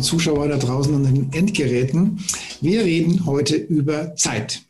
Und 0.00 0.04
Zuschauer 0.04 0.48
da 0.48 0.56
draußen 0.56 0.94
an 0.94 1.04
den 1.04 1.30
Endgeräten. 1.34 2.24
Wir 2.62 2.86
reden 2.86 3.26
heute 3.26 3.54
über 3.54 4.16
Zeit. 4.16 4.62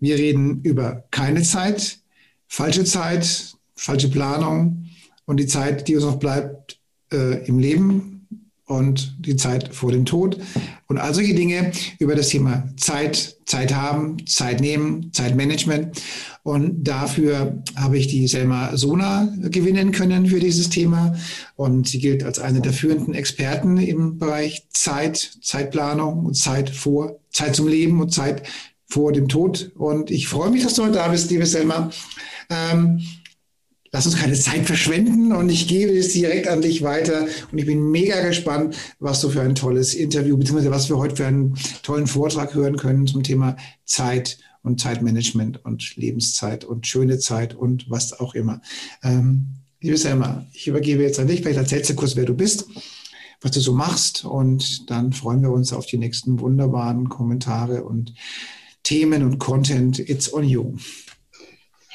Wir 0.00 0.16
reden 0.16 0.62
über 0.62 1.04
keine 1.12 1.42
Zeit, 1.42 2.00
falsche 2.48 2.84
Zeit, 2.84 3.54
falsche 3.76 4.08
Planung 4.08 4.88
und 5.26 5.38
die 5.38 5.46
Zeit, 5.46 5.86
die 5.86 5.94
uns 5.94 6.04
noch 6.04 6.18
bleibt 6.18 6.80
äh, 7.12 7.46
im 7.46 7.60
Leben, 7.60 8.17
und 8.68 9.16
die 9.18 9.36
Zeit 9.36 9.74
vor 9.74 9.90
dem 9.90 10.04
Tod 10.04 10.38
und 10.86 10.98
all 10.98 11.14
solche 11.14 11.34
Dinge 11.34 11.72
über 11.98 12.14
das 12.14 12.28
Thema 12.28 12.68
Zeit, 12.76 13.36
Zeit 13.46 13.74
haben, 13.74 14.24
Zeit 14.26 14.60
nehmen, 14.60 15.10
Zeitmanagement. 15.12 16.00
Und 16.42 16.84
dafür 16.84 17.62
habe 17.76 17.98
ich 17.98 18.06
die 18.08 18.28
Selma 18.28 18.76
Sona 18.76 19.28
gewinnen 19.38 19.90
können 19.92 20.26
für 20.26 20.38
dieses 20.38 20.70
Thema. 20.70 21.14
Und 21.56 21.88
sie 21.88 21.98
gilt 21.98 22.22
als 22.22 22.38
eine 22.38 22.60
der 22.60 22.72
führenden 22.72 23.14
Experten 23.14 23.78
im 23.78 24.18
Bereich 24.18 24.66
Zeit, 24.70 25.38
Zeitplanung 25.42 26.26
und 26.26 26.34
Zeit 26.34 26.70
vor, 26.70 27.20
Zeit 27.30 27.56
zum 27.56 27.68
Leben 27.68 28.00
und 28.00 28.12
Zeit 28.12 28.42
vor 28.86 29.12
dem 29.12 29.28
Tod. 29.28 29.72
Und 29.76 30.10
ich 30.10 30.28
freue 30.28 30.50
mich, 30.50 30.62
dass 30.62 30.74
du 30.74 30.84
heute 30.84 30.94
da 30.94 31.08
bist, 31.08 31.30
liebe 31.30 31.46
Selma. 31.46 31.90
Ähm, 32.50 33.00
lass 33.90 34.06
uns 34.06 34.16
keine 34.16 34.34
Zeit 34.34 34.66
verschwenden 34.66 35.32
und 35.32 35.48
ich 35.48 35.68
gebe 35.68 35.92
es 35.92 36.12
direkt 36.12 36.48
an 36.48 36.60
dich 36.60 36.82
weiter. 36.82 37.26
Und 37.50 37.58
ich 37.58 37.66
bin 37.66 37.90
mega 37.90 38.20
gespannt, 38.26 38.76
was 38.98 39.20
du 39.20 39.28
für 39.30 39.40
ein 39.40 39.54
tolles 39.54 39.94
Interview, 39.94 40.36
beziehungsweise 40.36 40.70
was 40.70 40.88
wir 40.88 40.98
heute 40.98 41.16
für 41.16 41.26
einen 41.26 41.54
tollen 41.82 42.06
Vortrag 42.06 42.54
hören 42.54 42.76
können 42.76 43.06
zum 43.06 43.22
Thema 43.22 43.56
Zeit 43.84 44.38
und 44.62 44.80
Zeitmanagement 44.80 45.64
und 45.64 45.96
Lebenszeit 45.96 46.64
und 46.64 46.86
schöne 46.86 47.18
Zeit 47.18 47.54
und 47.54 47.88
was 47.88 48.18
auch 48.18 48.34
immer. 48.34 48.60
Ähm, 49.02 49.46
liebe 49.80 49.96
Selma, 49.96 50.46
ich 50.52 50.68
übergebe 50.68 51.02
jetzt 51.02 51.18
an 51.18 51.28
dich. 51.28 51.40
Vielleicht 51.40 51.58
erzählst 51.58 51.90
du 51.90 51.94
kurz, 51.94 52.16
wer 52.16 52.24
du 52.24 52.34
bist, 52.34 52.66
was 53.40 53.52
du 53.52 53.60
so 53.60 53.72
machst 53.72 54.24
und 54.24 54.90
dann 54.90 55.12
freuen 55.12 55.42
wir 55.42 55.50
uns 55.50 55.72
auf 55.72 55.86
die 55.86 55.98
nächsten 55.98 56.40
wunderbaren 56.40 57.08
Kommentare 57.08 57.84
und 57.84 58.14
Themen 58.82 59.22
und 59.22 59.38
Content. 59.38 59.98
It's 59.98 60.32
on 60.32 60.44
you. 60.44 60.76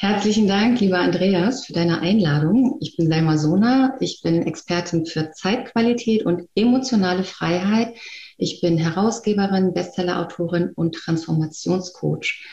Herzlichen 0.04 0.50
Dank, 0.50 0.82
lieber 0.82 1.00
Andreas, 1.00 1.66
für 1.66 1.72
deine 1.72 2.02
Einladung. 2.02 2.78
Ich 2.82 2.98
bin 2.98 3.08
Selma 3.08 3.38
Sona. 3.38 3.96
Ich 4.02 4.20
bin 4.22 4.46
Expertin 4.46 5.06
für 5.06 5.32
Zeitqualität 5.32 6.26
und 6.26 6.50
emotionale 6.56 7.24
Freiheit. 7.24 7.96
Ich 8.38 8.60
bin 8.60 8.78
Herausgeberin, 8.78 9.74
Bestsellerautorin 9.74 10.72
und 10.76 10.96
Transformationscoach. 10.96 12.44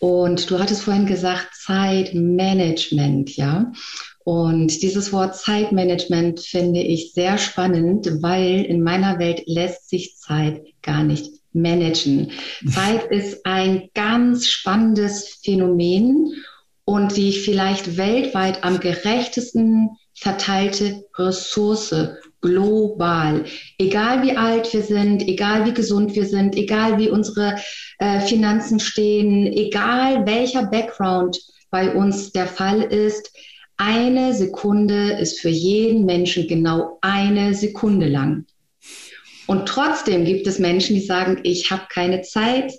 Und 0.00 0.50
du 0.50 0.58
hattest 0.58 0.82
vorhin 0.82 1.06
gesagt, 1.06 1.50
Zeitmanagement, 1.54 3.36
ja. 3.36 3.70
Und 4.24 4.82
dieses 4.82 5.12
Wort 5.12 5.36
Zeitmanagement 5.36 6.40
finde 6.40 6.80
ich 6.80 7.12
sehr 7.12 7.38
spannend, 7.38 8.10
weil 8.22 8.64
in 8.64 8.82
meiner 8.82 9.20
Welt 9.20 9.44
lässt 9.46 9.88
sich 9.88 10.16
Zeit 10.16 10.62
gar 10.82 11.04
nicht 11.04 11.30
managen. 11.52 12.32
Zeit 12.68 13.04
ist 13.12 13.46
ein 13.46 13.88
ganz 13.94 14.48
spannendes 14.48 15.38
Phänomen 15.44 16.34
und 16.88 17.18
die 17.18 17.32
vielleicht 17.32 17.98
weltweit 17.98 18.64
am 18.64 18.80
gerechtesten 18.80 19.90
verteilte 20.14 21.04
Ressource 21.18 21.94
global. 22.40 23.44
Egal 23.76 24.22
wie 24.22 24.34
alt 24.34 24.72
wir 24.72 24.80
sind, 24.80 25.20
egal 25.28 25.66
wie 25.66 25.74
gesund 25.74 26.14
wir 26.14 26.24
sind, 26.24 26.56
egal 26.56 26.98
wie 26.98 27.10
unsere 27.10 27.56
äh, 27.98 28.20
Finanzen 28.20 28.80
stehen, 28.80 29.46
egal 29.52 30.24
welcher 30.24 30.64
Background 30.64 31.38
bei 31.70 31.92
uns 31.92 32.32
der 32.32 32.46
Fall 32.46 32.80
ist, 32.80 33.36
eine 33.76 34.32
Sekunde 34.32 35.12
ist 35.12 35.40
für 35.40 35.50
jeden 35.50 36.06
Menschen 36.06 36.48
genau 36.48 36.96
eine 37.02 37.52
Sekunde 37.52 38.08
lang. 38.08 38.46
Und 39.46 39.68
trotzdem 39.68 40.24
gibt 40.24 40.46
es 40.46 40.58
Menschen, 40.58 40.96
die 40.96 41.04
sagen, 41.04 41.40
ich 41.42 41.70
habe 41.70 41.82
keine 41.90 42.22
Zeit, 42.22 42.72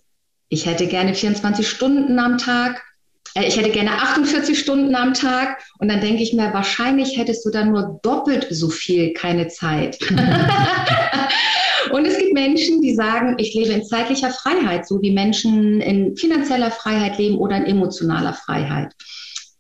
ich 0.47 0.65
hätte 0.65 0.87
gerne 0.87 1.13
24 1.13 1.69
Stunden 1.69 2.17
am 2.17 2.39
Tag 2.39 2.88
ich 3.35 3.57
hätte 3.57 3.69
gerne 3.69 3.91
48 3.91 4.57
Stunden 4.57 4.95
am 4.95 5.13
Tag. 5.13 5.61
Und 5.79 5.89
dann 5.89 6.01
denke 6.01 6.23
ich 6.23 6.33
mir, 6.33 6.53
wahrscheinlich 6.53 7.17
hättest 7.17 7.45
du 7.45 7.49
dann 7.49 7.71
nur 7.71 7.99
doppelt 8.01 8.47
so 8.49 8.69
viel 8.69 9.13
keine 9.13 9.47
Zeit. 9.47 9.97
und 11.91 12.05
es 12.05 12.17
gibt 12.17 12.33
Menschen, 12.33 12.81
die 12.81 12.95
sagen, 12.95 13.35
ich 13.37 13.53
lebe 13.53 13.73
in 13.73 13.83
zeitlicher 13.83 14.31
Freiheit, 14.31 14.87
so 14.87 15.01
wie 15.01 15.11
Menschen 15.11 15.81
in 15.81 16.15
finanzieller 16.17 16.71
Freiheit 16.71 17.17
leben 17.17 17.37
oder 17.37 17.57
in 17.57 17.65
emotionaler 17.65 18.33
Freiheit. 18.33 18.93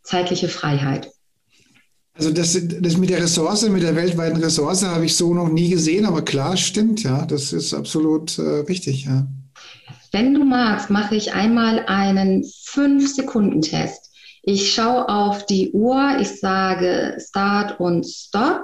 Zeitliche 0.03 0.49
Freiheit. 0.49 1.09
Also 2.13 2.31
das, 2.31 2.59
das 2.81 2.97
mit 2.97 3.09
der 3.09 3.23
Ressource, 3.23 3.69
mit 3.69 3.81
der 3.81 3.95
weltweiten 3.95 4.43
Ressource 4.43 4.83
habe 4.83 5.05
ich 5.05 5.15
so 5.15 5.33
noch 5.33 5.47
nie 5.47 5.69
gesehen, 5.69 6.05
aber 6.05 6.21
klar, 6.21 6.57
stimmt, 6.57 7.01
ja, 7.01 7.25
das 7.25 7.53
ist 7.53 7.73
absolut 7.73 8.37
äh, 8.37 8.41
richtig, 8.67 9.05
ja. 9.05 9.25
Wenn 10.11 10.33
du 10.33 10.43
magst, 10.43 10.89
mache 10.89 11.15
ich 11.15 11.33
einmal 11.33 11.85
einen 11.85 12.43
5-Sekunden-Test. 12.43 14.09
Ich 14.41 14.73
schaue 14.73 15.07
auf 15.07 15.45
die 15.45 15.71
Uhr, 15.71 16.17
ich 16.19 16.39
sage 16.39 17.17
Start 17.19 17.79
und 17.79 18.05
Stop 18.07 18.61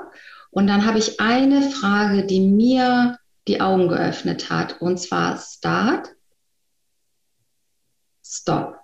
und 0.52 0.68
dann 0.68 0.86
habe 0.86 0.98
ich 0.98 1.20
eine 1.20 1.70
Frage, 1.70 2.26
die 2.26 2.40
mir 2.40 3.18
die 3.48 3.62
Augen 3.62 3.90
geöffnet 3.90 4.50
hat 4.50 4.82
und 4.82 5.00
zwar 5.00 5.38
Start, 5.38 6.16
Stop. 8.24 8.78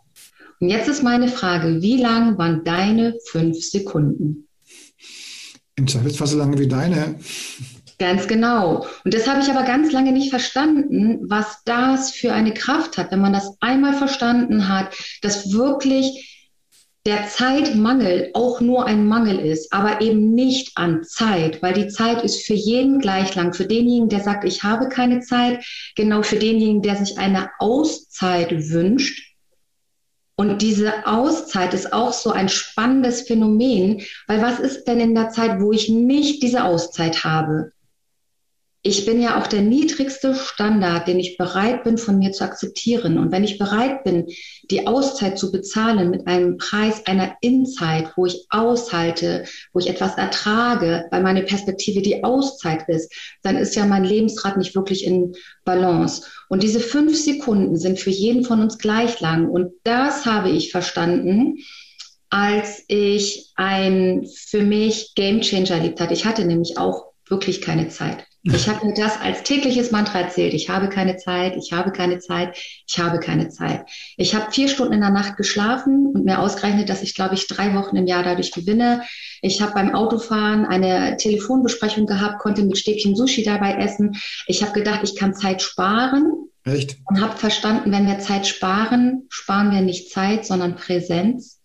Und 0.60 0.70
jetzt 0.70 0.88
ist 0.88 1.02
meine 1.02 1.28
Frage, 1.28 1.82
wie 1.82 1.98
lang 1.98 2.38
waren 2.38 2.64
deine 2.64 3.18
fünf 3.32 3.58
Sekunden? 3.64 4.48
Im 5.76 5.88
Zweifelsfall 5.88 6.28
so 6.28 6.38
lange 6.38 6.60
wie 6.60 6.68
deine. 6.68 7.20
Ganz 8.02 8.28
genau. 8.28 8.88
Und 9.06 9.14
das 9.14 9.28
habe 9.28 9.42
ich 9.42 9.50
aber 9.52 9.62
ganz 9.62 9.92
lange 9.92 10.12
nicht 10.12 10.32
verstanden, 10.32 11.20
was 11.30 11.60
das 11.66 12.10
für 12.10 12.34
eine 12.34 12.52
Kraft 12.52 12.98
hat, 12.98 13.12
wenn 13.12 13.22
man 13.22 13.32
das 13.32 13.56
einmal 13.60 13.94
verstanden 13.94 14.70
hat, 14.70 14.96
dass 15.22 15.54
wirklich 15.54 16.50
der 17.06 17.28
Zeitmangel 17.28 18.32
auch 18.34 18.60
nur 18.60 18.88
ein 18.88 19.06
Mangel 19.06 19.38
ist, 19.38 19.72
aber 19.72 20.02
eben 20.02 20.34
nicht 20.34 20.72
an 20.78 21.04
Zeit, 21.04 21.62
weil 21.62 21.74
die 21.74 21.90
Zeit 21.90 22.24
ist 22.24 22.44
für 22.44 22.56
jeden 22.56 22.98
gleich 22.98 23.36
lang. 23.36 23.54
Für 23.54 23.68
denjenigen, 23.68 24.10
der 24.10 24.22
sagt, 24.22 24.46
ich 24.46 24.64
habe 24.64 24.90
keine 24.90 25.20
Zeit, 25.20 25.64
genau 25.96 26.24
für 26.24 26.38
denjenigen, 26.38 26.82
der 26.82 26.96
sich 26.96 27.20
eine 27.20 27.52
Auszeit 27.60 28.52
wünscht, 28.72 29.28
und 30.38 30.64
diese 30.64 31.06
Auszeit 31.06 31.76
ist 31.76 31.94
auch 31.94 32.14
so 32.14 32.32
ein 32.32 32.50
spannendes 32.50 33.28
Phänomen, 33.28 34.02
weil 34.26 34.42
was 34.42 34.60
ist 34.60 34.86
denn 34.86 35.00
in 35.00 35.14
der 35.14 35.30
Zeit, 35.30 35.62
wo 35.62 35.72
ich 35.72 35.88
nicht 35.88 36.42
diese 36.42 36.64
Auszeit 36.64 37.24
habe? 37.24 37.74
Ich 38.84 39.06
bin 39.06 39.22
ja 39.22 39.40
auch 39.40 39.46
der 39.46 39.62
niedrigste 39.62 40.34
Standard, 40.34 41.08
den 41.08 41.20
ich 41.20 41.38
bereit 41.38 41.84
bin, 41.84 42.00
von 42.00 42.18
mir 42.18 42.32
zu 42.32 42.44
akzeptieren. 42.44 43.20
Und 43.20 43.32
wenn 43.32 43.44
ich 43.44 43.60
bereit 43.60 44.04
bin, 44.04 44.26
die 44.72 44.88
Auszeit 44.88 45.38
zu 45.38 45.52
bezahlen 45.52 46.10
mit 46.10 46.26
einem 46.26 46.58
Preis 46.58 47.06
einer 47.06 47.36
Inzeit, 47.42 48.12
wo 48.16 48.26
ich 48.26 48.48
aushalte, 48.50 49.46
wo 49.72 49.80
ich 49.80 49.88
etwas 49.88 50.18
ertrage, 50.18 51.06
weil 51.12 51.22
meine 51.22 51.44
Perspektive 51.44 52.02
die 52.02 52.24
Auszeit 52.24 52.90
ist, 52.90 53.14
dann 53.44 53.56
ist 53.56 53.76
ja 53.76 53.86
mein 53.86 54.04
Lebensrad 54.04 54.58
nicht 54.58 54.74
wirklich 54.74 55.06
in 55.06 55.36
Balance. 55.64 56.24
Und 56.50 56.64
diese 56.64 56.80
fünf 56.80 57.16
Sekunden 57.16 57.78
sind 57.78 58.00
für 58.00 58.10
jeden 58.10 58.44
von 58.44 58.62
uns 58.62 58.80
gleich 58.80 59.20
lang. 59.20 59.48
Und 59.48 59.74
das 59.84 60.26
habe 60.26 60.50
ich 60.50 60.72
verstanden, 60.72 61.58
als 62.32 62.84
ich 62.88 63.52
ein 63.56 64.28
für 64.48 64.64
mich 64.64 65.14
Gamechanger 65.14 65.76
erlebt 65.76 66.02
hatte. 66.02 66.16
Ich 66.16 66.26
hatte 66.26 66.46
nämlich 66.46 66.80
auch 66.80 67.12
wirklich 67.28 67.62
keine 67.62 67.90
Zeit. 67.90 68.26
Ich 68.44 68.68
habe 68.68 68.88
mir 68.88 68.94
das 68.96 69.22
als 69.22 69.44
tägliches 69.44 69.92
Mantra 69.92 70.22
erzählt. 70.22 70.56
Ich 70.56 70.68
habe 70.68 70.90
keine 70.90 71.18
Zeit, 71.18 71.56
ich 71.56 71.74
habe 71.74 71.92
keine 71.92 72.18
Zeit, 72.18 72.58
ich 72.88 72.98
habe 72.98 73.20
keine 73.20 73.50
Zeit. 73.50 73.86
Ich 74.18 74.34
habe 74.34 74.52
vier 74.52 74.68
Stunden 74.68 74.94
in 74.94 75.02
der 75.02 75.12
Nacht 75.12 75.38
geschlafen 75.38 76.08
und 76.08 76.26
mir 76.26 76.40
ausgerechnet, 76.40 76.90
dass 76.90 77.04
ich, 77.04 77.14
glaube 77.14 77.36
ich, 77.36 77.46
drei 77.48 77.76
Wochen 77.76 77.98
im 77.98 78.08
Jahr 78.08 78.24
dadurch 78.24 78.52
gewinne. 78.52 79.04
Ich 79.44 79.62
habe 79.62 79.74
beim 79.74 79.94
Autofahren 79.94 80.66
eine 80.66 81.18
Telefonbesprechung 81.18 82.08
gehabt, 82.08 82.40
konnte 82.40 82.64
mit 82.64 82.80
Stäbchen 82.80 83.16
Sushi 83.16 83.44
dabei 83.44 83.76
essen. 83.76 84.18
Ich 84.48 84.64
habe 84.64 84.74
gedacht, 84.74 85.02
ich 85.04 85.16
kann 85.16 85.36
Zeit 85.36 85.62
sparen. 85.62 86.32
Echt? 86.64 86.98
Und 87.06 87.22
habe 87.22 87.38
verstanden, 87.38 87.92
wenn 87.92 88.08
wir 88.08 88.20
Zeit 88.20 88.48
sparen, 88.48 89.28
sparen 89.30 89.72
wir 89.72 89.82
nicht 89.82 90.12
Zeit, 90.12 90.48
sondern 90.48 90.76
Präsenz. 90.76 91.60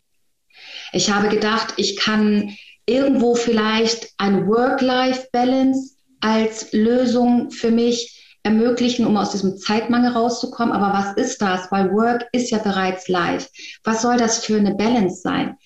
Ich 0.92 1.10
habe 1.10 1.28
gedacht, 1.28 1.74
ich 1.78 1.96
kann 1.96 2.54
irgendwo 2.84 3.34
vielleicht 3.34 4.10
ein 4.18 4.46
Work-Life-Balance 4.46 5.95
als 6.20 6.72
Lösung 6.72 7.50
für 7.50 7.70
mich 7.70 8.38
ermöglichen, 8.42 9.06
um 9.06 9.16
aus 9.16 9.32
diesem 9.32 9.58
Zeitmangel 9.58 10.12
rauszukommen. 10.12 10.74
Aber 10.74 10.96
was 10.96 11.16
ist 11.16 11.42
das? 11.42 11.70
Weil 11.72 11.90
Work 11.92 12.26
ist 12.32 12.50
ja 12.50 12.58
bereits 12.58 13.08
live. 13.08 13.48
Was 13.82 14.02
soll 14.02 14.16
das 14.16 14.44
für 14.44 14.56
eine 14.56 14.74
Balance 14.74 15.20
sein? 15.20 15.56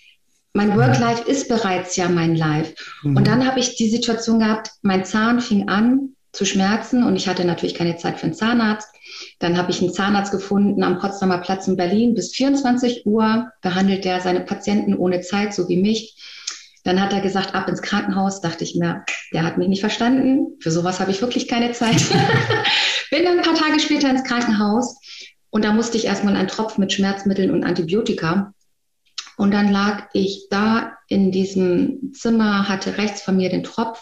Mein 0.52 0.76
Work-Life 0.76 1.30
ist 1.30 1.48
bereits 1.48 1.94
ja 1.94 2.08
mein 2.08 2.34
Life. 2.34 2.74
Mhm. 3.02 3.16
Und 3.16 3.26
dann 3.26 3.46
habe 3.46 3.60
ich 3.60 3.76
die 3.76 3.88
Situation 3.88 4.40
gehabt, 4.40 4.70
mein 4.82 5.04
Zahn 5.04 5.40
fing 5.40 5.68
an 5.68 6.16
zu 6.32 6.44
schmerzen 6.44 7.04
und 7.04 7.16
ich 7.16 7.28
hatte 7.28 7.44
natürlich 7.44 7.74
keine 7.74 7.96
Zeit 7.96 8.18
für 8.18 8.24
einen 8.24 8.34
Zahnarzt. 8.34 8.88
Dann 9.38 9.58
habe 9.58 9.70
ich 9.70 9.80
einen 9.80 9.92
Zahnarzt 9.92 10.32
gefunden 10.32 10.82
am 10.82 10.98
Potsdamer 10.98 11.38
Platz 11.38 11.68
in 11.68 11.76
Berlin. 11.76 12.14
Bis 12.14 12.32
24 12.34 13.06
Uhr 13.06 13.50
behandelt 13.62 14.06
er 14.06 14.20
seine 14.20 14.40
Patienten 14.40 14.94
ohne 14.94 15.20
Zeit, 15.20 15.54
so 15.54 15.68
wie 15.68 15.76
mich. 15.76 16.16
Dann 16.84 17.00
hat 17.00 17.12
er 17.12 17.20
gesagt, 17.20 17.54
ab 17.54 17.68
ins 17.68 17.82
Krankenhaus. 17.82 18.40
Dachte 18.40 18.64
ich 18.64 18.74
mir, 18.76 19.04
der 19.32 19.44
hat 19.44 19.58
mich 19.58 19.68
nicht 19.68 19.80
verstanden. 19.80 20.56
Für 20.60 20.70
sowas 20.70 21.00
habe 21.00 21.10
ich 21.10 21.20
wirklich 21.20 21.48
keine 21.48 21.72
Zeit. 21.72 22.02
Bin 23.10 23.24
dann 23.24 23.38
ein 23.38 23.44
paar 23.44 23.54
Tage 23.54 23.80
später 23.80 24.08
ins 24.08 24.24
Krankenhaus 24.24 24.98
und 25.50 25.64
da 25.64 25.72
musste 25.72 25.96
ich 25.96 26.06
erstmal 26.06 26.36
einen 26.36 26.48
Tropf 26.48 26.78
mit 26.78 26.92
Schmerzmitteln 26.92 27.50
und 27.50 27.64
Antibiotika. 27.64 28.54
Und 29.36 29.52
dann 29.52 29.72
lag 29.72 30.08
ich 30.12 30.46
da 30.50 30.96
in 31.08 31.32
diesem 31.32 32.12
Zimmer, 32.12 32.68
hatte 32.68 32.98
rechts 32.98 33.22
von 33.22 33.36
mir 33.36 33.50
den 33.50 33.64
Tropf 33.64 34.00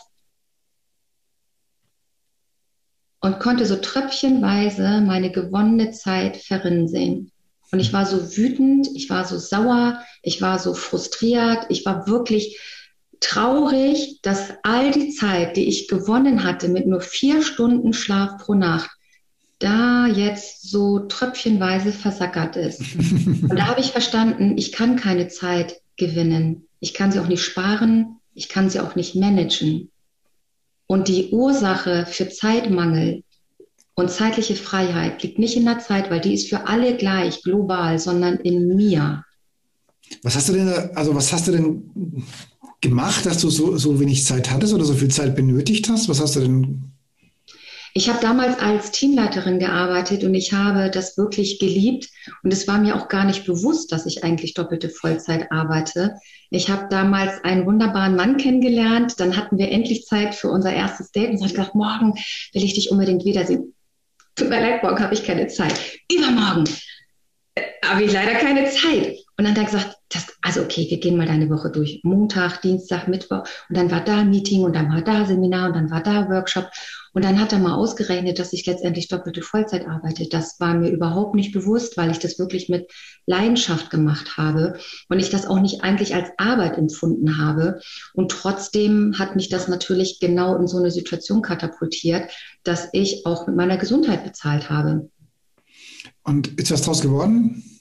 und 3.21 3.41
konnte 3.41 3.67
so 3.67 3.77
tröpfchenweise 3.77 5.01
meine 5.01 5.31
gewonnene 5.31 5.93
Zeit 5.93 6.37
verrinnen 6.37 6.89
sehen. 6.89 7.33
Und 7.71 7.81
ich 7.81 7.93
war 7.93 8.07
so 8.07 8.37
wütend, 8.37 8.89
ich 8.95 9.11
war 9.11 9.25
so 9.25 9.39
sauer, 9.39 10.03
ich 10.23 10.41
war 10.41 10.59
so 10.59 10.75
frustriert, 10.75 11.67
ich 11.69 11.85
war 11.85 12.07
wirklich 12.07 12.59
traurig, 13.21 14.21
dass 14.23 14.53
all 14.63 14.91
die 14.91 15.11
Zeit, 15.11 15.57
die 15.57 15.69
ich 15.69 15.89
gewonnen 15.89 16.45
hatte 16.45 16.69
mit 16.69 16.87
nur 16.87 17.01
vier 17.01 17.43
Stunden 17.43 17.93
Schlaf 17.93 18.39
pro 18.39 18.55
Nacht, 18.55 18.91
da 19.59 20.07
jetzt 20.07 20.71
so 20.71 21.01
tröpfchenweise 21.01 21.93
versackert 21.93 22.57
ist. 22.57 22.81
Und 22.97 23.57
da 23.57 23.67
habe 23.67 23.81
ich 23.81 23.91
verstanden, 23.91 24.57
ich 24.57 24.73
kann 24.73 24.97
keine 24.97 25.29
Zeit 25.29 25.81
gewinnen. 25.97 26.69
Ich 26.81 26.95
kann 26.95 27.11
sie 27.11 27.19
auch 27.19 27.27
nicht 27.27 27.43
sparen, 27.43 28.21
ich 28.35 28.49
kann 28.49 28.71
sie 28.71 28.81
auch 28.81 28.95
nicht 28.95 29.17
managen. 29.17 29.91
Und 30.87 31.09
die 31.09 31.31
Ursache 31.31 32.07
für 32.07 32.29
Zeitmangel 32.29 33.25
und 33.99 34.13
zeitliche 34.13 34.55
Freiheit 34.55 35.25
liegt 35.25 35.41
nicht 35.41 35.57
in 35.57 35.65
der 35.65 35.81
Zeit, 35.81 36.09
weil 36.09 36.21
die 36.21 36.33
ist 36.33 36.49
für 36.49 36.69
alle 36.69 36.97
gleich 36.97 37.43
global, 37.43 37.99
sondern 37.99 38.37
in 38.37 38.77
mir. 38.77 39.25
Was 40.23 40.37
hast 40.37 40.49
du 40.49 40.53
denn, 40.53 40.69
also 40.95 41.17
was 41.17 41.33
hast 41.33 41.49
du 41.49 41.53
denn 41.53 42.25
gemacht, 42.81 43.27
dass 43.27 43.41
du 43.41 43.51
so, 43.51 43.77
so 43.77 43.99
wenig 43.99 44.25
Zeit 44.25 44.53
hattest 44.53 44.73
oder 44.73 44.85
so 44.85 44.95
viel 44.95 45.09
Zeit 45.09 45.35
benötigt 45.35 45.89
hast? 45.89 46.09
Was 46.09 46.21
hast 46.21 46.37
du 46.37 46.41
denn 46.41 46.93
ich 47.95 48.09
habe 48.09 48.21
damals 48.21 48.61
als 48.61 48.93
Teamleiterin 48.93 49.59
gearbeitet 49.59 50.23
und 50.23 50.35
ich 50.35 50.53
habe 50.53 50.89
das 50.89 51.19
wirklich 51.19 51.59
geliebt. 51.59 52.09
Und 52.45 52.53
es 52.53 52.69
war 52.69 52.79
mir 52.79 52.95
auch 52.95 53.09
gar 53.09 53.25
nicht 53.25 53.47
bewusst, 53.47 53.91
dass 53.91 54.07
ich 54.07 54.23
eigentlich 54.23 54.55
doppelte 54.55 54.91
Vollzeit 54.91 55.51
arbeite. 55.51 56.15
Ich 56.51 56.71
habe 56.71 56.87
damals 56.91 57.43
einen 57.43 57.67
wunderbaren 57.67 58.15
Mann 58.15 58.37
kennengelernt. 58.37 59.19
Dann 59.19 59.37
hatten 59.37 59.59
wir 59.59 59.73
endlich 59.73 60.05
Zeit 60.05 60.37
für 60.37 60.49
unser 60.49 60.73
erstes 60.73 61.11
Date. 61.11 61.31
Und 61.31 61.37
ich 61.37 61.43
habe 61.43 61.55
gedacht, 61.55 61.75
morgen 61.75 62.13
will 62.53 62.63
ich 62.63 62.75
dich 62.75 62.93
unbedingt 62.93 63.25
wiedersehen. 63.25 63.75
Tut 64.39 64.51
mir 64.51 64.61
leid, 64.61 64.85
morgen 64.85 65.01
habe 65.01 65.15
ich 65.15 65.25
keine 65.25 65.49
Zeit. 65.49 65.75
Übermorgen 66.13 66.63
äh, 67.57 67.63
habe 67.85 68.05
ich 68.05 68.13
leider 68.13 68.35
keine 68.35 68.71
Zeit. 68.71 69.19
Und 69.37 69.45
dann 69.45 69.51
hat 69.51 69.59
er 69.59 69.65
gesagt, 69.65 69.97
das, 70.11 70.27
also 70.43 70.63
okay, 70.63 70.87
wir 70.89 71.01
gehen 71.01 71.17
mal 71.17 71.27
deine 71.27 71.51
Woche 71.51 71.71
durch. 71.71 72.01
Montag, 72.05 72.63
Dienstag, 72.63 73.09
Mittwoch. 73.09 73.43
Und 73.69 73.77
dann 73.77 73.91
war 73.91 74.01
da 74.01 74.23
Meeting 74.23 74.63
und 74.63 74.77
dann 74.77 74.93
war 74.93 75.03
da 75.03 75.25
Seminar 75.25 75.67
und 75.67 75.75
dann 75.75 75.91
war 75.91 76.05
da 76.05 76.29
Workshop. 76.29 76.71
Und 77.13 77.25
dann 77.25 77.41
hat 77.41 77.53
er 77.53 77.59
mal 77.59 77.75
ausgerechnet, 77.75 78.39
dass 78.39 78.53
ich 78.53 78.67
letztendlich 78.67 79.09
doppelte 79.09 79.43
Vollzeit 79.43 79.87
arbeite. 79.87 80.29
Das 80.29 80.59
war 80.61 80.75
mir 80.75 80.91
überhaupt 80.91 81.35
nicht 81.35 81.53
bewusst, 81.53 81.97
weil 81.97 82.11
ich 82.11 82.19
das 82.19 82.39
wirklich 82.39 82.69
mit 82.69 82.91
Leidenschaft 83.27 83.91
gemacht 83.91 84.37
habe 84.37 84.79
und 85.09 85.19
ich 85.19 85.31
das 85.31 85.47
auch 85.47 85.61
nicht 85.61 85.83
eigentlich 85.83 86.15
als 86.15 86.31
Arbeit 86.37 86.79
empfunden 86.79 87.39
habe. 87.39 87.81
Und 88.15 88.31
trotzdem 88.31 89.19
hat 89.19 89.37
mich 89.37 89.49
das 89.49 89.69
natürlich 89.69 90.19
genau 90.21 90.57
in 90.57 90.67
so 90.67 90.79
eine 90.79 90.91
Situation 90.91 91.43
katapultiert, 91.43 92.31
dass 92.65 92.89
ich 92.93 93.27
auch 93.27 93.47
mit 93.47 93.57
meiner 93.57 93.77
Gesundheit 93.77 94.25
bezahlt 94.25 94.71
habe. 94.71 95.11
Und 96.23 96.59
ist 96.61 96.71
was 96.71 96.83
draus 96.83 97.01
geworden? 97.01 97.78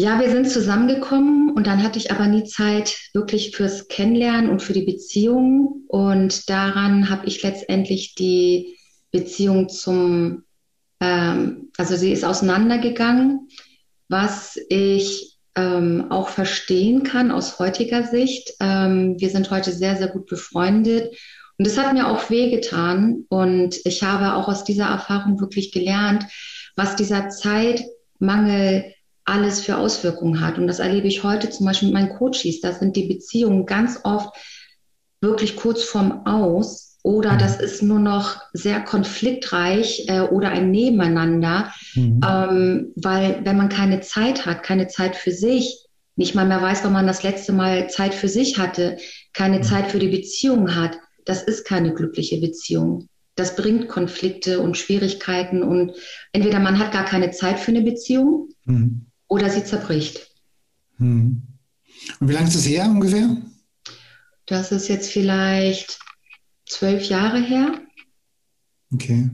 Ja, 0.00 0.18
wir 0.18 0.30
sind 0.30 0.48
zusammengekommen 0.48 1.50
und 1.50 1.66
dann 1.66 1.82
hatte 1.82 1.98
ich 1.98 2.10
aber 2.10 2.26
nie 2.26 2.44
Zeit 2.44 2.96
wirklich 3.12 3.54
fürs 3.54 3.86
Kennenlernen 3.86 4.48
und 4.48 4.62
für 4.62 4.72
die 4.72 4.86
Beziehung. 4.86 5.84
Und 5.88 6.48
daran 6.48 7.10
habe 7.10 7.26
ich 7.26 7.42
letztendlich 7.42 8.14
die 8.14 8.78
Beziehung 9.10 9.68
zum, 9.68 10.44
ähm, 11.00 11.70
also 11.76 11.96
sie 11.96 12.12
ist 12.12 12.24
auseinandergegangen, 12.24 13.48
was 14.08 14.58
ich 14.70 15.36
ähm, 15.54 16.06
auch 16.08 16.30
verstehen 16.30 17.02
kann 17.02 17.30
aus 17.30 17.58
heutiger 17.58 18.04
Sicht. 18.04 18.54
Ähm, 18.58 19.16
wir 19.20 19.28
sind 19.28 19.50
heute 19.50 19.70
sehr, 19.70 19.96
sehr 19.96 20.08
gut 20.08 20.28
befreundet. 20.28 21.14
Und 21.58 21.66
es 21.66 21.76
hat 21.76 21.92
mir 21.92 22.08
auch 22.08 22.30
wehgetan. 22.30 23.26
Und 23.28 23.78
ich 23.84 24.02
habe 24.02 24.32
auch 24.32 24.48
aus 24.48 24.64
dieser 24.64 24.86
Erfahrung 24.86 25.38
wirklich 25.42 25.72
gelernt, 25.72 26.24
was 26.74 26.96
dieser 26.96 27.28
Zeitmangel 27.28 28.94
alles 29.30 29.60
für 29.60 29.78
Auswirkungen 29.78 30.40
hat. 30.40 30.58
Und 30.58 30.66
das 30.66 30.80
erlebe 30.80 31.06
ich 31.06 31.22
heute 31.22 31.50
zum 31.50 31.66
Beispiel 31.66 31.88
mit 31.88 31.94
meinen 31.94 32.18
Coaches. 32.18 32.60
Da 32.60 32.72
sind 32.72 32.96
die 32.96 33.06
Beziehungen 33.06 33.64
ganz 33.64 34.00
oft 34.02 34.34
wirklich 35.20 35.56
kurz 35.56 35.82
vorm 35.82 36.26
Aus 36.26 36.98
oder 37.02 37.36
das 37.36 37.58
ist 37.58 37.82
nur 37.82 37.98
noch 37.98 38.42
sehr 38.52 38.80
konfliktreich 38.80 40.04
äh, 40.08 40.20
oder 40.20 40.50
ein 40.50 40.70
Nebeneinander, 40.70 41.72
mhm. 41.94 42.20
ähm, 42.28 42.92
weil 42.96 43.40
wenn 43.44 43.56
man 43.56 43.70
keine 43.70 44.00
Zeit 44.00 44.44
hat, 44.44 44.62
keine 44.62 44.88
Zeit 44.88 45.16
für 45.16 45.30
sich, 45.30 45.86
nicht 46.16 46.34
mal 46.34 46.46
mehr 46.46 46.60
weiß, 46.60 46.84
wann 46.84 46.92
man 46.92 47.06
das 47.06 47.22
letzte 47.22 47.52
Mal 47.52 47.88
Zeit 47.88 48.14
für 48.14 48.28
sich 48.28 48.58
hatte, 48.58 48.98
keine 49.32 49.58
mhm. 49.58 49.62
Zeit 49.62 49.90
für 49.90 49.98
die 49.98 50.08
Beziehung 50.08 50.74
hat, 50.74 50.98
das 51.24 51.42
ist 51.42 51.64
keine 51.64 51.94
glückliche 51.94 52.38
Beziehung. 52.38 53.08
Das 53.34 53.56
bringt 53.56 53.88
Konflikte 53.88 54.60
und 54.60 54.76
Schwierigkeiten 54.76 55.62
und 55.62 55.92
entweder 56.32 56.58
man 56.58 56.78
hat 56.78 56.92
gar 56.92 57.06
keine 57.06 57.30
Zeit 57.30 57.58
für 57.58 57.70
eine 57.70 57.82
Beziehung 57.82 58.48
mhm 58.64 59.06
oder 59.30 59.48
sie 59.48 59.64
zerbricht. 59.64 60.28
Hm. 60.98 61.42
Und 62.18 62.28
wie 62.28 62.32
lange 62.32 62.48
ist 62.48 62.56
es 62.56 62.68
her 62.68 62.84
ungefähr? 62.84 63.36
Das 64.46 64.72
ist 64.72 64.88
jetzt 64.88 65.10
vielleicht 65.10 65.98
zwölf 66.66 67.08
Jahre 67.08 67.40
her. 67.40 67.80
Okay. 68.92 69.30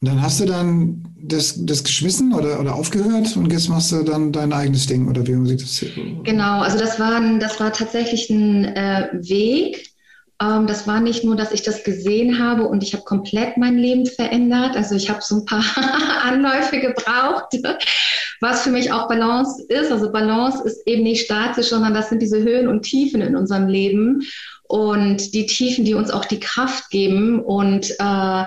Und 0.00 0.08
dann 0.08 0.20
hast 0.20 0.40
du 0.40 0.46
dann 0.46 1.04
das, 1.20 1.64
das 1.64 1.82
geschmissen 1.82 2.32
oder, 2.32 2.60
oder 2.60 2.74
aufgehört 2.74 3.36
und 3.36 3.52
jetzt 3.52 3.68
machst 3.68 3.92
du 3.92 4.02
dann 4.02 4.32
dein 4.32 4.52
eigenes 4.52 4.86
Ding 4.86 5.08
oder 5.08 5.26
wie 5.26 5.46
sieht 5.46 5.62
das? 5.62 5.84
Genau, 6.24 6.60
also 6.60 6.78
das 6.78 7.00
war, 7.00 7.20
das 7.38 7.58
war 7.58 7.72
tatsächlich 7.72 8.30
ein 8.30 8.64
äh, 8.64 9.08
Weg, 9.12 9.87
das 10.40 10.86
war 10.86 11.00
nicht 11.00 11.24
nur, 11.24 11.34
dass 11.34 11.50
ich 11.50 11.62
das 11.62 11.82
gesehen 11.82 12.38
habe 12.38 12.68
und 12.68 12.84
ich 12.84 12.92
habe 12.92 13.02
komplett 13.02 13.56
mein 13.56 13.76
Leben 13.76 14.06
verändert. 14.06 14.76
Also 14.76 14.94
ich 14.94 15.10
habe 15.10 15.20
so 15.20 15.36
ein 15.36 15.44
paar 15.44 15.64
Anläufe 16.22 16.78
gebraucht, 16.78 17.46
was 18.40 18.62
für 18.62 18.70
mich 18.70 18.92
auch 18.92 19.08
Balance 19.08 19.64
ist. 19.68 19.90
Also 19.90 20.12
Balance 20.12 20.62
ist 20.64 20.86
eben 20.86 21.02
nicht 21.02 21.24
statisch, 21.24 21.70
sondern 21.70 21.92
das 21.92 22.08
sind 22.08 22.22
diese 22.22 22.40
Höhen 22.40 22.68
und 22.68 22.82
Tiefen 22.82 23.20
in 23.20 23.34
unserem 23.34 23.66
Leben 23.66 24.22
und 24.68 25.34
die 25.34 25.46
Tiefen, 25.46 25.84
die 25.84 25.94
uns 25.94 26.10
auch 26.10 26.24
die 26.24 26.38
Kraft 26.38 26.90
geben. 26.90 27.40
Und 27.40 27.90
äh, 27.98 28.44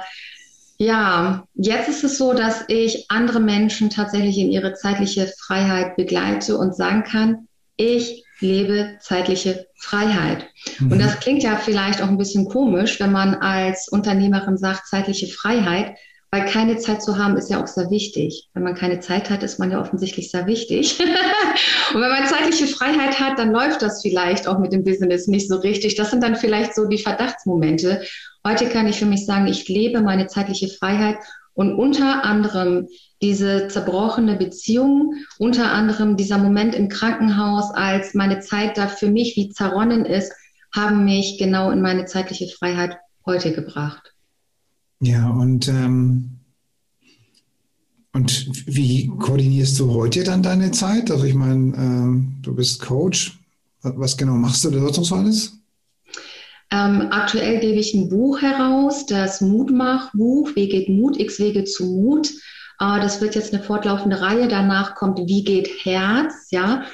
ja, 0.77 1.45
jetzt 1.55 1.89
ist 1.89 2.05
es 2.05 2.17
so, 2.17 2.33
dass 2.33 2.63
ich 2.69 3.05
andere 3.10 3.41
Menschen 3.41 3.89
tatsächlich 3.89 4.38
in 4.38 4.50
ihre 4.50 4.75
zeitliche 4.75 5.31
Freiheit 5.38 5.98
begleite 5.98 6.57
und 6.57 6.74
sagen 6.74 7.03
kann, 7.03 7.48
ich 7.75 8.24
lebe 8.39 8.98
zeitliche 9.01 9.67
Freiheit. 9.82 10.46
Mhm. 10.80 10.92
Und 10.92 11.02
das 11.02 11.20
klingt 11.20 11.44
ja 11.44 11.58
vielleicht 11.58 12.02
auch 12.02 12.08
ein 12.08 12.18
bisschen 12.18 12.46
komisch, 12.46 13.00
wenn 13.00 13.12
man 13.12 13.36
als 13.36 13.90
Unternehmerin 13.90 14.58
sagt, 14.58 14.88
zeitliche 14.88 15.28
Freiheit, 15.28 15.98
weil 16.30 16.46
keine 16.46 16.78
Zeit 16.78 17.04
zu 17.04 17.18
haben 17.18 17.36
ist 17.36 17.50
ja 17.50 17.62
auch 17.62 17.68
sehr 17.68 17.90
wichtig. 17.90 18.48
Wenn 18.54 18.64
man 18.64 18.76
keine 18.76 19.02
Zeit 19.02 19.30
hat, 19.30 19.44
ist 19.44 19.60
man 19.60 19.72
ja 19.72 19.82
offensichtlich 19.82 20.32
sehr 20.32 20.46
wichtig. 20.46 20.98
und 21.94 22.00
wenn 22.00 22.10
man 22.10 22.26
zeitliche 22.28 22.68
Freiheit 22.68 23.20
hat, 23.20 23.38
dann 23.38 23.52
läuft 23.52 23.82
das 23.82 24.02
vielleicht 24.02 24.48
auch 24.48 24.60
mit 24.60 24.72
dem 24.72 24.86
Business 24.86 25.28
nicht 25.28 25.50
so 25.50 25.58
richtig. 25.58 25.96
Das 25.96 26.12
sind 26.12 26.24
dann 26.24 26.38
vielleicht 26.38 26.74
so 26.74 26.86
die 26.86 27.00
Verdachtsmomente. 27.00 28.04
Heute 28.48 28.70
kann 28.70 28.88
ich 28.88 29.00
für 29.00 29.06
mich 29.06 29.26
sagen, 29.26 29.48
ich 29.48 29.68
lebe 29.68 30.02
meine 30.02 30.28
zeitliche 30.28 30.70
Freiheit 30.70 31.18
und 31.53 31.74
unter 31.74 32.24
anderem 32.24 32.88
diese 33.22 33.67
zerbrochene 33.67 34.36
Beziehung, 34.36 35.15
unter 35.38 35.72
anderem 35.72 36.17
dieser 36.17 36.38
Moment 36.38 36.74
im 36.74 36.89
Krankenhaus, 36.89 37.72
als 37.72 38.13
meine 38.13 38.39
Zeit 38.39 38.77
da 38.77 38.88
für 38.88 39.10
mich 39.10 39.36
wie 39.36 39.50
zerronnen 39.50 40.05
ist, 40.05 40.31
haben 40.74 41.05
mich 41.05 41.38
genau 41.38 41.72
in 41.72 41.81
meine 41.81 42.05
zeitliche 42.05 42.48
Freiheit 42.48 42.98
heute 43.25 43.53
gebracht. 43.53 44.13
Ja, 45.01 45.29
und, 45.29 45.67
ähm, 45.67 46.39
und 48.13 48.48
wie 48.67 49.08
koordinierst 49.08 49.79
du 49.79 49.93
heute 49.93 50.24
dann 50.24 50.43
deine 50.43 50.72
Zeit? 50.72 51.12
Also 51.12 51.25
ich 51.25 51.34
meine, 51.34 51.75
ähm, 51.75 52.38
du 52.41 52.55
bist 52.55 52.81
Coach. 52.81 53.39
Was 53.84 54.15
genau 54.15 54.34
machst 54.34 54.63
du 54.63 54.70
da 54.70 54.79
sonst 54.93 55.10
noch 55.10 55.17
alles? 55.17 55.61
Ähm, 56.72 57.08
aktuell 57.12 57.60
gebe 57.60 57.80
ich 57.80 57.94
ein 57.94 58.08
Buch 58.08 58.42
heraus, 58.42 59.06
das 59.06 59.42
Mutmachbuch, 59.42 60.56
Wie 60.56 60.70
geht 60.70 60.88
Mut, 60.88 61.20
X 61.20 61.38
Wege 61.40 61.66
zu 61.66 61.86
Mut. 61.86 62.30
Äh, 62.80 63.01
das 63.01 63.20
wird 63.20 63.36
jetzt 63.36 63.54
eine 63.54 63.62
fortlaufende 63.62 64.22
Reihe. 64.22 64.48
Danach 64.48 64.96
kommt 64.96 65.20
Wie 65.20 65.44
geht 65.44 65.70
Herz, 65.84 66.48
ja. 66.50 66.86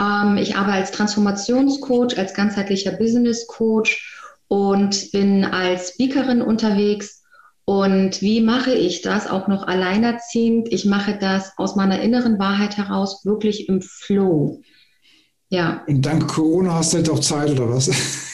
Ähm, 0.00 0.36
ich 0.36 0.56
arbeite 0.56 0.78
als 0.78 0.90
Transformationscoach, 0.90 2.18
als 2.18 2.34
ganzheitlicher 2.34 2.92
Business 2.92 3.46
Coach 3.46 4.36
und 4.48 5.10
bin 5.12 5.46
als 5.46 5.92
Speakerin 5.92 6.42
unterwegs. 6.42 7.22
Und 7.64 8.20
wie 8.20 8.42
mache 8.42 8.74
ich 8.74 9.00
das 9.00 9.26
auch 9.26 9.48
noch 9.48 9.66
alleinerziehend? 9.66 10.70
Ich 10.70 10.84
mache 10.84 11.16
das 11.18 11.52
aus 11.56 11.74
meiner 11.74 12.02
inneren 12.02 12.38
Wahrheit 12.38 12.76
heraus, 12.76 13.24
wirklich 13.24 13.68
im 13.68 13.80
Flow. 13.80 14.60
Ja. 15.48 15.84
Und 15.86 16.02
dank 16.04 16.28
Corona 16.28 16.74
hast 16.74 16.92
du 16.92 16.98
jetzt 16.98 17.08
auch 17.08 17.20
Zeit 17.20 17.50
oder 17.50 17.70
was? 17.70 17.88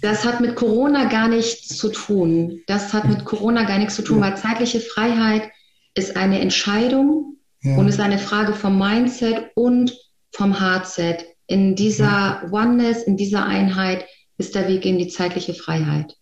Das 0.00 0.24
hat 0.24 0.40
mit 0.40 0.56
Corona 0.56 1.04
gar 1.04 1.28
nichts 1.28 1.76
zu 1.76 1.90
tun. 1.90 2.60
Das 2.66 2.92
hat 2.92 3.06
mit 3.06 3.24
Corona 3.24 3.64
gar 3.64 3.78
nichts 3.78 3.96
zu 3.96 4.02
tun, 4.02 4.20
weil 4.20 4.36
zeitliche 4.36 4.80
Freiheit 4.80 5.50
ist 5.94 6.16
eine 6.16 6.40
Entscheidung 6.40 7.36
ja. 7.62 7.76
und 7.76 7.88
ist 7.88 8.00
eine 8.00 8.18
Frage 8.18 8.54
vom 8.54 8.78
Mindset 8.78 9.50
und 9.54 9.94
vom 10.32 10.58
Heartset. 10.58 11.24
In 11.46 11.74
dieser 11.74 12.48
Oneness, 12.52 13.02
in 13.02 13.16
dieser 13.16 13.44
Einheit 13.44 14.06
ist 14.38 14.54
der 14.54 14.68
Weg 14.68 14.86
in 14.86 14.98
die 14.98 15.08
zeitliche 15.08 15.52
Freiheit. 15.52 16.16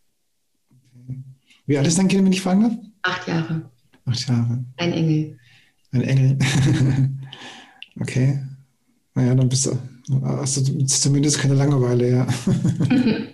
Wie 1.67 1.77
alt 1.77 1.87
ist 1.87 1.99
dein 1.99 2.09
Kind, 2.09 2.25
wenn 2.25 2.33
ich 2.33 2.41
fragen 2.41 2.63
darf? 2.63 2.73
Acht 3.03 3.29
Jahre. 3.29 3.71
Acht 4.07 4.29
Jahre. 4.29 4.65
Ein 4.79 4.93
Engel. 4.93 5.39
Ein 5.93 6.03
Engel. 6.03 6.39
okay. 8.01 8.41
Naja, 9.15 9.35
dann 9.35 9.49
bist 9.49 9.67
du, 9.67 9.79
hast 10.23 10.57
du 10.57 10.87
zumindest 10.87 11.39
keine 11.39 11.55
Langeweile, 11.55 12.11
ja. 12.11 12.27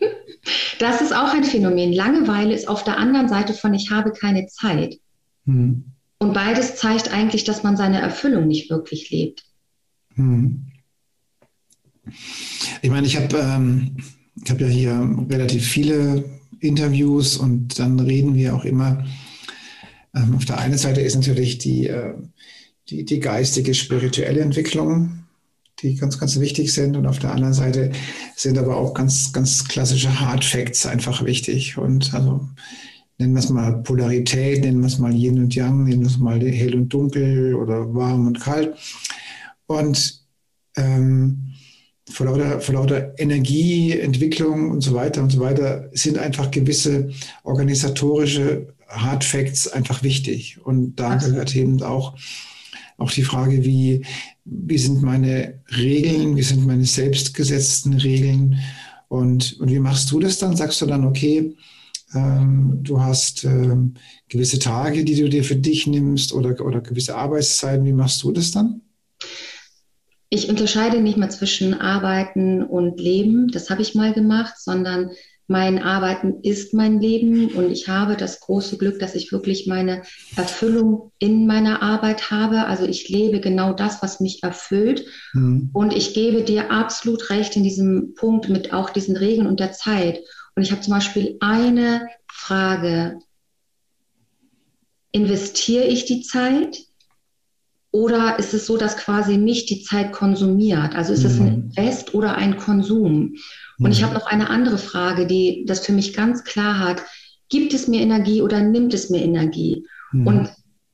Das 0.79 1.01
ist 1.01 1.15
auch 1.15 1.33
ein 1.33 1.45
Phänomen. 1.45 1.93
Langeweile 1.93 2.55
ist 2.55 2.69
auf 2.69 2.85
der 2.85 2.99
anderen 2.99 3.29
Seite 3.29 3.55
von 3.55 3.73
ich 3.75 3.91
habe 3.91 4.13
keine 4.13 4.47
Zeit. 4.47 4.99
Hm. 5.47 5.85
Und 6.19 6.33
beides 6.33 6.77
zeigt 6.77 7.13
eigentlich, 7.13 7.45
dass 7.45 7.63
man 7.63 7.77
seine 7.77 8.01
Erfüllung 8.01 8.47
nicht 8.47 8.71
wirklich 8.71 9.11
lebt. 9.11 9.45
Hm. 10.15 10.67
Ich 12.83 12.91
meine, 12.91 13.07
ich 13.07 13.17
habe 13.17 13.37
ähm, 13.37 13.97
hab 14.49 14.61
ja 14.61 14.67
hier 14.67 15.17
relativ 15.31 15.67
viele 15.67 16.25
Interviews 16.61 17.37
und 17.37 17.79
dann 17.79 17.99
reden 18.01 18.35
wir 18.35 18.55
auch 18.55 18.65
immer. 18.65 19.07
Ähm, 20.15 20.37
auf 20.37 20.45
der 20.45 20.59
einen 20.59 20.79
Seite 20.79 21.01
ist 21.01 21.15
natürlich 21.15 21.59
die, 21.59 21.87
äh, 21.87 22.15
die, 22.89 23.05
die 23.05 23.21
geistige, 23.21 23.75
spirituelle 23.75 24.41
Entwicklung 24.41 25.24
die 25.85 25.95
ganz, 25.95 26.19
ganz 26.19 26.41
wichtig 26.41 26.73
sind. 26.73 26.97
Und 26.97 27.07
auf 27.07 27.19
der 27.19 27.33
anderen 27.33 27.55
Seite 27.55 27.93
sind 28.35 28.59
aber 28.59 28.77
auch 28.77 28.95
ganz, 28.95 29.33
ganz 29.33 29.69
klassische 29.69 30.21
Hard 30.21 30.45
Facts 30.45 30.87
einfach 30.87 31.25
wichtig. 31.25 31.79
Und 31.79 32.13
also 32.15 32.49
nennen 33.19 33.35
wir 33.35 33.41
es 33.41 33.51
mal 33.51 33.83
Polarität, 33.83 34.63
nennen 34.63 34.81
wir 34.81 34.87
es 34.87 34.99
mal 34.99 35.15
Yin 35.15 35.39
und 35.39 35.55
Yang, 35.55 35.85
nennen 35.85 36.01
wir 36.01 36.09
es 36.09 36.19
mal 36.19 36.41
hell 36.41 36.75
und 36.75 36.89
dunkel 36.89 37.55
oder 37.55 37.95
warm 37.95 38.27
und 38.27 38.41
kalt. 38.41 38.75
Und 39.67 40.25
ähm, 40.77 41.55
vor 42.11 42.27
lauter, 42.27 42.61
vor 42.61 42.75
lauter 42.75 43.19
Energieentwicklung 43.19 44.71
und 44.71 44.81
so 44.81 44.95
weiter 44.95 45.23
und 45.23 45.31
so 45.31 45.41
weiter 45.41 45.89
sind 45.93 46.19
einfach 46.19 46.51
gewisse 46.51 47.11
organisatorische 47.45 48.75
Hard 48.89 49.25
Facts 49.25 49.69
einfach 49.69 50.03
wichtig. 50.03 50.59
Und 50.63 50.97
da 50.97 51.17
gehört 51.17 51.55
eben 51.57 51.83
auch, 51.83 52.15
auch 52.97 53.11
die 53.11 53.23
Frage, 53.23 53.65
wie, 53.65 54.05
wie 54.45 54.79
sind 54.79 55.03
meine 55.03 55.61
Regeln, 55.77 56.37
wie 56.37 56.43
sind 56.43 56.67
meine 56.67 56.85
selbstgesetzten 56.85 57.95
Regeln 57.95 58.59
und, 59.09 59.61
und 59.61 59.71
wie 59.71 59.79
machst 59.79 60.11
du 60.11 60.21
das 60.21 60.39
dann? 60.39 60.57
Sagst 60.57 60.81
du 60.81 60.87
dann, 60.87 61.05
okay, 61.05 61.55
ähm, 62.15 62.79
du 62.83 63.01
hast 63.01 63.45
ähm, 63.45 63.95
gewisse 64.29 64.59
Tage, 64.59 65.05
die 65.05 65.17
du 65.17 65.29
dir 65.29 65.45
für 65.45 65.57
dich 65.57 65.87
nimmst 65.87 66.33
oder, 66.33 66.65
oder 66.65 66.81
gewisse 66.81 67.17
Arbeitszeiten, 67.17 67.85
wie 67.85 67.93
machst 67.93 68.23
du 68.23 68.33
das 68.33 68.51
dann? 68.51 68.83
Ich 70.31 70.49
unterscheide 70.49 71.01
nicht 71.01 71.17
mehr 71.17 71.31
zwischen 71.31 71.75
Arbeiten 71.75 72.63
und 72.65 72.99
Leben, 72.99 73.49
das 73.49 73.71
habe 73.71 73.83
ich 73.83 73.95
mal 73.95 74.13
gemacht, 74.13 74.55
sondern 74.59 75.11
mein 75.47 75.83
Arbeiten 75.83 76.41
ist 76.43 76.73
mein 76.73 77.01
Leben 77.01 77.49
und 77.55 77.71
ich 77.71 77.89
habe 77.89 78.17
das 78.17 78.41
große 78.41 78.79
Glück, 78.79 78.99
dass 78.99 79.15
ich 79.15 79.31
wirklich 79.31 79.67
meine 79.67 80.03
Erfüllung 80.37 81.13
in 81.19 81.47
meiner 81.47 81.83
Arbeit 81.83 82.31
habe. 82.31 82.67
Also 82.67 82.85
ich 82.87 83.09
lebe 83.11 83.41
genau 83.41 83.75
das, 83.75 84.03
was 84.03 84.21
mich 84.21 84.43
erfüllt. 84.43 85.05
Mhm. 85.35 85.71
Und 85.75 85.95
ich 85.95 86.15
gebe 86.15 86.43
dir 86.43 86.71
absolut 86.71 87.29
recht 87.29 87.57
in 87.57 87.63
diesem 87.63 88.15
Punkt 88.15 88.49
mit 88.49 88.73
auch 88.73 88.89
diesen 88.89 89.17
Regeln 89.17 89.47
und 89.47 89.61
der 89.61 89.73
Zeit. 89.73 90.21
Und 90.57 90.63
ich 90.63 90.73
habe 90.73 90.81
zum 90.81 90.95
Beispiel 90.95 91.37
eine 91.41 92.09
Frage. 92.27 93.19
Investiere 95.13 95.85
ich 95.85 96.07
die 96.07 96.23
Zeit? 96.23 96.79
Oder 97.91 98.41
ist 98.41 98.55
es 98.55 98.67
so, 98.67 98.77
dass 98.77 98.97
quasi 98.97 99.37
nicht 99.37 99.71
die 99.71 99.83
Zeit 99.83 100.13
konsumiert? 100.13 100.97
Also 100.97 101.13
ist 101.13 101.21
mhm. 101.21 101.27
es 101.27 101.39
ein 101.39 101.45
mhm. 101.45 101.53
Invest 101.77 102.15
oder 102.15 102.35
ein 102.35 102.57
Konsum? 102.57 103.35
Und 103.79 103.93
ich 103.93 104.01
mhm. 104.01 104.07
habe 104.07 104.15
noch 104.15 104.27
eine 104.27 104.51
andere 104.51 104.79
Frage, 104.79 105.27
die 105.27 105.65
das 105.67 105.85
für 105.85 105.93
mich 105.93 106.15
ganz 106.15 106.45
klar 106.45 106.79
hat. 106.79 107.03
Gibt 107.49 107.75
es 107.75 107.89
mir 107.89 108.01
Energie 108.01 108.43
oder 108.43 108.61
nimmt 108.61 108.95
es 108.95 109.11
mir 109.11 109.23
Energie? 109.23 109.87
Mhm. 110.13 110.27
Und 110.27 110.51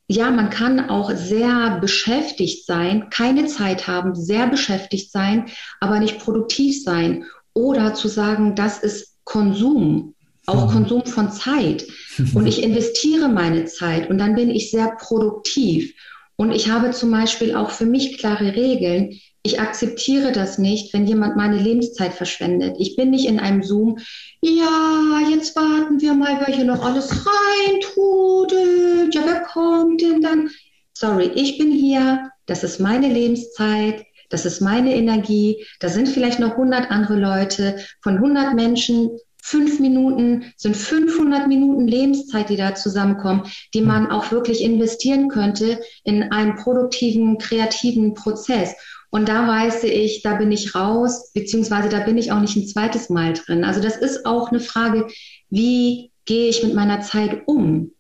ja, 0.09 0.31
man 0.31 0.51
kann 0.51 0.91
auch 0.91 1.13
sehr 1.15 1.79
beschäftigt 1.81 2.67
sein, 2.67 3.11
keine 3.11 3.47
Zeit 3.47 3.87
haben, 3.87 4.17
sehr 4.17 4.49
beschäftigt 4.49 5.13
sein, 5.13 5.47
aber 5.79 6.01
nicht 6.01 6.19
produktiv 6.19 6.83
sein. 6.83 7.25
Oder 7.55 7.95
zu 7.95 8.09
sagen, 8.09 8.57
das 8.57 8.79
ist 8.79 9.19
Konsum, 9.25 10.15
auch 10.47 10.69
mhm. 10.69 10.73
Konsum 10.73 11.07
von 11.07 11.31
Zeit. 11.31 11.87
Und 12.35 12.47
ich 12.47 12.63
investiere 12.63 13.29
meine 13.29 13.67
Zeit 13.67 14.11
und 14.11 14.19
dann 14.19 14.35
bin 14.35 14.51
ich 14.51 14.71
sehr 14.71 14.97
produktiv. 14.99 15.95
Und 16.37 16.51
ich 16.51 16.71
habe 16.71 16.91
zum 16.91 17.11
Beispiel 17.11 17.55
auch 17.55 17.71
für 17.71 17.87
mich 17.87 18.19
klare 18.19 18.57
Regeln. 18.57 19.21
Ich 19.43 19.59
akzeptiere 19.59 20.33
das 20.33 20.59
nicht, 20.59 20.93
wenn 20.93 21.07
jemand 21.07 21.37
meine 21.37 21.57
Lebenszeit 21.57 22.13
verschwendet. 22.13 22.77
Ich 22.79 22.97
bin 22.97 23.11
nicht 23.11 23.27
in 23.27 23.41
einem 23.41 23.63
Zoom, 23.63 23.99
ja, 24.43 25.19
jetzt 25.31 25.57
warten 25.57 26.01
wir 26.01 26.13
mal, 26.13 26.43
wer 26.45 26.55
hier 26.55 26.67
noch 26.67 26.85
alles 26.85 27.11
reintudelt. 27.11 29.15
Ja, 29.15 29.23
wer 29.25 29.41
kommt 29.43 30.03
denn 30.03 30.21
dann? 30.21 30.51
Sorry, 30.93 31.31
ich 31.35 31.57
bin 31.57 31.73
hier, 31.73 32.31
das 32.45 32.65
ist 32.65 32.81
meine 32.81 33.09
Lebenszeit, 33.09 34.05
das 34.29 34.45
ist 34.45 34.61
meine 34.61 34.95
Energie. 34.95 35.65
Da 35.81 35.89
sind 35.89 36.09
vielleicht 36.09 36.39
noch 36.39 36.53
100 36.53 36.91
andere 36.91 37.17
Leute. 37.17 37.79
Von 38.03 38.17
100 38.17 38.55
Menschen 38.55 39.11
fünf 39.43 39.81
Minuten 39.81 40.53
sind 40.57 40.77
500 40.77 41.49
Minuten 41.49 41.87
Lebenszeit, 41.87 42.49
die 42.49 42.57
da 42.57 42.75
zusammenkommen, 42.75 43.51
die 43.75 43.81
man 43.81 44.11
auch 44.11 44.31
wirklich 44.31 44.63
investieren 44.63 45.29
könnte 45.29 45.81
in 46.05 46.31
einen 46.31 46.57
produktiven, 46.57 47.39
kreativen 47.39 48.15
Prozess. 48.15 48.75
Und 49.11 49.29
da 49.29 49.47
weiß 49.47 49.85
ich, 49.85 50.23
da 50.23 50.37
bin 50.37 50.53
ich 50.53 50.75
raus, 50.75 51.33
beziehungsweise 51.33 51.89
da 51.89 52.01
bin 52.01 52.17
ich 52.17 52.31
auch 52.31 52.41
nicht 52.41 52.57
ein 52.57 52.67
zweites 52.67 53.11
Mal 53.11 53.33
drin. 53.33 53.65
Also 53.65 53.81
das 53.81 53.97
ist 53.97 54.25
auch 54.25 54.51
eine 54.51 54.61
Frage, 54.61 55.09
wie 55.51 56.13
gehe 56.25 56.49
ich 56.49 56.63
mit 56.63 56.75
meiner 56.75 57.01
Zeit 57.01 57.43
um? 57.47 57.91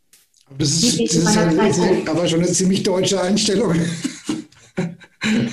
Das 0.56 0.82
ist, 0.82 1.00
das 1.00 1.14
ist 1.14 1.78
um? 1.78 2.08
aber 2.08 2.26
schon 2.26 2.40
eine 2.40 2.48
ziemlich 2.48 2.82
deutsche 2.82 3.20
Einstellung. 3.20 3.74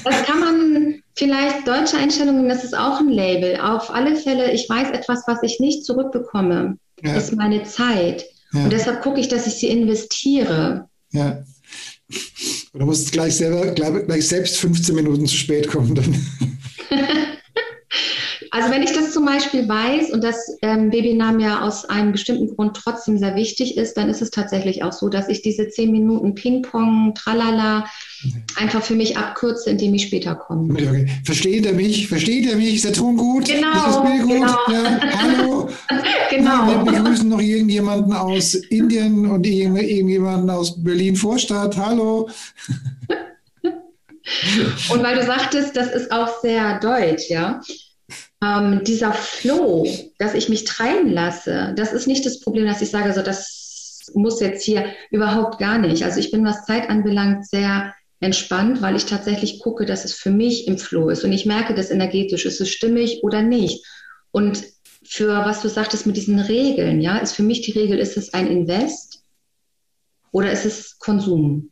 Das 0.04 0.24
kann 0.24 0.40
man 0.40 1.04
vielleicht 1.16 1.68
deutsche 1.68 1.98
Einstellungen, 1.98 2.48
das 2.48 2.64
ist 2.64 2.78
auch 2.78 3.00
ein 3.00 3.10
Label. 3.10 3.60
Auf 3.60 3.94
alle 3.94 4.16
Fälle, 4.16 4.52
ich 4.52 4.70
weiß 4.70 4.92
etwas, 4.92 5.24
was 5.28 5.44
ich 5.44 5.60
nicht 5.60 5.86
zurückbekomme, 5.86 6.78
ja. 7.04 7.16
ist 7.16 7.36
meine 7.36 7.64
Zeit. 7.64 8.26
Ja. 8.54 8.64
Und 8.64 8.72
deshalb 8.72 9.02
gucke 9.02 9.20
ich, 9.20 9.28
dass 9.28 9.46
ich 9.46 9.56
sie 9.56 9.68
investiere. 9.68 10.88
Ja. 11.12 11.44
Oder 12.74 12.86
musst 12.86 13.12
gleich, 13.12 13.36
selber, 13.36 13.72
gleich 13.72 14.28
selbst 14.28 14.58
15 14.58 14.96
Minuten 14.96 15.26
zu 15.26 15.36
spät 15.36 15.68
kommen 15.68 15.96
dann. 15.96 16.26
Also 18.58 18.72
wenn 18.72 18.82
ich 18.82 18.92
das 18.92 19.14
zum 19.14 19.24
Beispiel 19.24 19.70
weiß 19.70 20.10
und 20.10 20.24
das 20.24 20.58
ähm, 20.64 20.90
Babynamen 20.90 21.40
ja 21.40 21.62
aus 21.62 21.86
einem 21.86 22.12
bestimmten 22.12 22.56
Grund 22.56 22.76
trotzdem 22.76 23.20
sehr 23.20 23.36
wichtig 23.36 23.78
ist, 23.78 23.96
dann 23.98 24.10
ist 24.10 24.24
es 24.24 24.32
tatsächlich 24.32 24.82
auch 24.84 24.94
so, 24.94 25.10
dass 25.10 25.30
ich 25.30 25.44
diese 25.44 25.70
zehn 25.70 25.92
Minuten 25.92 26.34
Ping-Pong, 26.34 27.14
Tralala 27.14 27.86
einfach 28.56 28.82
für 28.82 28.96
mich 28.96 29.16
abkürze, 29.16 29.70
indem 29.70 29.94
ich 29.94 30.08
später 30.08 30.34
komme. 30.34 30.74
Okay. 30.74 31.06
Versteht 31.24 31.68
er 31.68 31.74
mich? 31.74 32.08
Versteht 32.08 32.50
er 32.50 32.56
mich? 32.56 32.76
Ist 32.76 32.86
der 32.86 32.94
Ton 32.94 33.16
gut? 33.16 33.46
Genau. 33.46 33.74
Ist 33.74 33.86
das 33.86 34.02
Bild 34.02 34.24
gut? 34.24 34.32
Genau. 34.32 34.58
Ja, 34.72 35.00
hallo? 35.22 35.70
genau. 36.32 36.68
Wir 36.68 36.78
begrüßen 36.92 37.30
noch 37.30 37.42
irgendjemanden 37.42 38.14
aus 38.14 38.56
Indien 38.56 39.28
und 39.30 39.46
irgendjemanden 39.46 40.50
aus 40.50 40.84
Berlin-Vorstadt. 40.84 41.78
Hallo. 41.78 42.28
Und 44.90 45.02
weil 45.04 45.16
du 45.16 45.26
sagtest, 45.26 45.78
das 45.78 45.90
ist 45.94 46.12
auch 46.12 46.42
sehr 46.42 46.82
deutsch, 46.82 47.30
ja 47.30 47.62
ähm, 48.44 48.84
dieser 48.84 49.13
Flow, 49.13 49.88
dass 50.20 50.34
ich 50.34 50.50
mich 50.50 50.63
treiben 50.63 51.12
lasse, 51.12 51.74
das 51.75 51.94
ist 51.94 52.08
nicht 52.08 52.25
das 52.25 52.39
Problem, 52.39 52.65
dass 52.65 52.82
ich 52.82 52.89
sage, 52.89 53.13
so 53.13 53.22
das 53.22 54.12
muss 54.13 54.39
jetzt 54.39 54.63
hier 54.63 54.86
überhaupt 55.12 55.60
gar 55.60 55.77
nicht. 55.77 56.03
Also 56.03 56.20
ich 56.20 56.32
bin, 56.32 56.46
was 56.46 56.65
Zeit 56.65 56.89
anbelangt, 56.89 57.48
sehr 57.48 57.94
entspannt, 58.20 58.82
weil 58.82 58.96
ich 58.96 59.06
tatsächlich 59.06 59.60
gucke, 59.60 59.86
dass 59.86 60.06
es 60.06 60.13
für 60.13 60.32
mich 60.32 60.67
im 60.67 60.77
Flow 60.77 61.10
ist 61.10 61.24
und 61.24 61.32
ich 61.34 61.46
merke 61.46 61.75
das 61.75 61.91
energetisch, 61.91 62.46
ist 62.46 62.62
es 62.62 62.70
stimmig 62.70 63.20
oder 63.24 63.41
nicht. 63.41 63.86
Und 64.32 64.63
für 65.03 65.29
was 65.46 65.62
du 65.62 65.70
sagtest 65.70 66.06
mit 66.06 66.17
diesen 66.17 66.39
Regeln, 66.39 67.01
ja, 67.01 67.17
ist 67.17 67.34
für 67.34 67.44
mich 67.44 67.62
die 67.62 67.72
Regel, 67.72 68.00
ist 68.00 68.17
es 68.17 68.34
ein 68.34 68.48
Invest 68.48 69.24
oder 70.32 70.51
ist 70.51 70.65
es 70.65 70.98
Konsum? 71.00 71.72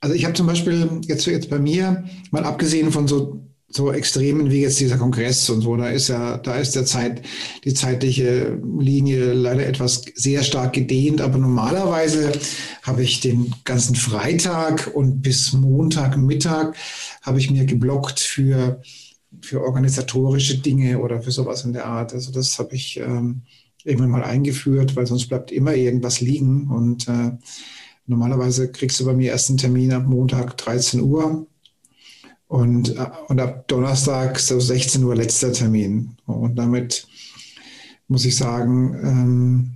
Also 0.00 0.14
ich 0.14 0.24
habe 0.24 0.34
zum 0.34 0.46
Beispiel 0.46 1.00
jetzt, 1.06 1.26
jetzt 1.26 1.50
bei 1.50 1.58
mir, 1.58 2.04
mal 2.30 2.44
abgesehen 2.44 2.92
von 2.92 3.08
so, 3.08 3.45
so 3.68 3.92
Extremen 3.92 4.50
wie 4.50 4.60
jetzt 4.60 4.78
dieser 4.78 4.96
Kongress 4.96 5.50
und 5.50 5.60
so, 5.60 5.76
da 5.76 5.88
ist 5.88 6.08
ja, 6.08 6.38
da 6.38 6.56
ist 6.56 6.76
der 6.76 6.84
Zeit, 6.84 7.22
die 7.64 7.74
zeitliche 7.74 8.58
Linie 8.78 9.32
leider 9.32 9.66
etwas 9.66 10.04
sehr 10.14 10.42
stark 10.44 10.72
gedehnt, 10.72 11.20
aber 11.20 11.38
normalerweise 11.38 12.32
habe 12.82 13.02
ich 13.02 13.20
den 13.20 13.52
ganzen 13.64 13.96
Freitag 13.96 14.92
und 14.94 15.20
bis 15.20 15.52
Montagmittag 15.52 16.74
habe 17.22 17.38
ich 17.40 17.50
mir 17.50 17.64
geblockt 17.64 18.20
für, 18.20 18.80
für 19.42 19.62
organisatorische 19.62 20.58
Dinge 20.58 21.00
oder 21.00 21.20
für 21.20 21.32
sowas 21.32 21.64
in 21.64 21.72
der 21.72 21.86
Art. 21.86 22.14
Also 22.14 22.30
das 22.30 22.58
habe 22.60 22.76
ich 22.76 22.98
ähm, 23.00 23.42
irgendwann 23.84 24.10
mal 24.10 24.24
eingeführt, 24.24 24.94
weil 24.94 25.06
sonst 25.06 25.26
bleibt 25.26 25.50
immer 25.50 25.74
irgendwas 25.74 26.20
liegen. 26.20 26.68
Und 26.68 27.08
äh, 27.08 27.32
Normalerweise 28.06 28.70
kriegst 28.70 29.00
du 29.00 29.04
bei 29.04 29.14
mir 29.14 29.32
erst 29.32 29.48
einen 29.48 29.58
Termin 29.58 29.92
ab 29.92 30.06
Montag 30.06 30.56
13 30.56 31.00
Uhr 31.00 31.46
und, 32.48 32.96
äh, 32.96 33.06
und 33.28 33.40
ab 33.40 33.68
Donnerstag 33.68 34.38
so 34.38 34.58
16 34.58 35.02
Uhr 35.04 35.16
letzter 35.16 35.52
Termin. 35.52 36.16
Und 36.26 36.56
damit 36.56 37.06
muss 38.08 38.24
ich 38.24 38.36
sagen, 38.36 38.94
ähm, 39.02 39.70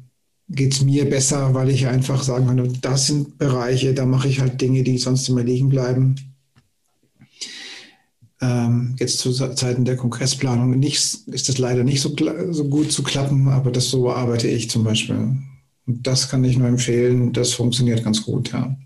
geht 0.49 0.75
es 0.75 0.83
mir 0.83 1.09
besser, 1.09 1.55
weil 1.55 1.71
ich 1.71 1.87
einfach 1.87 2.23
sagen 2.23 2.47
kann, 2.47 2.79
das 2.81 3.07
sind 3.07 3.39
Bereiche, 3.39 3.95
da 3.95 4.05
mache 4.05 4.29
ich 4.29 4.41
halt 4.41 4.61
Dinge, 4.61 4.83
die 4.83 4.99
sonst 4.99 5.29
immer 5.29 5.43
liegen 5.43 5.69
bleiben. 5.69 6.17
Ähm, 8.41 8.97
jetzt 8.99 9.19
zu 9.19 9.33
Zeiten 9.33 9.85
der 9.85 9.97
Kongressplanung 9.97 10.71
nicht, 10.79 10.97
ist 11.27 11.49
das 11.49 11.59
leider 11.59 11.85
nicht 11.85 12.01
so, 12.01 12.15
so 12.51 12.65
gut 12.65 12.91
zu 12.91 13.03
klappen, 13.03 13.49
aber 13.49 13.71
das 13.71 13.89
so 13.89 14.11
arbeite 14.11 14.49
ich 14.49 14.71
zum 14.71 14.83
Beispiel. 14.83 15.37
Und 15.87 16.07
das 16.07 16.29
kann 16.29 16.43
ich 16.45 16.57
nur 16.57 16.69
empfehlen. 16.69 17.33
Das 17.33 17.53
funktioniert 17.53 18.03
ganz 18.03 18.23
gut, 18.23 18.53
ja. 18.53 18.77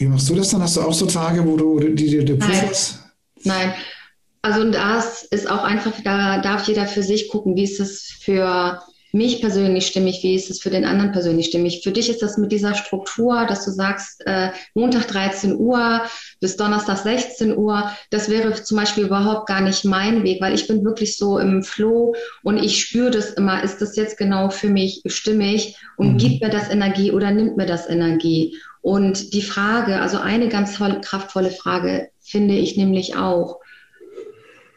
Wie 0.00 0.06
machst 0.06 0.30
du 0.30 0.34
das 0.34 0.48
dann? 0.48 0.62
Hast 0.62 0.78
du 0.78 0.80
auch 0.80 0.94
so 0.94 1.04
Tage, 1.04 1.46
wo 1.46 1.58
du 1.58 1.78
die 1.78 2.24
dir 2.24 2.38
pufferst? 2.38 3.00
Nein. 3.42 3.68
Nein. 3.68 3.74
Also 4.40 4.70
das 4.70 5.24
ist 5.24 5.50
auch 5.50 5.62
einfach, 5.62 5.92
da 6.02 6.40
darf 6.40 6.66
jeder 6.66 6.86
für 6.86 7.02
sich 7.02 7.28
gucken, 7.28 7.54
wie 7.54 7.64
ist 7.64 7.78
es 7.80 8.16
für 8.22 8.80
mich 9.12 9.42
persönlich 9.42 9.88
stimmig, 9.88 10.22
wie 10.22 10.34
ist 10.34 10.48
es 10.48 10.62
für 10.62 10.70
den 10.70 10.86
anderen 10.86 11.12
persönlich 11.12 11.46
stimmig. 11.46 11.82
Für 11.82 11.90
dich 11.90 12.08
ist 12.08 12.22
das 12.22 12.38
mit 12.38 12.50
dieser 12.50 12.74
Struktur, 12.74 13.44
dass 13.46 13.66
du 13.66 13.72
sagst, 13.72 14.22
äh, 14.24 14.52
Montag 14.72 15.08
13 15.08 15.58
Uhr 15.58 16.00
bis 16.40 16.56
Donnerstag 16.56 16.96
16 16.96 17.54
Uhr, 17.58 17.90
das 18.08 18.30
wäre 18.30 18.54
zum 18.62 18.78
Beispiel 18.78 19.04
überhaupt 19.04 19.48
gar 19.48 19.60
nicht 19.60 19.84
mein 19.84 20.22
Weg, 20.22 20.40
weil 20.40 20.54
ich 20.54 20.66
bin 20.66 20.82
wirklich 20.82 21.18
so 21.18 21.38
im 21.38 21.62
Flow 21.62 22.14
und 22.42 22.56
ich 22.56 22.80
spüre 22.80 23.10
das 23.10 23.32
immer, 23.32 23.62
ist 23.62 23.82
das 23.82 23.96
jetzt 23.96 24.16
genau 24.16 24.48
für 24.48 24.70
mich 24.70 25.02
stimmig 25.04 25.76
und 25.98 26.14
mhm. 26.14 26.16
gibt 26.16 26.40
mir 26.42 26.50
das 26.50 26.70
Energie 26.70 27.12
oder 27.12 27.30
nimmt 27.32 27.58
mir 27.58 27.66
das 27.66 27.86
Energie? 27.86 28.56
Und 28.82 29.34
die 29.34 29.42
Frage, 29.42 30.00
also 30.00 30.18
eine 30.18 30.48
ganz 30.48 30.76
tolle, 30.76 31.00
kraftvolle 31.00 31.50
Frage 31.50 32.10
finde 32.20 32.56
ich 32.56 32.76
nämlich 32.76 33.16
auch, 33.16 33.60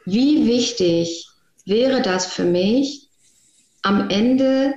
wie 0.06 0.46
wichtig 0.48 1.28
wäre 1.66 2.02
das 2.02 2.26
für 2.26 2.44
mich, 2.44 3.08
am 3.82 4.10
Ende 4.10 4.74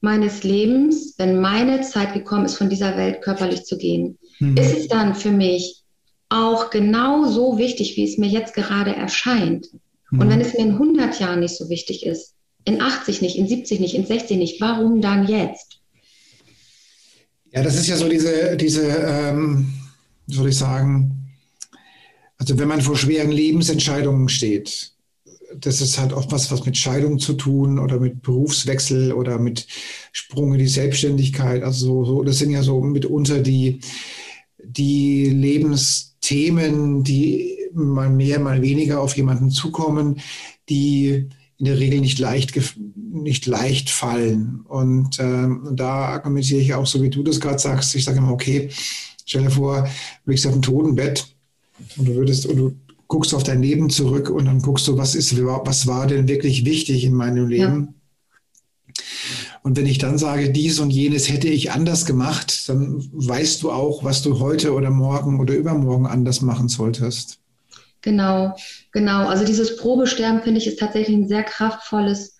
meines 0.00 0.44
Lebens, 0.44 1.14
wenn 1.18 1.40
meine 1.40 1.80
Zeit 1.82 2.14
gekommen 2.14 2.44
ist, 2.44 2.56
von 2.56 2.70
dieser 2.70 2.96
Welt 2.96 3.22
körperlich 3.22 3.64
zu 3.64 3.76
gehen, 3.76 4.18
mhm. 4.38 4.56
ist 4.56 4.76
es 4.76 4.88
dann 4.88 5.14
für 5.14 5.32
mich 5.32 5.82
auch 6.28 6.70
genau 6.70 7.24
so 7.26 7.58
wichtig, 7.58 7.96
wie 7.96 8.04
es 8.04 8.18
mir 8.18 8.28
jetzt 8.28 8.54
gerade 8.54 8.94
erscheint. 8.94 9.66
Mhm. 10.10 10.20
Und 10.20 10.30
wenn 10.30 10.40
es 10.40 10.52
mir 10.54 10.60
in 10.60 10.72
100 10.72 11.18
Jahren 11.20 11.40
nicht 11.40 11.56
so 11.56 11.68
wichtig 11.68 12.06
ist, 12.06 12.34
in 12.64 12.80
80 12.80 13.22
nicht, 13.22 13.36
in 13.36 13.48
70 13.48 13.80
nicht, 13.80 13.94
in 13.94 14.06
60 14.06 14.36
nicht, 14.36 14.60
warum 14.60 15.00
dann 15.00 15.26
jetzt? 15.26 15.77
Ja, 17.52 17.62
das 17.62 17.76
ist 17.76 17.88
ja 17.88 17.96
so 17.96 18.08
diese, 18.08 18.56
diese 18.56 18.86
ähm, 18.86 19.72
soll 20.26 20.48
ich 20.48 20.58
sagen, 20.58 21.32
also 22.36 22.58
wenn 22.58 22.68
man 22.68 22.82
vor 22.82 22.96
schweren 22.96 23.30
Lebensentscheidungen 23.30 24.28
steht, 24.28 24.92
das 25.56 25.80
ist 25.80 25.98
halt 25.98 26.12
oft 26.12 26.30
was, 26.30 26.50
was 26.50 26.66
mit 26.66 26.76
Scheidung 26.76 27.18
zu 27.18 27.32
tun 27.32 27.78
oder 27.78 27.98
mit 27.98 28.22
Berufswechsel 28.22 29.12
oder 29.12 29.38
mit 29.38 29.66
Sprung 30.12 30.52
in 30.52 30.58
die 30.58 30.68
Selbstständigkeit. 30.68 31.62
Also 31.62 32.04
so, 32.04 32.22
das 32.22 32.38
sind 32.38 32.50
ja 32.50 32.62
so 32.62 32.80
mitunter 32.82 33.40
die, 33.40 33.80
die 34.62 35.30
Lebensthemen, 35.30 37.02
die 37.02 37.56
mal 37.72 38.10
mehr, 38.10 38.40
mal 38.40 38.60
weniger 38.60 39.00
auf 39.00 39.16
jemanden 39.16 39.50
zukommen, 39.50 40.20
die 40.68 41.28
in 41.58 41.64
der 41.64 41.78
Regel 41.78 42.00
nicht 42.00 42.18
leicht, 42.18 42.54
nicht 42.94 43.46
leicht 43.46 43.90
fallen. 43.90 44.60
Und 44.68 45.18
ähm, 45.18 45.70
da 45.72 46.06
argumentiere 46.06 46.60
ich 46.60 46.74
auch 46.74 46.86
so, 46.86 47.02
wie 47.02 47.10
du 47.10 47.22
das 47.22 47.40
gerade 47.40 47.58
sagst. 47.58 47.94
Ich 47.94 48.04
sage 48.04 48.18
immer, 48.18 48.32
okay, 48.32 48.70
stell 49.26 49.42
dir 49.42 49.50
vor, 49.50 49.88
du 50.24 50.30
liegst 50.30 50.46
auf 50.46 50.52
dem 50.52 50.62
Totenbett 50.62 51.34
und 51.96 52.08
du 52.08 52.14
würdest, 52.14 52.46
und 52.46 52.56
du 52.56 52.76
guckst 53.08 53.34
auf 53.34 53.42
dein 53.42 53.62
Leben 53.62 53.90
zurück 53.90 54.30
und 54.30 54.44
dann 54.44 54.62
guckst 54.62 54.86
du, 54.86 54.96
was 54.96 55.14
ist, 55.14 55.36
was 55.36 55.86
war 55.86 56.06
denn 56.06 56.28
wirklich 56.28 56.64
wichtig 56.64 57.04
in 57.04 57.14
meinem 57.14 57.48
Leben? 57.48 57.88
Ja. 57.88 57.94
Und 59.62 59.76
wenn 59.76 59.86
ich 59.86 59.98
dann 59.98 60.16
sage, 60.16 60.50
dies 60.50 60.78
und 60.78 60.90
jenes 60.90 61.28
hätte 61.28 61.48
ich 61.48 61.72
anders 61.72 62.06
gemacht, 62.06 62.68
dann 62.68 63.04
weißt 63.12 63.62
du 63.62 63.72
auch, 63.72 64.04
was 64.04 64.22
du 64.22 64.38
heute 64.38 64.72
oder 64.72 64.90
morgen 64.90 65.40
oder 65.40 65.54
übermorgen 65.54 66.06
anders 66.06 66.40
machen 66.40 66.68
solltest. 66.68 67.40
Genau, 68.02 68.56
genau. 68.92 69.26
Also 69.26 69.44
dieses 69.44 69.76
Probesterben 69.76 70.42
finde 70.42 70.58
ich 70.58 70.66
ist 70.66 70.78
tatsächlich 70.78 71.16
ein 71.16 71.28
sehr 71.28 71.42
kraftvolles 71.42 72.38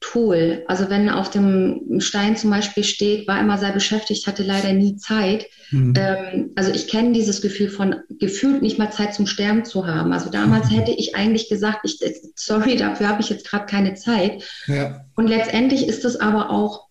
Tool. 0.00 0.64
Also 0.68 0.90
wenn 0.90 1.08
auf 1.08 1.30
dem 1.30 1.98
Stein 2.00 2.36
zum 2.36 2.50
Beispiel 2.50 2.84
steht, 2.84 3.26
war 3.26 3.40
immer 3.40 3.56
sehr 3.56 3.72
beschäftigt, 3.72 4.26
hatte 4.26 4.42
leider 4.42 4.72
nie 4.72 4.96
Zeit. 4.96 5.46
Mhm. 5.70 5.94
Ähm, 5.96 6.50
also 6.56 6.70
ich 6.72 6.88
kenne 6.88 7.12
dieses 7.12 7.40
Gefühl 7.40 7.70
von 7.70 7.96
gefühlt 8.18 8.60
nicht 8.60 8.78
mal 8.78 8.90
Zeit 8.90 9.14
zum 9.14 9.26
Sterben 9.26 9.64
zu 9.64 9.86
haben. 9.86 10.12
Also 10.12 10.30
damals 10.30 10.70
mhm. 10.70 10.76
hätte 10.76 10.90
ich 10.92 11.16
eigentlich 11.16 11.48
gesagt, 11.48 11.80
ich, 11.84 11.98
sorry, 12.34 12.76
dafür 12.76 13.08
habe 13.08 13.22
ich 13.22 13.30
jetzt 13.30 13.48
gerade 13.48 13.66
keine 13.66 13.94
Zeit. 13.94 14.44
Ja. 14.66 15.06
Und 15.16 15.28
letztendlich 15.28 15.88
ist 15.88 16.04
es 16.04 16.20
aber 16.20 16.50
auch 16.50 16.88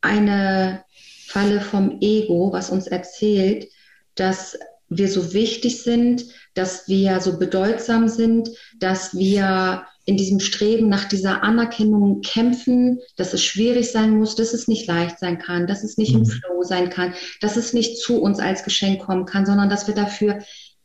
eine 0.00 0.84
Falle 1.26 1.60
vom 1.60 1.98
Ego, 2.00 2.52
was 2.52 2.70
uns 2.70 2.86
erzählt, 2.86 3.66
dass 4.14 4.58
wir 4.88 5.08
so 5.08 5.32
wichtig 5.32 5.82
sind, 5.82 6.24
dass 6.54 6.88
wir 6.88 7.20
so 7.20 7.38
bedeutsam 7.38 8.08
sind, 8.08 8.50
dass 8.78 9.16
wir 9.16 9.86
in 10.04 10.16
diesem 10.16 10.38
Streben 10.38 10.88
nach 10.88 11.04
dieser 11.04 11.42
Anerkennung 11.42 12.20
kämpfen, 12.20 13.00
dass 13.16 13.34
es 13.34 13.42
schwierig 13.42 13.90
sein 13.90 14.16
muss, 14.16 14.36
dass 14.36 14.54
es 14.54 14.68
nicht 14.68 14.86
leicht 14.86 15.18
sein 15.18 15.38
kann, 15.38 15.66
dass 15.66 15.82
es 15.82 15.98
nicht 15.98 16.14
mhm. 16.14 16.20
im 16.20 16.26
Flow 16.26 16.62
sein 16.62 16.90
kann, 16.90 17.14
dass 17.40 17.56
es 17.56 17.72
nicht 17.72 17.98
zu 17.98 18.22
uns 18.22 18.38
als 18.38 18.62
Geschenk 18.62 19.02
kommen 19.02 19.26
kann, 19.26 19.44
sondern 19.44 19.68
dass 19.68 19.88
wir 19.88 19.94
dafür 19.94 20.38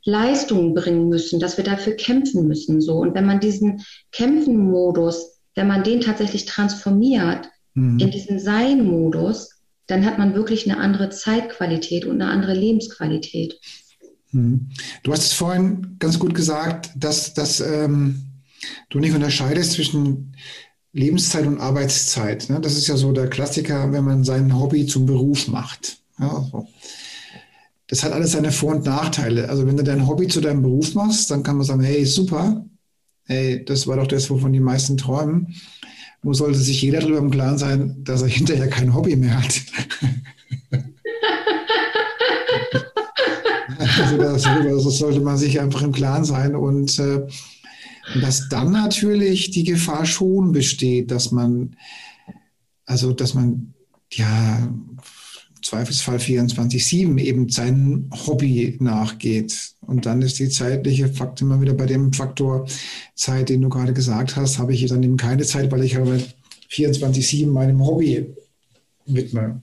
Leistungen 0.04 0.74
bringen 0.74 1.10
müssen, 1.10 1.40
dass 1.40 1.58
wir 1.58 1.64
dafür 1.64 1.94
kämpfen 1.94 2.48
müssen, 2.48 2.82
so. 2.82 2.96
Und 2.96 3.14
wenn 3.14 3.26
man 3.26 3.40
diesen 3.40 3.86
Kämpfen-Modus, 4.12 5.40
wenn 5.54 5.68
man 5.68 5.84
den 5.84 6.02
tatsächlich 6.02 6.46
transformiert 6.46 7.48
mhm. 7.76 8.00
in 8.00 8.10
diesen 8.10 8.40
Sein-Modus, 8.40 9.62
dann 9.86 10.06
hat 10.06 10.18
man 10.18 10.34
wirklich 10.34 10.70
eine 10.70 10.80
andere 10.80 11.10
Zeitqualität 11.10 12.06
und 12.06 12.22
eine 12.22 12.32
andere 12.32 12.54
Lebensqualität. 12.54 13.60
Mhm. 14.32 14.70
Du 15.04 15.12
hast 15.12 15.24
es 15.24 15.34
vorhin 15.34 15.96
ganz 16.00 16.20
gut 16.20 16.34
gesagt, 16.34 16.92
dass, 16.96 17.34
dass 17.34 17.60
ähm 17.60 18.28
du 18.90 19.00
nicht 19.00 19.14
unterscheidest 19.14 19.74
zwischen 19.74 20.36
Lebenszeit 20.94 21.46
und 21.48 21.60
Arbeitszeit. 21.60 22.50
Ne? 22.50 22.60
Das 22.62 22.78
ist 22.78 22.88
ja 22.88 22.98
so 22.98 23.12
der 23.12 23.30
Klassiker, 23.30 23.92
wenn 23.92 24.04
man 24.04 24.24
sein 24.24 24.58
Hobby 24.58 24.86
zum 24.86 25.06
Beruf 25.06 25.48
macht. 25.48 26.00
Ja, 26.20 26.46
so. 26.52 26.68
Das 27.88 28.04
hat 28.04 28.14
alles 28.14 28.32
seine 28.32 28.52
Vor- 28.52 28.76
und 28.76 28.86
Nachteile. 28.86 29.50
Also 29.50 29.68
wenn 29.68 29.76
du 29.76 29.84
dein 29.84 30.08
Hobby 30.08 30.28
zu 30.28 30.40
deinem 30.40 30.62
Beruf 30.62 30.94
machst, 30.94 31.30
dann 31.30 31.44
kann 31.44 31.58
man 31.58 31.66
sagen, 31.66 31.82
hey, 31.82 32.06
super, 32.06 32.66
hey, 33.26 33.66
das 33.66 33.86
war 33.86 33.98
doch 33.98 34.08
das, 34.08 34.30
wovon 34.30 34.54
die 34.54 34.62
meisten 34.62 34.96
träumen. 34.96 35.56
Nur 36.24 36.36
sollte 36.36 36.60
sich 36.60 36.82
jeder 36.82 37.00
darüber 37.00 37.18
im 37.18 37.32
Klaren 37.32 37.58
sein, 37.58 38.04
dass 38.04 38.22
er 38.22 38.28
hinterher 38.28 38.70
kein 38.70 38.94
Hobby 38.94 39.16
mehr 39.16 39.44
hat. 39.44 39.62
also 44.02 44.18
das, 44.18 44.44
das, 44.84 44.98
sollte 44.98 45.22
man 45.22 45.38
sich 45.38 45.60
einfach 45.60 45.82
im 45.82 45.92
Klaren 45.92 46.26
sein 46.26 46.56
und 46.56 46.98
äh, 47.00 47.28
dass 48.22 48.50
dann 48.50 48.72
natürlich 48.72 49.52
die 49.52 49.64
Gefahr 49.64 50.06
schon 50.06 50.52
besteht, 50.52 51.12
dass 51.12 51.32
man, 51.32 51.76
also 52.86 53.14
dass 53.14 53.34
man 53.34 53.74
ja 54.12 54.68
Zweifelsfall 55.62 56.18
24-7 56.18 57.20
eben 57.20 57.50
seinem 57.50 58.10
Hobby 58.26 58.78
nachgeht. 58.80 59.76
Und 59.82 60.06
dann 60.06 60.22
ist 60.22 60.40
die 60.40 60.50
zeitliche 60.50 61.08
Fakt 61.08 61.42
immer 61.42 61.62
wieder 61.62 61.74
bei 61.74 61.86
dem 61.86 62.12
Faktor 62.14 62.66
Zeit, 63.16 63.50
den 63.50 63.62
du 63.62 63.70
gerade 63.70 63.94
gesagt 63.94 64.36
hast, 64.36 64.58
habe 64.58 64.74
ich 64.74 64.86
dann 64.88 65.04
eben 65.04 65.18
keine 65.18 65.44
Zeit, 65.44 65.72
weil 65.72 65.84
ich 65.84 65.96
habe 65.96 66.20
24-7 66.72 67.48
meinem 67.48 67.86
Hobby 67.86 68.34
widme. 69.06 69.62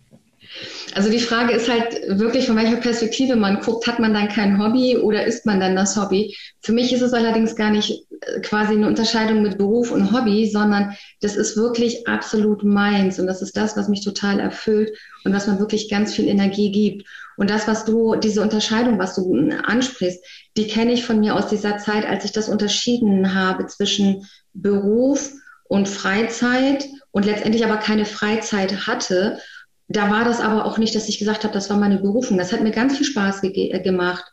Also 0.95 1.11
die 1.11 1.21
Frage 1.21 1.53
ist 1.53 1.69
halt 1.69 2.19
wirklich, 2.19 2.47
von 2.47 2.57
welcher 2.57 2.77
Perspektive 2.77 3.37
man 3.37 3.61
guckt, 3.61 3.87
hat 3.87 3.99
man 3.99 4.15
dann 4.15 4.29
kein 4.29 4.63
Hobby 4.63 4.97
oder 4.97 5.25
ist 5.25 5.47
man 5.47 5.61
dann 5.61 5.77
das 5.77 5.97
Hobby? 5.97 6.37
Für 6.61 6.73
mich 6.73 6.93
ist 6.93 7.03
es 7.03 7.13
allerdings 7.13 7.55
gar 7.55 7.71
nicht 7.71 8.07
äh, 8.21 8.41
quasi 8.41 8.73
eine 8.73 8.87
Unterscheidung 8.87 9.43
mit 9.43 9.59
Beruf 9.59 9.91
und 9.91 10.13
Hobby, 10.13 10.49
sondern 10.51 10.97
das 11.21 11.37
ist 11.37 11.57
wirklich 11.57 12.09
absolut 12.09 12.65
meins 12.65 13.21
und 13.21 13.27
das 13.27 13.43
ist 13.43 13.57
das, 13.57 13.77
was 13.77 13.89
mich 13.89 14.03
total 14.03 14.41
erfüllt 14.41 14.91
und 15.25 15.33
was 15.33 15.47
mir 15.47 15.59
wirklich 15.59 15.91
ganz 15.91 16.15
viel 16.15 16.29
Energie 16.29 16.73
gibt. 16.73 17.07
Und 17.37 17.51
das, 17.51 17.69
was 17.69 17.85
du, 17.85 18.17
diese 18.17 18.43
Unterscheidung, 18.43 18.99
was 18.99 19.15
du 19.15 19.51
ansprichst, 19.65 20.25
die 20.57 20.67
kenne 20.67 20.93
ich 20.93 21.05
von 21.05 21.21
mir 21.21 21.37
aus 21.37 21.47
dieser 21.49 21.79
Zeit, 21.79 22.05
als 22.05 22.25
ich 22.25 22.33
das 22.33 22.49
unterschieden 22.49 23.35
habe 23.35 23.67
zwischen 23.67 24.27
Beruf 24.55 25.31
und 25.69 25.89
Freizeit 25.89 26.89
und 27.13 27.27
letztendlich 27.27 27.65
aber 27.65 27.77
keine 27.77 28.07
Freizeit 28.07 28.87
hatte. 28.87 29.39
Da 29.89 30.11
war 30.11 30.25
das 30.25 30.41
aber 30.41 30.67
auch 30.67 30.79
nicht, 30.79 30.95
dass 30.95 31.09
ich 31.09 31.19
gesagt 31.19 31.45
habe, 31.45 31.55
das 31.55 31.71
war 31.71 31.79
meine 31.79 31.99
Berufung. 31.99 32.37
Das 32.37 32.53
hat 32.53 32.63
mir 32.63 32.71
ganz 32.71 32.97
viel 32.97 33.07
Spaß 33.07 33.43
äh, 33.43 33.81
gemacht. 33.81 34.25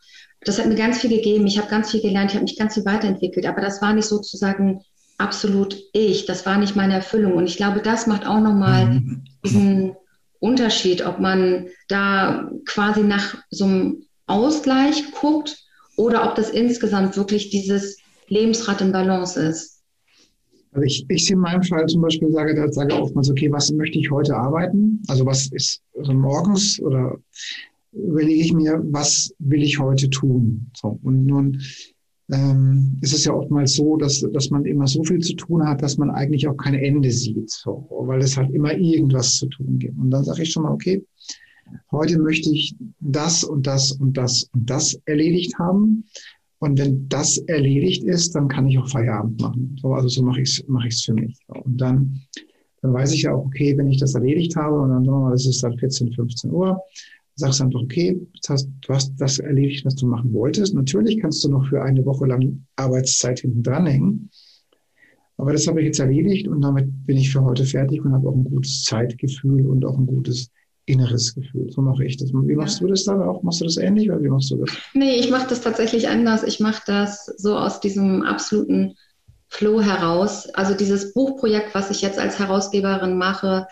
Das 0.41 0.59
hat 0.59 0.67
mir 0.67 0.75
ganz 0.75 0.99
viel 0.99 1.09
gegeben. 1.09 1.47
Ich 1.47 1.57
habe 1.57 1.69
ganz 1.69 1.91
viel 1.91 2.01
gelernt. 2.01 2.31
Ich 2.31 2.35
habe 2.35 2.43
mich 2.43 2.57
ganz 2.57 2.73
viel 2.73 2.85
weiterentwickelt. 2.85 3.45
Aber 3.45 3.61
das 3.61 3.81
war 3.81 3.93
nicht 3.93 4.05
sozusagen 4.05 4.81
absolut 5.17 5.77
ich. 5.93 6.25
Das 6.25 6.45
war 6.45 6.57
nicht 6.57 6.75
meine 6.75 6.95
Erfüllung. 6.95 7.33
Und 7.33 7.47
ich 7.47 7.55
glaube, 7.55 7.81
das 7.81 8.05
macht 8.05 8.27
auch 8.27 8.41
nochmal 8.41 8.85
mhm. 8.85 9.23
diesen 9.45 9.95
Unterschied, 10.39 11.05
ob 11.05 11.19
man 11.19 11.67
da 11.87 12.49
quasi 12.65 13.01
nach 13.01 13.35
so 13.49 13.65
einem 13.65 14.03
Ausgleich 14.27 15.11
guckt 15.11 15.57
oder 15.95 16.27
ob 16.29 16.35
das 16.35 16.49
insgesamt 16.49 17.15
wirklich 17.15 17.49
dieses 17.49 17.97
Lebensrad 18.27 18.81
in 18.81 18.91
Balance 18.91 19.39
ist. 19.39 19.74
Also 20.75 20.85
ich, 20.85 21.05
ich 21.07 21.31
in 21.31 21.39
meinem 21.39 21.63
Fall 21.63 21.85
zum 21.87 22.01
Beispiel 22.01 22.29
sage, 22.31 22.69
sage 22.73 22.93
oftmals, 23.01 23.29
okay, 23.29 23.49
was 23.49 23.71
möchte 23.71 23.97
ich 23.97 24.11
heute 24.11 24.35
arbeiten? 24.35 25.01
Also 25.07 25.25
was 25.25 25.47
ist 25.47 25.81
also 25.97 26.13
morgens 26.13 26.81
oder 26.81 27.17
überlege 27.93 28.41
ich 28.41 28.53
mir, 28.53 28.83
was 28.91 29.33
will 29.39 29.63
ich 29.63 29.79
heute 29.79 30.09
tun? 30.09 30.69
So, 30.75 30.99
und 31.01 31.25
nun 31.25 31.61
ähm, 32.29 32.97
ist 32.99 33.13
es 33.13 33.23
ja 33.23 33.33
oftmals 33.33 33.75
so, 33.75 33.95
dass, 33.95 34.19
dass 34.33 34.49
man 34.49 34.65
immer 34.65 34.85
so 34.85 35.01
viel 35.05 35.19
zu 35.19 35.35
tun 35.35 35.65
hat, 35.65 35.81
dass 35.81 35.97
man 35.97 36.09
eigentlich 36.09 36.45
auch 36.45 36.57
kein 36.57 36.73
Ende 36.73 37.09
sieht, 37.09 37.49
so, 37.49 37.87
weil 38.07 38.19
es 38.19 38.35
halt 38.35 38.51
immer 38.51 38.73
irgendwas 38.73 39.35
zu 39.35 39.47
tun 39.47 39.79
gibt. 39.79 39.97
Und 39.97 40.11
dann 40.11 40.25
sage 40.25 40.43
ich 40.43 40.51
schon 40.51 40.63
mal, 40.63 40.73
okay, 40.73 41.05
heute 41.91 42.19
möchte 42.19 42.49
ich 42.49 42.75
das 42.99 43.45
und 43.45 43.65
das 43.65 43.93
und 43.93 44.17
das 44.17 44.49
und 44.53 44.69
das 44.69 44.99
erledigt 45.05 45.57
haben. 45.57 46.03
Und 46.65 46.79
wenn 46.79 47.07
das 47.09 47.37
erledigt 47.37 48.03
ist, 48.05 48.33
dann 48.33 48.47
kann 48.47 48.67
ich 48.67 48.79
auch 48.79 48.89
Feierabend 48.89 49.39
machen. 49.39 49.77
So, 49.79 49.93
also 49.93 50.07
so 50.07 50.23
mache 50.23 50.41
ich 50.41 50.49
es 50.49 50.67
mache 50.67 50.87
ich's 50.87 51.03
für 51.03 51.13
mich. 51.13 51.37
Und 51.47 51.79
dann, 51.79 52.19
dann 52.81 52.91
weiß 52.91 53.11
ich 53.11 53.21
ja 53.21 53.35
auch, 53.35 53.45
okay, 53.45 53.77
wenn 53.77 53.87
ich 53.87 53.99
das 53.99 54.15
erledigt 54.15 54.55
habe 54.55 54.81
und 54.81 54.89
dann 54.89 55.05
sagen 55.05 55.15
wir 55.15 55.25
mal, 55.25 55.33
es 55.35 55.45
ist 55.45 55.61
dann 55.61 55.77
14, 55.77 56.13
15 56.13 56.49
Uhr, 56.49 56.81
sagst 57.35 57.61
einfach, 57.61 57.81
okay, 57.81 58.19
das 58.41 58.49
heißt, 58.49 58.69
du 58.81 58.93
hast 58.95 59.13
das 59.19 59.37
erledigt, 59.37 59.85
was 59.85 59.93
du 59.93 60.07
machen 60.07 60.33
wolltest. 60.33 60.73
Natürlich 60.73 61.19
kannst 61.19 61.43
du 61.43 61.49
noch 61.49 61.67
für 61.67 61.83
eine 61.83 62.03
Woche 62.03 62.25
lang 62.25 62.65
Arbeitszeit 62.77 63.41
hinten 63.41 63.61
dranhängen. 63.61 64.31
Aber 65.37 65.53
das 65.53 65.67
habe 65.67 65.81
ich 65.81 65.85
jetzt 65.85 65.99
erledigt 65.99 66.47
und 66.47 66.61
damit 66.61 67.05
bin 67.05 67.17
ich 67.17 67.31
für 67.31 67.43
heute 67.43 67.65
fertig 67.65 68.03
und 68.03 68.11
habe 68.11 68.27
auch 68.27 68.35
ein 68.35 68.43
gutes 68.43 68.81
Zeitgefühl 68.85 69.67
und 69.67 69.85
auch 69.85 69.99
ein 69.99 70.07
gutes 70.07 70.49
inneres 70.85 71.33
Gefühl. 71.33 71.71
So 71.71 71.81
mache 71.81 72.05
ich 72.05 72.17
das. 72.17 72.31
Wie 72.31 72.55
machst 72.55 72.79
ja. 72.79 72.85
du 72.85 72.91
das 72.91 73.03
dann 73.03 73.21
auch? 73.21 73.41
Machst 73.43 73.61
du 73.61 73.65
das 73.65 73.77
ähnlich 73.77 74.09
oder 74.09 74.21
wie 74.21 74.29
machst 74.29 74.51
du 74.51 74.57
das? 74.57 74.69
Nee, 74.93 75.15
ich 75.15 75.31
mache 75.31 75.47
das 75.49 75.61
tatsächlich 75.61 76.07
anders. 76.07 76.43
Ich 76.43 76.59
mache 76.59 76.83
das 76.85 77.25
so 77.25 77.57
aus 77.57 77.79
diesem 77.79 78.23
absoluten 78.23 78.95
Flow 79.47 79.81
heraus. 79.81 80.47
Also 80.49 80.75
dieses 80.75 81.13
Buchprojekt, 81.13 81.73
was 81.73 81.89
ich 81.89 82.01
jetzt 82.01 82.19
als 82.19 82.39
Herausgeberin 82.39 83.17
mache, 83.17 83.67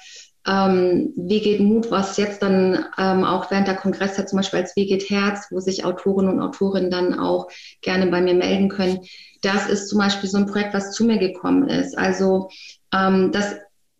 ähm, 0.45 1.13
Wie 1.15 1.39
geht 1.39 1.61
Mut, 1.61 1.89
was 1.89 2.17
jetzt 2.17 2.41
dann 2.41 2.85
ähm, 2.97 3.23
auch 3.23 3.49
während 3.49 3.67
der 3.67 3.77
Kongresszeit 3.77 4.27
zum 4.27 4.37
Beispiel 4.37 4.59
als 4.59 4.75
Wie 4.75 4.87
geht 4.87 5.09
Herz, 5.09 5.47
wo 5.51 5.59
sich 5.59 5.85
Autorinnen 5.85 6.33
und 6.33 6.41
Autorinnen 6.41 6.91
dann 6.91 7.17
auch 7.17 7.47
gerne 7.81 8.07
bei 8.07 8.19
mir 8.21 8.33
melden 8.33 8.67
können. 8.67 8.99
Das 9.41 9.69
ist 9.69 9.87
zum 9.87 9.99
Beispiel 9.99 10.29
so 10.29 10.37
ein 10.37 10.45
Projekt, 10.45 10.73
was 10.73 10.91
zu 10.91 11.05
mir 11.05 11.17
gekommen 11.17 11.69
ist. 11.69 11.97
Also, 11.97 12.49
ähm, 12.93 13.31
dass 13.31 13.55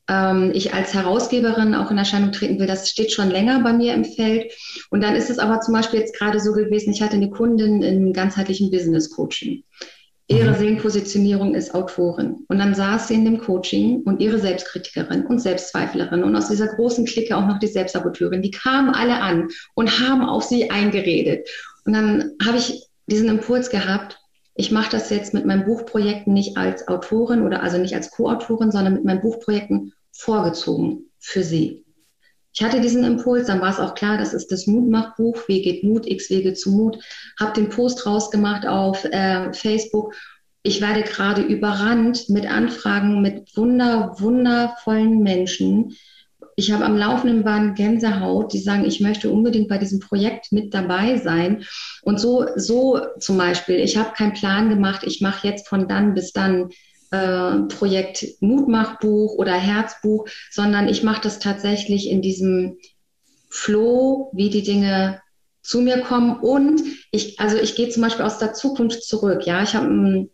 ähm, 0.09 0.51
ich 0.53 0.73
als 0.73 0.93
Herausgeberin 0.93 1.75
auch 1.75 1.91
in 1.91 1.97
Erscheinung 1.97 2.31
treten 2.31 2.59
will, 2.59 2.67
das 2.67 2.89
steht 2.89 3.11
schon 3.11 3.29
länger 3.29 3.61
bei 3.61 3.73
mir 3.73 3.93
im 3.93 4.05
Feld. 4.05 4.51
Und 4.89 5.01
dann 5.01 5.15
ist 5.15 5.29
es 5.29 5.39
aber 5.39 5.61
zum 5.61 5.73
Beispiel 5.73 5.99
jetzt 5.99 6.17
gerade 6.17 6.39
so 6.39 6.53
gewesen, 6.53 6.91
ich 6.91 7.01
hatte 7.01 7.15
eine 7.15 7.29
Kundin 7.29 7.81
im 7.81 8.13
ganzheitlichen 8.13 8.71
Business 8.71 9.09
Coaching. 9.09 9.63
Ihre 10.27 10.51
mhm. 10.51 10.55
Seelenpositionierung 10.55 11.53
ist 11.53 11.75
Autorin. 11.75 12.45
Und 12.47 12.59
dann 12.59 12.73
saß 12.73 13.09
sie 13.09 13.15
in 13.15 13.25
dem 13.25 13.39
Coaching 13.39 14.01
und 14.03 14.21
ihre 14.21 14.39
Selbstkritikerin 14.39 15.25
und 15.25 15.39
Selbstzweiflerin 15.39 16.23
und 16.23 16.35
aus 16.35 16.47
dieser 16.47 16.67
großen 16.67 17.05
Clique 17.05 17.35
auch 17.35 17.45
noch 17.45 17.59
die 17.59 17.67
Selbstsaboteurin. 17.67 18.41
Die 18.41 18.51
kamen 18.51 18.93
alle 18.93 19.21
an 19.21 19.49
und 19.75 19.99
haben 19.99 20.23
auf 20.23 20.43
sie 20.43 20.69
eingeredet. 20.69 21.47
Und 21.85 21.93
dann 21.93 22.31
habe 22.45 22.57
ich 22.57 22.87
diesen 23.07 23.27
Impuls 23.27 23.69
gehabt, 23.69 24.17
ich 24.55 24.71
mache 24.71 24.91
das 24.91 25.09
jetzt 25.09 25.33
mit 25.33 25.45
meinen 25.45 25.65
Buchprojekten 25.65 26.33
nicht 26.33 26.57
als 26.57 26.87
Autorin 26.87 27.41
oder 27.41 27.63
also 27.63 27.77
nicht 27.77 27.95
als 27.95 28.11
Co-Autorin, 28.11 28.71
sondern 28.71 28.93
mit 28.93 29.05
meinen 29.05 29.21
Buchprojekten 29.21 29.93
vorgezogen 30.11 31.09
für 31.19 31.43
sie. 31.43 31.83
Ich 32.55 32.61
hatte 32.63 32.81
diesen 32.81 33.03
Impuls, 33.03 33.47
dann 33.47 33.61
war 33.61 33.71
es 33.71 33.79
auch 33.79 33.95
klar, 33.95 34.19
das 34.19 34.33
ist 34.33 34.51
das 34.51 34.67
Mutmachbuch, 34.67 35.47
Wie 35.47 35.63
geht 35.63 35.83
Mut, 35.83 36.05
X 36.05 36.29
Wege 36.29 36.53
zu 36.53 36.71
Mut. 36.71 36.99
Habe 37.39 37.53
den 37.53 37.69
Post 37.69 38.05
rausgemacht 38.05 38.67
auf 38.67 39.03
äh, 39.05 39.51
Facebook. 39.53 40.13
Ich 40.61 40.79
werde 40.79 41.01
gerade 41.01 41.41
überrannt 41.41 42.29
mit 42.29 42.45
Anfragen 42.45 43.23
mit 43.23 43.57
wunder, 43.57 44.15
wundervollen 44.19 45.23
Menschen. 45.23 45.97
Ich 46.55 46.71
habe 46.71 46.85
am 46.85 46.97
laufenden 46.97 47.43
Band 47.43 47.75
Gänsehaut, 47.75 48.53
die 48.53 48.59
sagen, 48.59 48.85
ich 48.85 48.99
möchte 48.99 49.29
unbedingt 49.29 49.69
bei 49.69 49.77
diesem 49.77 49.99
Projekt 49.99 50.51
mit 50.51 50.73
dabei 50.73 51.17
sein. 51.17 51.63
Und 52.01 52.19
so, 52.19 52.45
so 52.55 52.99
zum 53.19 53.37
Beispiel, 53.37 53.79
ich 53.79 53.97
habe 53.97 54.13
keinen 54.13 54.33
Plan 54.33 54.69
gemacht, 54.69 55.03
ich 55.03 55.21
mache 55.21 55.47
jetzt 55.47 55.67
von 55.67 55.87
dann 55.87 56.13
bis 56.13 56.31
dann 56.31 56.69
äh, 57.11 57.59
Projekt 57.69 58.25
Mutmachbuch 58.39 59.35
oder 59.35 59.53
Herzbuch, 59.53 60.27
sondern 60.51 60.87
ich 60.87 61.03
mache 61.03 61.21
das 61.21 61.39
tatsächlich 61.39 62.09
in 62.09 62.21
diesem 62.21 62.77
Flow, 63.49 64.31
wie 64.33 64.49
die 64.49 64.63
Dinge 64.63 65.21
zu 65.61 65.81
mir 65.81 66.01
kommen. 66.01 66.39
Und 66.39 66.81
ich, 67.11 67.39
also 67.39 67.57
ich 67.57 67.75
gehe 67.75 67.89
zum 67.89 68.03
Beispiel 68.03 68.25
aus 68.25 68.37
der 68.37 68.53
Zukunft 68.53 69.03
zurück. 69.03 69.45
Ja, 69.45 69.63
ich 69.63 69.75
habe 69.75 69.87
ähm, 69.87 70.29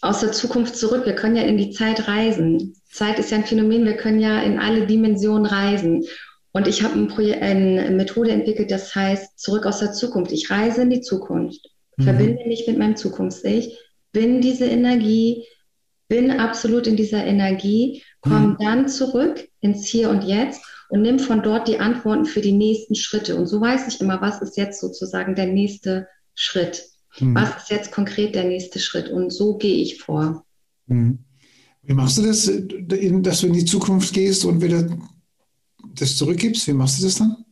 aus 0.00 0.20
der 0.20 0.32
Zukunft 0.32 0.76
zurück. 0.76 1.06
Wir 1.06 1.14
können 1.14 1.36
ja 1.36 1.42
in 1.42 1.58
die 1.58 1.70
Zeit 1.70 2.06
reisen. 2.06 2.77
Zeit 2.88 3.18
ist 3.18 3.30
ja 3.30 3.38
ein 3.38 3.44
Phänomen. 3.44 3.84
Wir 3.84 3.96
können 3.96 4.20
ja 4.20 4.42
in 4.42 4.58
alle 4.58 4.86
Dimensionen 4.86 5.46
reisen. 5.46 6.04
Und 6.52 6.66
ich 6.66 6.82
habe 6.82 6.98
ein 6.98 7.42
eine 7.42 7.90
Methode 7.90 8.30
entwickelt, 8.30 8.70
das 8.70 8.94
heißt 8.94 9.38
zurück 9.38 9.66
aus 9.66 9.80
der 9.80 9.92
Zukunft. 9.92 10.32
Ich 10.32 10.50
reise 10.50 10.82
in 10.82 10.90
die 10.90 11.02
Zukunft, 11.02 11.60
mhm. 11.96 12.02
verbinde 12.02 12.46
mich 12.46 12.66
mit 12.66 12.78
meinem 12.78 12.96
Zukunfts-Ich, 12.96 13.78
bin 14.12 14.40
diese 14.40 14.64
Energie, 14.64 15.44
bin 16.08 16.30
absolut 16.30 16.86
in 16.86 16.96
dieser 16.96 17.24
Energie, 17.24 18.02
komm 18.22 18.50
mhm. 18.50 18.56
dann 18.58 18.88
zurück 18.88 19.48
ins 19.60 19.86
Hier 19.86 20.08
und 20.08 20.24
Jetzt 20.24 20.62
und 20.88 21.02
nimm 21.02 21.18
von 21.18 21.42
dort 21.42 21.68
die 21.68 21.78
Antworten 21.78 22.24
für 22.24 22.40
die 22.40 22.52
nächsten 22.52 22.94
Schritte. 22.94 23.36
Und 23.36 23.46
so 23.46 23.60
weiß 23.60 23.86
ich 23.88 24.00
immer, 24.00 24.20
was 24.22 24.40
ist 24.40 24.56
jetzt 24.56 24.80
sozusagen 24.80 25.34
der 25.34 25.46
nächste 25.46 26.08
Schritt. 26.34 26.82
Mhm. 27.20 27.34
Was 27.34 27.56
ist 27.58 27.70
jetzt 27.70 27.92
konkret 27.92 28.34
der 28.34 28.44
nächste 28.44 28.78
Schritt? 28.78 29.10
Und 29.10 29.30
so 29.30 29.58
gehe 29.58 29.82
ich 29.82 30.00
vor. 30.00 30.44
Mhm. 30.86 31.18
Wie 31.88 31.94
machst 31.94 32.18
du 32.18 32.22
das, 32.22 32.44
dass 32.44 33.40
du 33.40 33.46
in 33.46 33.52
die 33.54 33.64
Zukunft 33.64 34.12
gehst 34.12 34.44
und 34.44 34.60
wieder 34.60 34.86
das 35.94 36.18
zurückgibst? 36.18 36.66
Wie 36.68 36.74
machst 36.74 36.98
du 36.98 37.04
das 37.04 37.14
dann? 37.14 37.46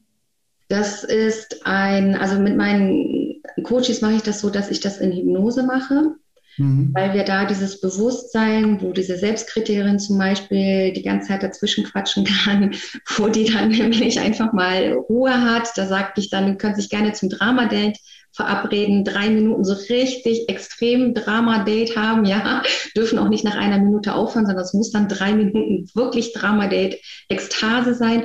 Das 0.69 1.05
ist 1.05 1.65
ein, 1.65 2.15
also 2.15 2.39
mit 2.39 2.55
meinen 2.55 3.41
Coaches 3.63 4.03
mache 4.03 4.17
ich 4.17 4.23
das 4.23 4.41
so, 4.41 4.51
dass 4.51 4.71
ich 4.71 4.81
das 4.81 4.99
in 4.99 5.13
Hypnose 5.13 5.63
mache. 5.63 6.17
Mhm. 6.59 6.91
Weil 6.93 7.15
wir 7.15 7.25
da 7.25 7.47
dieses 7.47 7.81
Bewusstsein, 7.81 8.83
wo 8.83 8.93
diese 8.93 9.17
Selbstkritikerin 9.17 9.99
zum 9.99 10.19
Beispiel 10.19 10.93
die 10.93 11.03
ganze 11.03 11.29
Zeit 11.29 11.43
dazwischen 11.43 11.85
quatschen 11.85 12.25
kann, 12.25 12.75
wo 13.17 13.29
die 13.29 13.47
dann 13.47 13.71
nämlich 13.71 14.21
einfach 14.21 14.53
mal 14.53 14.93
Ruhe 15.09 15.33
hat, 15.33 15.71
da 15.77 15.87
sagt 15.87 16.19
ich 16.19 16.29
dann, 16.29 16.59
könnt 16.59 16.77
sich 16.77 16.91
gerne 16.91 17.15
zum 17.15 17.31
Drama-Date 17.31 17.99
verabreden, 18.37 19.05
drei 19.05 19.31
Minuten 19.31 19.65
so 19.65 19.73
richtig 19.73 20.49
extrem 20.49 21.15
Drama-Date 21.15 21.97
haben, 21.97 22.25
ja, 22.27 22.63
dürfen 22.97 23.19
auch 23.19 23.29
nicht 23.29 23.45
nach 23.45 23.57
einer 23.57 23.79
Minute 23.79 24.15
aufhören, 24.15 24.47
sondern 24.47 24.65
es 24.65 24.75
muss 24.75 24.93
dann 24.93 25.09
drei 25.09 25.33
Minuten 25.33 25.89
wirklich 25.95 26.33
Drama-Date, 26.35 26.99
Ekstase 27.29 27.95
sein. 27.95 28.25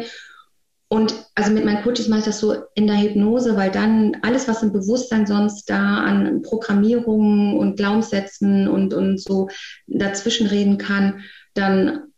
Und 0.89 1.15
also 1.35 1.51
mit 1.51 1.63
meinen 1.63 1.83
Coaches 1.83 2.09
mache 2.09 2.19
ich 2.19 2.25
das 2.25 2.41
so 2.41 2.53
in 2.75 2.85
der 2.85 3.01
Hypnose, 3.01 3.55
weil 3.55 3.71
dann 3.71 4.17
alles, 4.23 4.49
was 4.49 4.61
im 4.61 4.73
Bewusstsein 4.73 5.25
sonst 5.25 5.69
da 5.69 5.99
an 5.99 6.41
Programmierungen 6.41 7.57
und 7.57 7.77
Glaubenssätzen 7.77 8.67
und, 8.67 8.93
und 8.93 9.17
so 9.17 9.47
dazwischen 9.87 10.47
reden 10.47 10.77
kann, 10.77 11.23
dann 11.53 12.11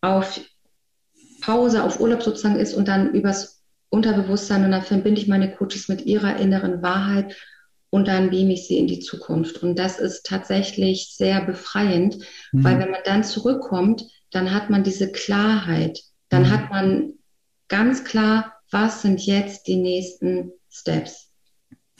auf 0.00 0.40
Pause, 1.40 1.82
auf 1.82 1.98
Urlaub 1.98 2.22
sozusagen 2.22 2.60
ist 2.60 2.74
und 2.74 2.86
dann 2.86 3.12
übers 3.12 3.55
Unterbewusstsein 3.96 4.64
und 4.64 4.70
dann 4.70 4.82
verbinde 4.82 5.20
ich 5.20 5.28
meine 5.28 5.50
Coaches 5.54 5.88
mit 5.88 6.06
ihrer 6.06 6.36
inneren 6.36 6.82
Wahrheit 6.82 7.34
und 7.90 8.08
dann 8.08 8.30
beame 8.30 8.52
ich 8.52 8.66
sie 8.66 8.78
in 8.78 8.86
die 8.86 9.00
Zukunft. 9.00 9.62
Und 9.62 9.78
das 9.78 9.98
ist 9.98 10.26
tatsächlich 10.26 11.14
sehr 11.16 11.40
befreiend, 11.44 12.18
mhm. 12.52 12.64
weil 12.64 12.78
wenn 12.78 12.90
man 12.90 13.00
dann 13.04 13.24
zurückkommt, 13.24 14.04
dann 14.30 14.52
hat 14.52 14.70
man 14.70 14.84
diese 14.84 15.10
Klarheit, 15.10 16.00
dann 16.28 16.42
mhm. 16.42 16.50
hat 16.50 16.70
man 16.70 17.12
ganz 17.68 18.04
klar, 18.04 18.54
was 18.70 19.02
sind 19.02 19.24
jetzt 19.24 19.66
die 19.66 19.76
nächsten 19.76 20.52
Steps. 20.70 21.30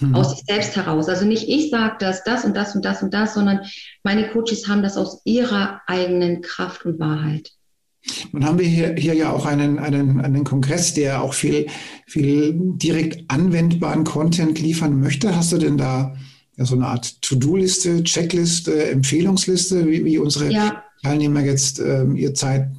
mhm. 0.01 0.15
aus 0.15 0.31
sich 0.33 0.45
selbst 0.47 0.77
heraus. 0.77 1.09
Also 1.09 1.25
nicht 1.25 1.49
ich 1.49 1.71
sage 1.71 1.97
das, 1.99 2.25
das 2.25 2.45
und 2.45 2.57
das 2.57 2.75
und 2.75 2.85
das 2.85 3.03
und 3.03 3.15
das, 3.15 3.35
sondern 3.35 3.61
meine 4.03 4.29
Coaches 4.29 4.69
haben 4.69 4.83
das 4.83 4.97
aus 4.97 5.23
ihrer 5.25 5.81
eigenen 5.87 6.43
Kraft 6.43 6.85
und 6.85 6.99
Wahrheit. 6.99 7.53
Nun 8.33 8.45
haben 8.45 8.59
wir 8.59 8.67
hier, 8.67 8.95
hier 8.97 9.15
ja 9.15 9.33
auch 9.33 9.47
einen, 9.47 9.79
einen, 9.79 10.21
einen 10.21 10.45
Kongress, 10.45 10.95
der 10.95 11.23
auch 11.23 11.35
viel, 11.35 11.67
viel 12.07 12.53
direkt 12.55 13.25
anwendbaren 13.29 14.05
Content 14.05 14.59
liefern 14.59 15.01
möchte. 15.01 15.35
Hast 15.35 15.53
du 15.53 15.59
denn 15.59 15.77
da 15.77 16.17
ja, 16.57 16.65
so 16.65 16.75
eine 16.75 16.87
Art 16.87 17.21
To-Do-Liste, 17.23 18.03
Checkliste, 18.05 18.91
Empfehlungsliste, 18.91 19.87
wie, 19.87 20.05
wie 20.05 20.19
unsere 20.19 20.51
ja. 20.51 20.85
Teilnehmer 21.03 21.41
jetzt 21.41 21.79
ähm, 21.81 22.17
ihr 22.17 22.35
Zeit, 22.35 22.71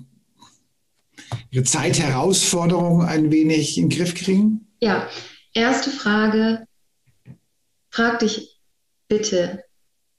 ihre 1.52 1.64
Zeitherausforderung 1.64 3.04
ein 3.04 3.32
wenig 3.32 3.78
in 3.78 3.90
den 3.90 3.98
Griff 3.98 4.16
kriegen? 4.16 4.68
Ja, 4.82 5.08
erste 5.54 5.92
Frage, 5.92 6.66
frag 7.90 8.20
dich 8.20 8.60
bitte, 9.08 9.64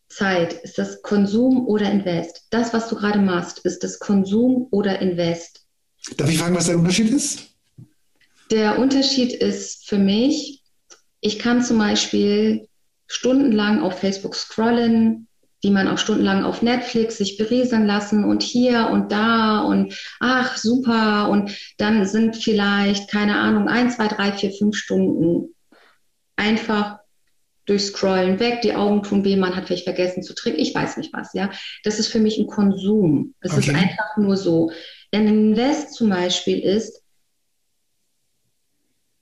Zeit, 0.08 0.54
ist 0.64 0.78
das 0.78 1.02
Konsum 1.02 1.66
oder 1.66 1.90
Invest? 1.90 2.46
Das, 2.50 2.72
was 2.72 2.88
du 2.88 2.96
gerade 2.96 3.18
machst, 3.18 3.60
ist 3.60 3.84
das 3.84 3.98
Konsum 3.98 4.68
oder 4.70 5.00
Invest? 5.00 5.66
Darf 6.16 6.30
ich 6.30 6.38
fragen, 6.38 6.56
was 6.56 6.66
der 6.66 6.78
Unterschied 6.78 7.10
ist? 7.10 7.40
Der 8.50 8.78
Unterschied 8.78 9.32
ist 9.34 9.86
für 9.86 9.98
mich, 9.98 10.62
ich 11.20 11.38
kann 11.38 11.62
zum 11.62 11.78
Beispiel 11.78 12.68
stundenlang 13.06 13.82
auf 13.82 13.98
Facebook 13.98 14.34
scrollen, 14.34 15.28
wie 15.60 15.70
man 15.70 15.88
auch 15.88 15.98
stundenlang 15.98 16.44
auf 16.44 16.62
Netflix 16.62 17.18
sich 17.18 17.36
berieseln 17.36 17.86
lassen 17.86 18.24
und 18.24 18.42
hier 18.42 18.88
und 18.90 19.10
da 19.10 19.60
und 19.60 19.92
ach 20.20 20.56
super 20.56 21.28
und 21.30 21.50
dann 21.78 22.06
sind 22.06 22.36
vielleicht, 22.36 23.10
keine 23.10 23.36
Ahnung, 23.36 23.68
ein, 23.68 23.90
zwei, 23.90 24.06
drei, 24.06 24.32
vier, 24.32 24.52
fünf 24.52 24.76
Stunden 24.76 25.54
einfach 26.36 27.00
durch 27.68 27.84
Scrollen 27.84 28.40
weg, 28.40 28.62
die 28.62 28.74
Augen 28.74 29.02
tun 29.02 29.24
weh, 29.24 29.36
man 29.36 29.54
hat 29.54 29.66
vielleicht 29.66 29.84
vergessen 29.84 30.22
zu 30.22 30.34
trinken, 30.34 30.60
ich 30.60 30.74
weiß 30.74 30.96
nicht 30.96 31.12
was, 31.12 31.34
ja. 31.34 31.50
Das 31.84 31.98
ist 31.98 32.08
für 32.08 32.18
mich 32.18 32.38
ein 32.38 32.46
Konsum. 32.46 33.34
Es 33.40 33.52
okay. 33.52 33.60
ist 33.60 33.74
einfach 33.74 34.16
nur 34.16 34.36
so. 34.36 34.72
Ein 35.12 35.28
Invest 35.28 35.94
zum 35.94 36.08
Beispiel 36.08 36.60
ist, 36.60 37.02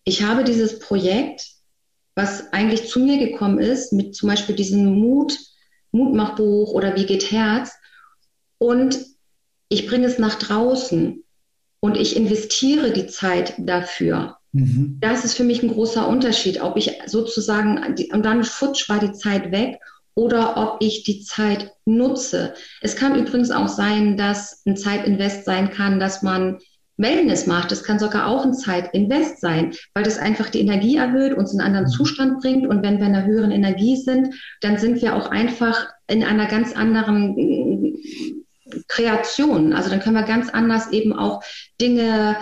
ich 0.04 0.22
habe 0.22 0.44
dieses 0.44 0.78
Projekt, 0.78 1.44
was 2.14 2.52
eigentlich 2.52 2.88
zu 2.88 3.00
mir 3.00 3.18
gekommen 3.18 3.58
ist, 3.58 3.92
mit 3.92 4.14
zum 4.14 4.28
Beispiel 4.28 4.54
diesem 4.54 4.84
Mut, 4.86 5.36
Mutmachbuch 5.90 6.70
oder 6.72 6.94
Wie 6.94 7.06
geht 7.06 7.32
Herz. 7.32 7.72
Und 8.58 9.04
ich 9.68 9.88
bringe 9.88 10.06
es 10.06 10.18
nach 10.18 10.36
draußen 10.36 11.24
und 11.80 11.96
ich 11.96 12.16
investiere 12.16 12.92
die 12.92 13.08
Zeit 13.08 13.54
dafür. 13.58 14.38
Mhm. 14.56 14.98
Das 15.00 15.24
ist 15.24 15.34
für 15.34 15.44
mich 15.44 15.62
ein 15.62 15.72
großer 15.72 16.08
Unterschied, 16.08 16.62
ob 16.62 16.76
ich 16.76 16.92
sozusagen, 17.06 17.96
und 18.12 18.24
dann 18.24 18.44
futsch 18.44 18.88
war 18.88 18.98
die 18.98 19.12
Zeit 19.12 19.52
weg 19.52 19.78
oder 20.14 20.56
ob 20.56 20.78
ich 20.80 21.02
die 21.04 21.20
Zeit 21.20 21.72
nutze. 21.84 22.54
Es 22.80 22.96
kann 22.96 23.18
übrigens 23.18 23.50
auch 23.50 23.68
sein, 23.68 24.16
dass 24.16 24.62
ein 24.66 24.76
Zeitinvest 24.76 25.44
sein 25.44 25.70
kann, 25.70 26.00
dass 26.00 26.22
man 26.22 26.58
Wellness 26.96 27.46
macht. 27.46 27.70
Das 27.70 27.84
kann 27.84 27.98
sogar 27.98 28.26
auch 28.26 28.44
ein 28.46 28.54
Zeitinvest 28.54 29.42
sein, 29.42 29.74
weil 29.92 30.04
das 30.04 30.18
einfach 30.18 30.48
die 30.48 30.60
Energie 30.60 30.96
erhöht, 30.96 31.34
uns 31.34 31.52
in 31.52 31.60
einen 31.60 31.68
anderen 31.74 31.86
mhm. 31.86 31.96
Zustand 31.96 32.40
bringt. 32.40 32.66
Und 32.66 32.82
wenn 32.82 32.98
wir 32.98 33.06
in 33.06 33.14
einer 33.14 33.26
höheren 33.26 33.50
Energie 33.50 33.96
sind, 33.96 34.34
dann 34.62 34.78
sind 34.78 35.02
wir 35.02 35.14
auch 35.14 35.30
einfach 35.30 35.88
in 36.06 36.24
einer 36.24 36.46
ganz 36.46 36.74
anderen 36.74 37.36
äh, 37.36 37.92
Kreation. 38.88 39.74
Also 39.74 39.90
dann 39.90 40.00
können 40.00 40.16
wir 40.16 40.22
ganz 40.22 40.48
anders 40.48 40.90
eben 40.92 41.12
auch 41.12 41.42
Dinge 41.78 42.36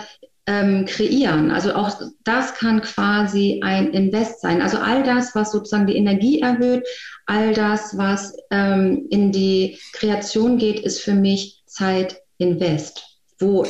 ähm, 0.47 0.85
kreieren. 0.85 1.51
Also 1.51 1.73
auch 1.73 1.99
das 2.23 2.53
kann 2.53 2.81
quasi 2.81 3.61
ein 3.63 3.91
Invest 3.93 4.41
sein. 4.41 4.61
Also 4.61 4.77
all 4.77 5.03
das, 5.03 5.33
was 5.33 5.51
sozusagen 5.51 5.87
die 5.87 5.97
Energie 5.97 6.39
erhöht, 6.41 6.83
all 7.25 7.53
das, 7.53 7.97
was 7.97 8.35
ähm, 8.51 9.07
in 9.09 9.31
die 9.31 9.79
Kreation 9.93 10.57
geht, 10.57 10.79
ist 10.79 11.01
für 11.01 11.15
mich 11.15 11.63
Zeitinvest, 11.65 13.03
wo 13.39 13.65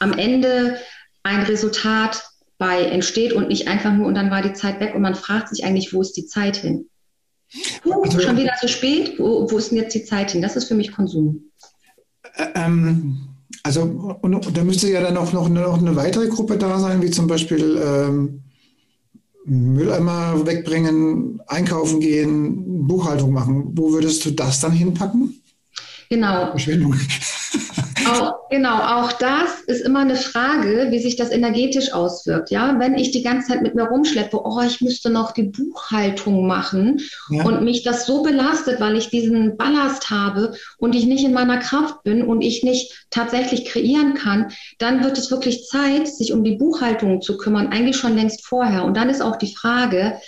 am 0.00 0.12
Ende 0.12 0.78
ein 1.22 1.42
Resultat 1.42 2.22
bei 2.58 2.84
entsteht 2.84 3.32
und 3.32 3.48
nicht 3.48 3.68
einfach 3.68 3.92
nur 3.92 4.06
und 4.06 4.14
dann 4.14 4.30
war 4.30 4.42
die 4.42 4.54
Zeit 4.54 4.80
weg 4.80 4.94
und 4.94 5.02
man 5.02 5.14
fragt 5.14 5.48
sich 5.48 5.64
eigentlich, 5.64 5.92
wo 5.92 6.00
ist 6.00 6.16
die 6.16 6.26
Zeit 6.26 6.56
hin? 6.56 6.88
Uh, 7.84 8.02
also, 8.02 8.18
schon 8.18 8.36
wieder 8.36 8.54
zu 8.60 8.68
spät, 8.68 9.18
wo, 9.18 9.48
wo, 9.50 9.58
ist 9.58 9.70
denn 9.70 9.78
jetzt 9.78 9.94
die 9.94 10.04
Zeit 10.04 10.32
hin? 10.32 10.42
Das 10.42 10.56
ist 10.56 10.66
für 10.66 10.74
mich 10.74 10.92
Konsum. 10.92 11.52
Ähm, 12.54 13.25
also 13.62 13.82
und, 13.82 14.34
und 14.34 14.56
da 14.56 14.64
müsste 14.64 14.90
ja 14.90 15.00
dann 15.00 15.16
auch 15.16 15.32
noch, 15.32 15.48
noch 15.48 15.78
eine 15.78 15.96
weitere 15.96 16.28
Gruppe 16.28 16.56
da 16.56 16.78
sein, 16.78 17.02
wie 17.02 17.10
zum 17.10 17.26
Beispiel 17.26 17.80
ähm, 17.82 18.42
Mülleimer 19.44 20.44
wegbringen, 20.44 21.40
einkaufen 21.46 22.00
gehen, 22.00 22.86
Buchhaltung 22.86 23.32
machen. 23.32 23.70
Wo 23.74 23.92
würdest 23.92 24.24
du 24.24 24.32
das 24.32 24.60
dann 24.60 24.72
hinpacken? 24.72 25.40
Genau. 26.10 26.50
Verschwendung. 26.50 26.94
Auch, 28.06 28.48
genau, 28.50 28.76
auch 28.76 29.12
das 29.12 29.60
ist 29.66 29.80
immer 29.80 30.00
eine 30.00 30.16
Frage, 30.16 30.88
wie 30.90 30.98
sich 30.98 31.16
das 31.16 31.30
energetisch 31.30 31.92
auswirkt. 31.92 32.50
Ja, 32.50 32.78
wenn 32.78 32.94
ich 32.94 33.10
die 33.10 33.22
ganze 33.22 33.48
Zeit 33.48 33.62
mit 33.62 33.74
mir 33.74 33.84
rumschleppe, 33.84 34.40
oh, 34.42 34.60
ich 34.60 34.80
müsste 34.80 35.10
noch 35.10 35.32
die 35.32 35.44
Buchhaltung 35.44 36.46
machen 36.46 37.00
ja. 37.30 37.44
und 37.44 37.64
mich 37.64 37.82
das 37.82 38.06
so 38.06 38.22
belastet, 38.22 38.80
weil 38.80 38.96
ich 38.96 39.10
diesen 39.10 39.56
Ballast 39.56 40.10
habe 40.10 40.54
und 40.78 40.94
ich 40.94 41.06
nicht 41.06 41.24
in 41.24 41.32
meiner 41.32 41.58
Kraft 41.58 42.02
bin 42.04 42.22
und 42.22 42.42
ich 42.42 42.62
nicht 42.62 43.06
tatsächlich 43.10 43.64
kreieren 43.64 44.14
kann, 44.14 44.52
dann 44.78 45.02
wird 45.02 45.18
es 45.18 45.30
wirklich 45.30 45.66
Zeit, 45.66 46.08
sich 46.08 46.32
um 46.32 46.44
die 46.44 46.56
Buchhaltung 46.56 47.20
zu 47.20 47.36
kümmern, 47.36 47.68
eigentlich 47.68 47.96
schon 47.96 48.16
längst 48.16 48.46
vorher. 48.46 48.84
Und 48.84 48.96
dann 48.96 49.10
ist 49.10 49.22
auch 49.22 49.36
die 49.36 49.54
Frage, 49.54 50.18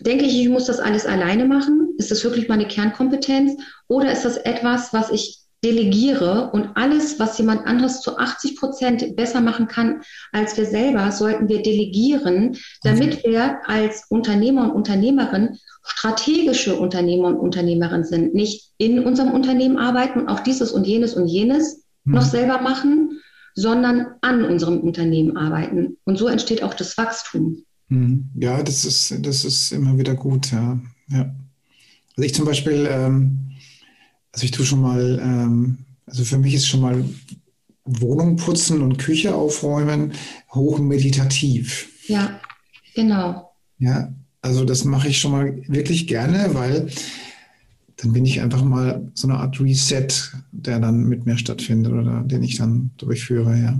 denke 0.00 0.24
ich, 0.24 0.40
ich 0.40 0.48
muss 0.48 0.66
das 0.66 0.80
alles 0.80 1.06
alleine 1.06 1.44
machen? 1.44 1.94
Ist 1.98 2.10
das 2.10 2.24
wirklich 2.24 2.48
meine 2.48 2.66
Kernkompetenz? 2.66 3.60
Oder 3.88 4.12
ist 4.12 4.24
das 4.24 4.36
etwas, 4.36 4.92
was 4.92 5.10
ich 5.10 5.41
delegiere 5.64 6.50
und 6.52 6.70
alles, 6.74 7.20
was 7.20 7.38
jemand 7.38 7.66
anderes 7.66 8.00
zu 8.00 8.18
80 8.18 8.56
Prozent 8.56 9.16
besser 9.16 9.40
machen 9.40 9.68
kann 9.68 10.02
als 10.32 10.56
wir 10.56 10.66
selber, 10.66 11.12
sollten 11.12 11.48
wir 11.48 11.62
delegieren, 11.62 12.56
damit 12.82 13.24
wir 13.24 13.60
als 13.66 14.06
Unternehmer 14.08 14.64
und 14.64 14.72
Unternehmerin 14.72 15.58
strategische 15.84 16.76
Unternehmer 16.76 17.28
und 17.28 17.36
Unternehmerin 17.36 18.04
sind. 18.04 18.34
Nicht 18.34 18.70
in 18.78 19.04
unserem 19.04 19.32
Unternehmen 19.32 19.78
arbeiten 19.78 20.20
und 20.20 20.28
auch 20.28 20.40
dieses 20.40 20.72
und 20.72 20.86
jenes 20.86 21.14
und 21.14 21.26
jenes 21.26 21.84
mhm. 22.04 22.14
noch 22.14 22.22
selber 22.22 22.60
machen, 22.60 23.20
sondern 23.54 24.06
an 24.20 24.44
unserem 24.44 24.80
Unternehmen 24.80 25.36
arbeiten. 25.36 25.98
Und 26.04 26.18
so 26.18 26.28
entsteht 26.28 26.62
auch 26.62 26.74
das 26.74 26.96
Wachstum. 26.96 27.64
Mhm. 27.88 28.30
Ja, 28.34 28.62
das 28.62 28.84
ist, 28.84 29.14
das 29.24 29.44
ist 29.44 29.72
immer 29.72 29.98
wieder 29.98 30.14
gut, 30.14 30.50
ja. 30.52 30.80
ja. 31.08 31.34
Also 32.16 32.26
ich 32.26 32.34
zum 32.34 32.46
Beispiel, 32.46 32.88
ähm, 32.90 33.51
also 34.32 34.44
ich 34.44 34.50
tue 34.50 34.64
schon 34.64 34.80
mal, 34.80 35.20
ähm, 35.22 35.78
also 36.06 36.24
für 36.24 36.38
mich 36.38 36.54
ist 36.54 36.66
schon 36.66 36.80
mal 36.80 37.04
Wohnung 37.84 38.36
putzen 38.36 38.82
und 38.82 38.98
Küche 38.98 39.34
aufräumen 39.34 40.12
hoch 40.52 40.78
meditativ. 40.78 41.88
Ja, 42.06 42.40
genau. 42.94 43.52
Ja, 43.78 44.12
also 44.40 44.64
das 44.64 44.84
mache 44.84 45.08
ich 45.08 45.20
schon 45.20 45.32
mal 45.32 45.62
wirklich 45.68 46.06
gerne, 46.06 46.54
weil 46.54 46.88
dann 47.96 48.12
bin 48.12 48.24
ich 48.24 48.40
einfach 48.40 48.62
mal 48.64 49.10
so 49.14 49.28
eine 49.28 49.38
Art 49.38 49.60
Reset, 49.60 50.08
der 50.50 50.80
dann 50.80 51.04
mit 51.04 51.26
mir 51.26 51.38
stattfindet 51.38 51.92
oder 51.92 52.22
den 52.22 52.42
ich 52.42 52.56
dann 52.56 52.90
durchführe, 52.96 53.56
ja. 53.56 53.78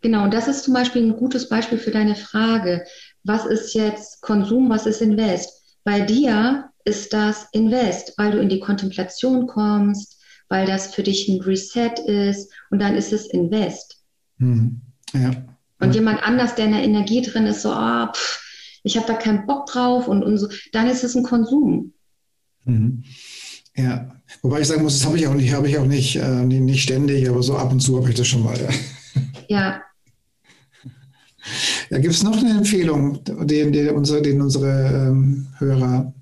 Genau, 0.00 0.24
und 0.24 0.34
das 0.34 0.48
ist 0.48 0.64
zum 0.64 0.74
Beispiel 0.74 1.02
ein 1.02 1.16
gutes 1.16 1.48
Beispiel 1.48 1.78
für 1.78 1.92
deine 1.92 2.16
Frage. 2.16 2.84
Was 3.22 3.46
ist 3.46 3.74
jetzt 3.74 4.20
Konsum, 4.20 4.68
was 4.68 4.86
ist 4.86 5.00
Invest? 5.00 5.48
Bei 5.84 6.00
dir 6.00 6.71
ist 6.84 7.12
das 7.12 7.46
Invest, 7.52 8.14
weil 8.16 8.32
du 8.32 8.38
in 8.38 8.48
die 8.48 8.60
Kontemplation 8.60 9.46
kommst, 9.46 10.20
weil 10.48 10.66
das 10.66 10.94
für 10.94 11.02
dich 11.02 11.28
ein 11.28 11.40
Reset 11.40 11.98
ist 12.06 12.50
und 12.70 12.80
dann 12.80 12.96
ist 12.96 13.12
es 13.12 13.26
Invest. 13.26 14.02
Hm. 14.38 14.80
Ja. 15.12 15.30
Und 15.80 15.94
jemand 15.94 16.22
anders, 16.22 16.54
der 16.54 16.66
in 16.66 16.72
der 16.72 16.84
Energie 16.84 17.22
drin 17.22 17.46
ist, 17.46 17.62
so, 17.62 17.72
oh, 17.72 18.06
pff, 18.12 18.40
ich 18.84 18.96
habe 18.96 19.06
da 19.06 19.14
keinen 19.14 19.46
Bock 19.46 19.66
drauf 19.66 20.08
und, 20.08 20.22
und 20.22 20.38
so, 20.38 20.48
dann 20.72 20.88
ist 20.88 21.04
es 21.04 21.14
ein 21.14 21.22
Konsum. 21.22 21.92
Mhm. 22.64 23.04
Ja, 23.76 24.10
wobei 24.42 24.60
ich 24.60 24.68
sagen 24.68 24.82
muss, 24.82 24.98
das 24.98 25.06
habe 25.06 25.18
ich 25.18 25.26
auch 25.26 25.34
nicht, 25.34 25.52
habe 25.52 25.68
ich 25.68 25.78
auch 25.78 25.86
nicht, 25.86 26.16
äh, 26.16 26.44
nicht 26.44 26.82
ständig, 26.82 27.28
aber 27.28 27.42
so 27.42 27.56
ab 27.56 27.72
und 27.72 27.80
zu 27.80 27.96
habe 27.96 28.10
ich 28.10 28.16
das 28.16 28.26
schon 28.26 28.44
mal. 28.44 28.58
Ja. 28.60 28.70
ja. 29.48 29.82
Ja, 31.90 31.98
gibt 31.98 32.14
es 32.14 32.22
noch 32.22 32.38
eine 32.38 32.50
Empfehlung, 32.50 33.22
den, 33.24 33.72
den 33.72 33.90
unsere, 33.90 34.22
den 34.22 34.40
unsere 34.40 35.08
ähm, 35.08 35.48
Hörer 35.58 36.14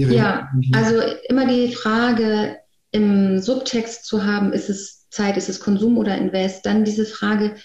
ja, 0.00 0.48
also 0.72 1.00
immer 1.28 1.46
die 1.46 1.72
Frage 1.72 2.58
im 2.90 3.40
Subtext 3.40 4.04
zu 4.04 4.24
haben, 4.24 4.52
ist 4.52 4.70
es 4.70 5.08
Zeit, 5.10 5.36
ist 5.36 5.48
es 5.48 5.60
Konsum 5.60 5.98
oder 5.98 6.16
Invest? 6.16 6.66
Dann 6.66 6.84
diese 6.84 7.06
Frage, 7.06 7.56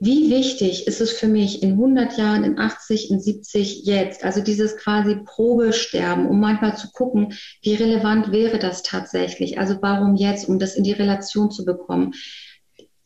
wie 0.00 0.30
wichtig 0.30 0.86
ist 0.86 1.00
es 1.00 1.10
für 1.10 1.26
mich 1.26 1.62
in 1.62 1.72
100 1.72 2.16
Jahren, 2.18 2.44
in 2.44 2.58
80, 2.58 3.10
in 3.10 3.20
70 3.20 3.84
jetzt? 3.84 4.24
Also 4.24 4.40
dieses 4.40 4.76
quasi 4.76 5.16
Probesterben, 5.24 6.26
um 6.26 6.38
manchmal 6.38 6.76
zu 6.76 6.88
gucken, 6.92 7.34
wie 7.62 7.74
relevant 7.74 8.30
wäre 8.30 8.58
das 8.58 8.82
tatsächlich? 8.82 9.58
Also 9.58 9.78
warum 9.80 10.14
jetzt, 10.14 10.48
um 10.48 10.58
das 10.58 10.76
in 10.76 10.84
die 10.84 10.92
Relation 10.92 11.50
zu 11.50 11.64
bekommen? 11.64 12.12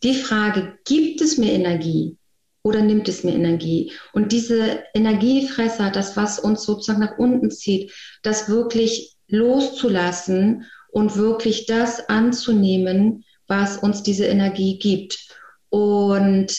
Die 0.03 0.15
Frage, 0.15 0.75
gibt 0.85 1.21
es 1.23 1.39
mir 1.39 1.53
Energie? 1.53 2.19
Oder 2.63 2.83
nimmt 2.83 3.09
es 3.09 3.25
mir 3.25 3.35
Energie? 3.35 3.93
Und 4.13 4.33
diese 4.33 4.85
Energiefresser, 4.95 5.91
das, 5.91 6.17
was 6.17 6.39
uns 6.39 6.63
sozusagen 6.63 7.01
nach 7.01 7.19
unten 7.19 7.51
zieht, 7.51 7.93
das 8.23 8.49
wirklich 8.49 9.17
loszulassen 9.29 10.67
und 10.91 11.17
wirklich 11.17 11.67
das 11.67 12.09
anzunehmen, 12.09 13.25
was 13.47 13.79
uns 13.79 14.03
diese 14.03 14.27
Energie 14.27 14.79
gibt. 14.79 15.19
Und 15.71 16.55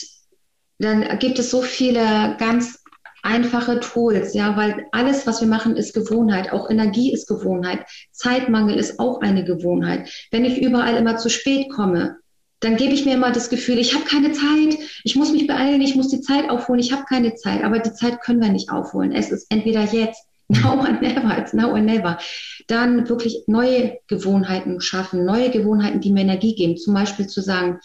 dann 0.78 1.18
gibt 1.18 1.38
es 1.38 1.50
so 1.50 1.62
viele 1.62 2.36
ganz 2.38 2.82
einfache 3.22 3.80
Tools, 3.80 4.34
ja, 4.34 4.56
weil 4.56 4.86
alles, 4.92 5.26
was 5.26 5.40
wir 5.40 5.48
machen, 5.48 5.76
ist 5.76 5.94
Gewohnheit. 5.94 6.52
Auch 6.52 6.68
Energie 6.68 7.12
ist 7.12 7.26
Gewohnheit. 7.26 7.86
Zeitmangel 8.12 8.76
ist 8.76 8.98
auch 8.98 9.22
eine 9.22 9.44
Gewohnheit. 9.44 10.10
Wenn 10.30 10.44
ich 10.44 10.60
überall 10.60 10.96
immer 10.96 11.16
zu 11.16 11.30
spät 11.30 11.70
komme, 11.70 12.16
dann 12.64 12.76
gebe 12.76 12.94
ich 12.94 13.04
mir 13.04 13.14
immer 13.14 13.30
das 13.30 13.50
Gefühl, 13.50 13.78
ich 13.78 13.94
habe 13.94 14.04
keine 14.04 14.32
Zeit, 14.32 14.78
ich 15.02 15.16
muss 15.16 15.32
mich 15.32 15.46
beeilen, 15.46 15.82
ich 15.82 15.96
muss 15.96 16.08
die 16.08 16.22
Zeit 16.22 16.48
aufholen, 16.48 16.80
ich 16.80 16.92
habe 16.92 17.04
keine 17.04 17.34
Zeit. 17.34 17.62
Aber 17.62 17.78
die 17.78 17.92
Zeit 17.92 18.22
können 18.22 18.40
wir 18.40 18.48
nicht 18.48 18.70
aufholen. 18.70 19.12
Es 19.12 19.30
ist 19.30 19.50
entweder 19.50 19.82
jetzt, 19.82 20.24
now 20.48 20.78
or 20.78 20.90
never, 20.92 21.36
it's 21.38 21.52
now 21.52 21.70
or 21.70 21.80
never. 21.80 22.18
Dann 22.66 23.08
wirklich 23.08 23.44
neue 23.46 23.98
Gewohnheiten 24.06 24.80
schaffen, 24.80 25.24
neue 25.24 25.50
Gewohnheiten, 25.50 26.00
die 26.00 26.10
mir 26.10 26.22
Energie 26.22 26.54
geben. 26.54 26.76
Zum 26.78 26.94
Beispiel 26.94 27.26
zu 27.26 27.42
sagen, 27.42 27.80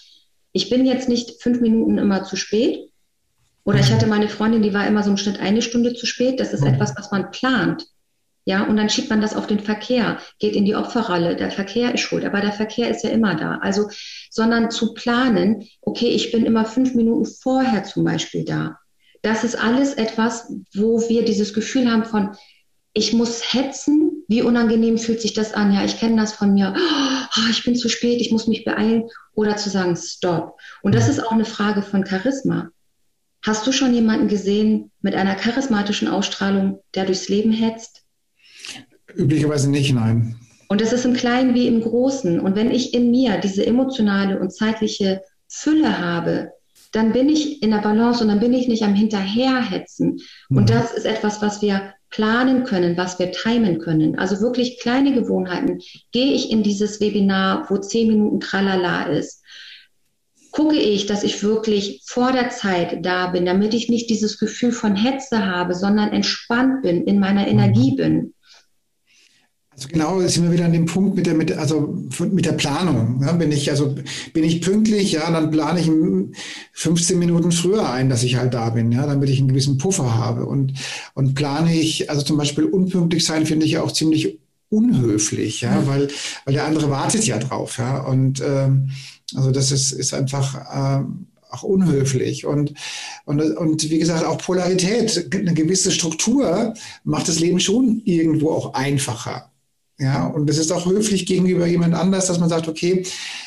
ich 0.54 0.70
bin 0.70 0.86
jetzt 0.86 1.10
nicht 1.10 1.42
fünf 1.42 1.60
Minuten 1.60 1.98
immer 1.98 2.24
zu 2.24 2.38
spät. 2.38 2.90
Oder 3.66 3.80
ich 3.80 3.92
hatte 3.92 4.08
meine 4.08 4.30
Freundin, 4.30 4.64
die 4.64 4.74
war 4.74 4.88
immer 4.88 5.04
so 5.04 5.12
im 5.12 5.18
Schnitt 5.18 5.40
eine 5.40 5.62
Stunde 5.62 5.94
zu 5.94 6.06
spät. 6.06 6.40
Das 6.40 6.54
ist 6.54 6.62
mhm. 6.62 6.68
etwas, 6.68 6.96
was 6.98 7.12
man 7.12 7.32
plant. 7.32 7.86
Ja, 8.50 8.64
und 8.64 8.78
dann 8.78 8.90
schiebt 8.90 9.12
man 9.12 9.22
das 9.22 9.36
auf 9.36 9.46
den 9.46 9.60
Verkehr, 9.60 10.18
geht 10.40 10.56
in 10.56 10.66
die 10.66 10.74
Opferrolle. 10.74 11.36
Der 11.36 11.52
Verkehr 11.52 11.94
ist 11.94 12.02
schuld, 12.02 12.26
aber 12.26 12.42
der 12.42 12.52
Verkehr 12.52 12.90
ist 12.90 13.04
ja 13.04 13.12
immer 13.12 13.36
da. 13.36 13.60
Also, 13.62 13.90
sondern 14.32 14.72
zu 14.72 14.96
planen, 14.96 15.68
okay, 15.82 16.08
ich 16.08 16.32
bin 16.32 16.48
immer 16.48 16.66
fünf 16.66 16.96
Minuten 16.96 17.28
vorher 17.28 17.84
zum 17.84 18.06
Beispiel 18.06 18.46
da. 18.46 18.80
Das 19.22 19.44
ist 19.44 19.54
alles 19.54 19.94
etwas, 19.94 20.52
wo 20.74 21.00
wir 21.08 21.24
dieses 21.26 21.54
Gefühl 21.54 21.92
haben 21.92 22.06
von, 22.06 22.32
ich 22.94 23.14
muss 23.14 23.54
hetzen. 23.54 24.24
Wie 24.28 24.42
unangenehm 24.42 24.98
fühlt 24.98 25.22
sich 25.22 25.34
das 25.34 25.54
an? 25.54 25.72
Ja, 25.72 25.86
ich 25.86 26.00
kenne 26.00 26.20
das 26.20 26.34
von 26.34 26.56
mir. 26.56 26.74
Oh, 26.76 27.50
ich 27.52 27.64
bin 27.64 27.76
zu 27.76 27.88
spät, 27.88 28.20
ich 28.20 28.32
muss 28.32 28.48
mich 28.48 28.66
beeilen. 28.66 29.04
Oder 29.36 29.58
zu 29.58 29.70
sagen, 29.70 29.96
stopp. 29.96 30.58
Und 30.82 30.96
das 30.96 31.08
ist 31.08 31.24
auch 31.24 31.34
eine 31.34 31.46
Frage 31.46 31.84
von 31.84 32.04
Charisma. 32.04 32.70
Hast 33.46 33.68
du 33.68 33.72
schon 33.72 33.94
jemanden 33.94 34.28
gesehen 34.28 34.90
mit 35.02 35.14
einer 35.14 35.36
charismatischen 35.36 36.08
Ausstrahlung, 36.08 36.80
der 36.96 37.06
durchs 37.06 37.30
Leben 37.30 37.52
hetzt? 37.52 38.09
Üblicherweise 39.16 39.70
nicht, 39.70 39.94
nein. 39.94 40.36
Und 40.68 40.82
das 40.82 40.94
ist 40.94 41.06
im 41.06 41.14
Kleinen 41.14 41.56
wie 41.56 41.68
im 41.68 41.82
Großen. 41.82 42.40
Und 42.40 42.56
wenn 42.56 42.72
ich 42.72 42.94
in 42.94 43.10
mir 43.10 43.38
diese 43.38 43.66
emotionale 43.66 44.40
und 44.40 44.52
zeitliche 44.54 45.22
Fülle 45.48 46.00
habe, 46.00 46.52
dann 46.92 47.12
bin 47.12 47.30
ich 47.30 47.62
in 47.62 47.72
der 47.72 47.80
Balance 47.80 48.24
und 48.24 48.30
dann 48.30 48.40
bin 48.40 48.54
ich 48.54 48.68
nicht 48.68 48.84
am 48.84 48.94
Hinterherhetzen. 48.94 50.20
Und 50.50 50.64
mhm. 50.64 50.66
das 50.68 50.94
ist 50.94 51.06
etwas, 51.06 51.42
was 51.42 51.62
wir 51.62 51.94
planen 52.10 52.64
können, 52.64 52.98
was 52.98 53.20
wir 53.20 53.32
timen 53.32 53.80
können. 53.80 54.18
Also 54.18 54.42
wirklich 54.42 54.80
kleine 54.80 55.14
Gewohnheiten. 55.14 55.80
Gehe 56.12 56.34
ich 56.34 56.52
in 56.52 56.64
dieses 56.64 57.00
Webinar, 57.00 57.70
wo 57.70 57.78
zehn 57.78 58.08
Minuten 58.08 58.40
Tralala 58.40 59.04
ist, 59.04 59.44
gucke 60.52 60.78
ich, 60.78 61.06
dass 61.06 61.24
ich 61.24 61.44
wirklich 61.44 62.02
vor 62.06 62.32
der 62.32 62.50
Zeit 62.50 63.06
da 63.06 63.28
bin, 63.28 63.46
damit 63.46 63.74
ich 63.74 63.90
nicht 63.90 64.10
dieses 64.10 64.40
Gefühl 64.40 64.72
von 64.72 64.96
Hetze 64.96 65.46
habe, 65.46 65.76
sondern 65.76 66.12
entspannt 66.12 66.82
bin, 66.82 67.04
in 67.04 67.20
meiner 67.20 67.48
Energie 67.48 67.96
bin. 67.96 68.34
Also 69.80 69.88
genau, 69.94 70.20
sind 70.28 70.44
wir 70.44 70.52
wieder 70.52 70.66
an 70.66 70.74
dem 70.74 70.86
Punkt 70.86 71.16
mit 71.16 71.26
der, 71.26 71.36
mit, 71.36 71.54
also 71.54 71.98
mit 72.20 72.46
der 72.46 72.52
Planung. 72.52 73.22
Ja, 73.22 73.32
bin 73.32 73.50
ich, 73.50 73.72
also 73.72 73.96
bin 74.34 74.44
ich 74.44 74.60
pünktlich, 74.60 75.14
ja, 75.14 75.32
dann 75.32 75.52
plane 75.52 75.80
ich 75.80 75.90
15 76.74 77.18
Minuten 77.18 77.54
früher 77.54 77.90
ein, 77.90 78.10
dass 78.10 78.24
ich 78.24 78.36
halt 78.36 78.54
da 78.54 78.72
bin, 78.72 78.92
ja, 78.92 79.08
damit 79.08 79.30
ich 79.30 79.40
einen 79.40 79.48
gewissen 79.48 79.78
Puffer 79.78 80.16
habe. 80.16 80.46
Und, 80.46 80.74
und 81.14 81.34
plane 81.34 81.74
ich, 81.74 82.10
also 82.10 82.24
zum 82.24 82.36
Beispiel 82.36 82.66
unpünktlich 82.66 83.24
sein, 83.24 83.46
finde 83.46 83.66
ich 83.66 83.72
ja 83.72 83.82
auch 83.82 83.94
ziemlich 83.94 84.40
unhöflich, 84.68 85.62
ja, 85.62 85.88
weil, 85.88 86.10
weil 86.44 86.54
der 86.56 86.66
andere 86.66 86.90
wartet 86.90 87.26
ja 87.26 87.38
drauf, 87.38 87.78
ja. 87.78 88.02
Und 88.02 88.44
ähm, 88.46 88.90
also 89.34 89.52
das 89.52 89.72
ist, 89.72 89.94
ist 89.94 90.14
einfach 90.14 90.60
ähm, 91.00 91.28
auch 91.50 91.64
unhöflich. 91.64 92.46
Und, 92.46 92.74
und, 93.24 93.42
und 93.42 93.90
wie 93.90 94.00
gesagt, 94.00 94.26
auch 94.26 94.40
Polarität, 94.40 95.34
eine 95.34 95.54
gewisse 95.54 95.92
Struktur 95.92 96.74
macht 97.06 97.30
das 97.30 97.40
Leben 97.40 97.62
schon 97.62 98.02
irgendwo 98.04 98.52
auch 98.52 98.74
einfacher. 98.74 99.50
Ja, 100.02 100.28
und 100.28 100.50
es 100.50 100.58
ist 100.58 100.72
auch 100.72 100.86
höflich 100.86 101.26
gegenüber 101.26 101.68
jemand 101.68 101.94
anders, 101.94 102.28
dass 102.28 102.40
man 102.40 102.48
sagt, 102.48 102.70
okay, 102.70 103.04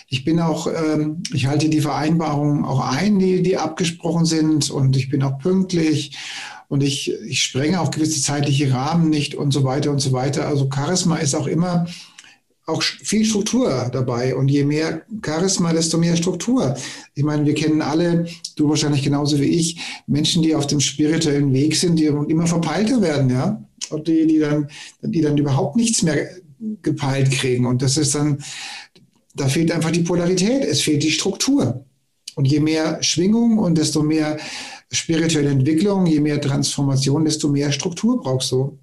ich 0.08 0.22
bin 0.22 0.38
auch, 0.38 0.66
ähm, 0.66 1.22
ich 1.32 1.46
halte 1.46 1.70
die 1.70 1.80
Vereinbarungen 1.80 2.66
auch 2.66 2.80
ein, 2.80 3.18
die, 3.18 3.42
die 3.42 3.56
abgesprochen 3.56 4.26
sind 4.26 4.70
und 4.70 4.94
ich 4.94 5.08
bin 5.08 5.22
auch 5.22 5.38
pünktlich 5.38 6.14
und 6.68 6.82
ich, 6.82 7.10
ich 7.26 7.42
sprenge 7.42 7.80
auch 7.80 7.90
gewisse 7.90 8.20
zeitliche 8.20 8.70
Rahmen 8.70 9.08
nicht 9.08 9.34
und 9.34 9.50
so 9.52 9.64
weiter 9.64 9.90
und 9.90 10.00
so 10.00 10.12
weiter. 10.12 10.46
Also 10.46 10.68
Charisma 10.70 11.16
ist 11.16 11.34
auch 11.34 11.46
immer 11.46 11.86
auch 12.66 12.82
viel 12.82 13.24
Struktur 13.24 13.90
dabei. 13.92 14.36
Und 14.36 14.48
je 14.48 14.64
mehr 14.64 15.02
Charisma, 15.24 15.72
desto 15.72 15.98
mehr 15.98 16.16
Struktur. 16.16 16.76
Ich 17.14 17.24
meine, 17.24 17.44
wir 17.44 17.54
kennen 17.54 17.82
alle, 17.82 18.26
du 18.56 18.68
wahrscheinlich 18.68 19.02
genauso 19.02 19.40
wie 19.40 19.46
ich, 19.46 19.80
Menschen, 20.06 20.42
die 20.42 20.54
auf 20.54 20.66
dem 20.66 20.80
spirituellen 20.80 21.52
Weg 21.52 21.76
sind, 21.76 21.96
die 21.98 22.06
immer 22.06 22.46
verpeilter 22.46 23.00
werden, 23.00 23.30
ja. 23.30 23.62
Die, 23.98 24.26
die 24.26 24.38
dann, 24.38 24.68
die 25.02 25.20
dann 25.20 25.36
überhaupt 25.36 25.76
nichts 25.76 26.02
mehr 26.02 26.28
gepeilt 26.82 27.30
kriegen. 27.30 27.66
Und 27.66 27.82
das 27.82 27.96
ist 27.96 28.14
dann, 28.14 28.42
da 29.34 29.48
fehlt 29.48 29.72
einfach 29.72 29.90
die 29.90 30.02
Polarität, 30.02 30.64
es 30.64 30.82
fehlt 30.82 31.02
die 31.02 31.10
Struktur. 31.10 31.84
Und 32.34 32.46
je 32.46 32.60
mehr 32.60 33.02
Schwingung 33.02 33.58
und 33.58 33.76
desto 33.76 34.02
mehr 34.02 34.38
spirituelle 34.90 35.50
Entwicklung, 35.50 36.06
je 36.06 36.20
mehr 36.20 36.40
Transformation, 36.40 37.24
desto 37.24 37.48
mehr 37.48 37.72
Struktur 37.72 38.20
brauchst 38.20 38.52
du. 38.52 38.78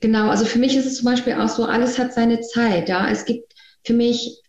Genau, 0.00 0.28
also 0.28 0.44
für 0.44 0.58
mich 0.58 0.76
ist 0.76 0.86
es 0.86 0.96
zum 0.96 1.06
Beispiel 1.06 1.34
auch 1.34 1.48
so, 1.48 1.64
alles 1.64 1.98
hat 1.98 2.12
seine 2.12 2.40
Zeit. 2.40 2.88
Ja, 2.88 3.10
es 3.10 3.24
gibt 3.24 3.54
für 3.84 3.94
mich 3.94 4.42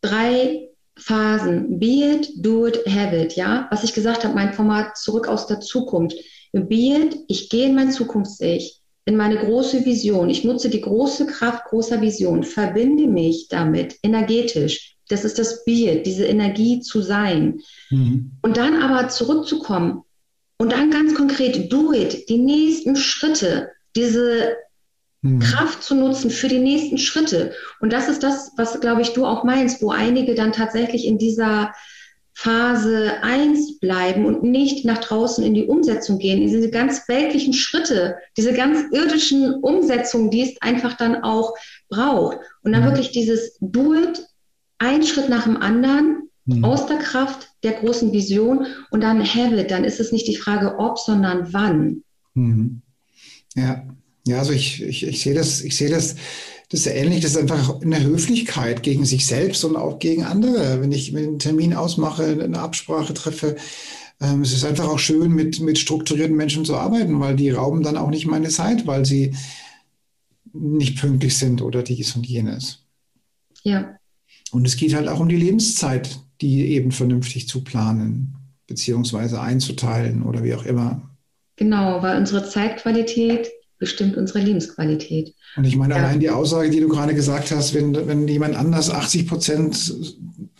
drei 0.00 0.68
Phasen. 0.96 1.78
Be 1.78 2.16
it, 2.16 2.32
do 2.36 2.66
it, 2.66 2.80
have 2.86 3.16
it. 3.16 3.34
Ja, 3.34 3.66
was 3.70 3.84
ich 3.84 3.94
gesagt 3.94 4.24
habe, 4.24 4.34
mein 4.34 4.52
Format 4.52 4.96
zurück 4.96 5.28
aus 5.28 5.46
der 5.46 5.60
Zukunft. 5.60 6.16
Be 6.52 6.74
it, 6.74 7.16
ich 7.28 7.48
gehe 7.48 7.66
in 7.66 7.74
mein 7.74 7.92
Zukunfts-Ich 7.92 8.81
in 9.04 9.16
meine 9.16 9.36
große 9.36 9.84
Vision. 9.84 10.30
Ich 10.30 10.44
nutze 10.44 10.70
die 10.70 10.80
große 10.80 11.26
Kraft 11.26 11.64
großer 11.66 12.00
Vision, 12.00 12.44
verbinde 12.44 13.06
mich 13.06 13.48
damit 13.48 13.96
energetisch. 14.02 14.96
Das 15.08 15.24
ist 15.24 15.38
das 15.38 15.64
Bier, 15.64 16.02
diese 16.02 16.24
Energie 16.24 16.80
zu 16.80 17.02
sein. 17.02 17.60
Mhm. 17.90 18.32
Und 18.42 18.56
dann 18.56 18.80
aber 18.80 19.08
zurückzukommen 19.08 20.02
und 20.58 20.72
dann 20.72 20.90
ganz 20.90 21.14
konkret, 21.14 21.72
do 21.72 21.92
it, 21.92 22.28
die 22.28 22.38
nächsten 22.38 22.94
Schritte, 22.94 23.70
diese 23.96 24.56
mhm. 25.22 25.40
Kraft 25.40 25.82
zu 25.82 25.96
nutzen 25.96 26.30
für 26.30 26.48
die 26.48 26.60
nächsten 26.60 26.98
Schritte. 26.98 27.52
Und 27.80 27.92
das 27.92 28.08
ist 28.08 28.22
das, 28.22 28.52
was, 28.56 28.80
glaube 28.80 29.02
ich, 29.02 29.12
du 29.12 29.26
auch 29.26 29.42
meinst, 29.42 29.82
wo 29.82 29.90
einige 29.90 30.36
dann 30.36 30.52
tatsächlich 30.52 31.04
in 31.04 31.18
dieser 31.18 31.72
Phase 32.34 33.22
1 33.22 33.78
bleiben 33.78 34.24
und 34.24 34.42
nicht 34.42 34.84
nach 34.84 34.98
draußen 34.98 35.44
in 35.44 35.54
die 35.54 35.66
Umsetzung 35.66 36.18
gehen, 36.18 36.40
diese 36.40 36.70
ganz 36.70 37.08
weltlichen 37.08 37.52
Schritte, 37.52 38.16
diese 38.36 38.52
ganz 38.52 38.84
irdischen 38.92 39.54
Umsetzungen, 39.62 40.30
die 40.30 40.42
es 40.42 40.62
einfach 40.62 40.96
dann 40.96 41.22
auch 41.22 41.54
braucht. 41.88 42.38
Und 42.62 42.72
dann 42.72 42.82
mhm. 42.82 42.86
wirklich 42.86 43.12
dieses 43.12 43.58
Do-it, 43.60 44.26
ein 44.78 45.02
Schritt 45.02 45.28
nach 45.28 45.44
dem 45.44 45.56
anderen, 45.56 46.30
mhm. 46.46 46.64
aus 46.64 46.86
der 46.86 46.98
Kraft 46.98 47.48
der 47.62 47.72
großen 47.72 48.12
Vision 48.12 48.66
und 48.90 49.02
dann 49.02 49.22
have 49.22 49.54
it, 49.54 49.70
dann 49.70 49.84
ist 49.84 50.00
es 50.00 50.10
nicht 50.10 50.26
die 50.26 50.36
Frage 50.36 50.78
ob, 50.78 50.98
sondern 50.98 51.52
wann. 51.52 52.02
Mhm. 52.34 52.82
Ja. 53.54 53.84
Ja, 54.24 54.38
also 54.38 54.52
ich, 54.52 54.80
ich, 54.82 55.04
ich 55.04 55.20
sehe 55.20 55.34
das, 55.34 55.62
ich 55.62 55.76
sehe 55.76 55.90
das 55.90 56.14
das 56.72 56.80
ist 56.80 56.86
ja 56.86 56.92
ähnlich, 56.92 57.20
das 57.20 57.32
ist 57.32 57.36
einfach 57.36 57.82
eine 57.82 58.02
Höflichkeit 58.02 58.82
gegen 58.82 59.04
sich 59.04 59.26
selbst 59.26 59.62
und 59.62 59.76
auch 59.76 59.98
gegen 59.98 60.24
andere. 60.24 60.80
Wenn 60.80 60.90
ich 60.90 61.14
einen 61.14 61.38
Termin 61.38 61.74
ausmache, 61.74 62.24
eine 62.24 62.60
Absprache 62.60 63.12
treffe, 63.12 63.56
ähm, 64.22 64.40
es 64.40 64.54
ist 64.54 64.64
einfach 64.64 64.88
auch 64.88 64.98
schön, 64.98 65.32
mit, 65.32 65.60
mit 65.60 65.76
strukturierten 65.76 66.34
Menschen 66.34 66.64
zu 66.64 66.74
arbeiten, 66.74 67.20
weil 67.20 67.36
die 67.36 67.50
rauben 67.50 67.82
dann 67.82 67.98
auch 67.98 68.08
nicht 68.08 68.26
meine 68.26 68.48
Zeit, 68.48 68.86
weil 68.86 69.04
sie 69.04 69.36
nicht 70.54 70.98
pünktlich 70.98 71.36
sind 71.36 71.60
oder 71.60 71.82
dies 71.82 72.16
und 72.16 72.26
jenes. 72.26 72.78
Ja. 73.64 73.98
Und 74.50 74.66
es 74.66 74.76
geht 74.76 74.94
halt 74.94 75.08
auch 75.08 75.20
um 75.20 75.28
die 75.28 75.36
Lebenszeit, 75.36 76.20
die 76.40 76.68
eben 76.68 76.90
vernünftig 76.90 77.48
zu 77.48 77.64
planen, 77.64 78.34
beziehungsweise 78.66 79.42
einzuteilen 79.42 80.22
oder 80.22 80.42
wie 80.42 80.54
auch 80.54 80.64
immer. 80.64 81.02
Genau, 81.56 82.00
weil 82.00 82.16
unsere 82.16 82.48
Zeitqualität 82.48 83.50
bestimmt 83.82 84.16
unsere 84.16 84.38
Lebensqualität. 84.38 85.34
Und 85.56 85.64
ich 85.64 85.74
meine, 85.74 85.96
ja. 85.96 86.00
allein 86.00 86.20
die 86.20 86.30
Aussage, 86.30 86.70
die 86.70 86.78
du 86.78 86.86
gerade 86.86 87.16
gesagt 87.16 87.50
hast, 87.50 87.74
wenn, 87.74 87.92
wenn 88.06 88.28
jemand 88.28 88.54
anders 88.54 88.90
80 88.90 89.26
Prozent 89.26 89.92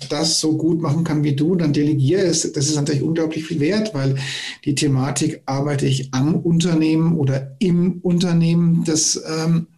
das 0.08 0.40
so 0.40 0.56
gut 0.56 0.82
machen 0.82 1.04
kann 1.04 1.22
wie 1.22 1.36
du, 1.36 1.54
dann 1.54 1.72
delegiere 1.72 2.22
es. 2.22 2.50
Das 2.52 2.66
ist 2.66 2.74
natürlich 2.74 3.04
unglaublich 3.04 3.44
viel 3.44 3.60
wert, 3.60 3.94
weil 3.94 4.16
die 4.64 4.74
Thematik 4.74 5.40
arbeite 5.46 5.86
ich 5.86 6.12
am 6.12 6.34
Unternehmen 6.34 7.16
oder 7.16 7.54
im 7.60 8.00
Unternehmen. 8.02 8.82
Das, 8.86 9.22
ähm, 9.24 9.68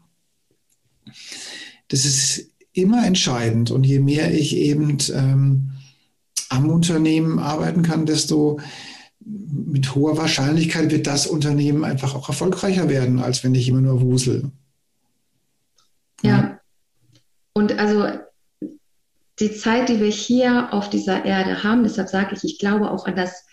das 1.88 2.06
ist 2.06 2.48
immer 2.72 3.06
entscheidend. 3.06 3.70
Und 3.70 3.84
je 3.84 4.00
mehr 4.00 4.32
ich 4.32 4.56
eben 4.56 4.96
ähm, 5.12 5.72
am 6.48 6.70
Unternehmen 6.70 7.38
arbeiten 7.38 7.82
kann, 7.82 8.06
desto 8.06 8.58
mit 9.24 9.94
hoher 9.94 10.16
Wahrscheinlichkeit 10.16 10.90
wird 10.90 11.06
das 11.06 11.26
Unternehmen 11.26 11.84
einfach 11.84 12.14
auch 12.14 12.28
erfolgreicher 12.28 12.88
werden, 12.88 13.20
als 13.20 13.42
wenn 13.42 13.54
ich 13.54 13.68
immer 13.68 13.80
nur 13.80 14.00
wusel. 14.00 14.50
Ja. 16.22 16.30
ja. 16.30 16.60
Und 17.54 17.78
also 17.78 18.18
die 19.38 19.52
Zeit, 19.52 19.88
die 19.88 20.00
wir 20.00 20.10
hier 20.10 20.72
auf 20.72 20.90
dieser 20.90 21.24
Erde 21.24 21.62
haben, 21.62 21.82
deshalb 21.82 22.08
sage 22.08 22.36
ich, 22.36 22.44
ich 22.44 22.58
glaube 22.58 22.90
auch 22.90 23.06
an 23.06 23.16
das 23.16 23.46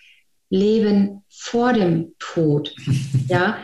Leben 0.50 1.24
vor 1.30 1.74
dem 1.74 2.14
Tod. 2.20 2.76
ja, 3.28 3.58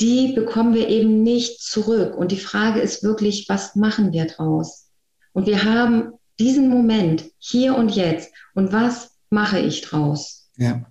die 0.00 0.32
bekommen 0.32 0.74
wir 0.74 0.88
eben 0.88 1.22
nicht 1.22 1.60
zurück. 1.62 2.16
Und 2.16 2.32
die 2.32 2.38
Frage 2.38 2.80
ist 2.80 3.02
wirklich, 3.02 3.46
was 3.48 3.76
machen 3.76 4.12
wir 4.12 4.26
draus? 4.26 4.88
Und 5.32 5.46
wir 5.46 5.64
haben 5.64 6.12
diesen 6.38 6.70
Moment 6.70 7.24
hier 7.38 7.76
und 7.76 7.94
jetzt. 7.94 8.32
Und 8.54 8.72
was 8.72 9.10
mache 9.28 9.60
ich 9.60 9.82
draus? 9.82 10.50
Ja, 10.56 10.86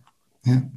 ja. 0.50 0.72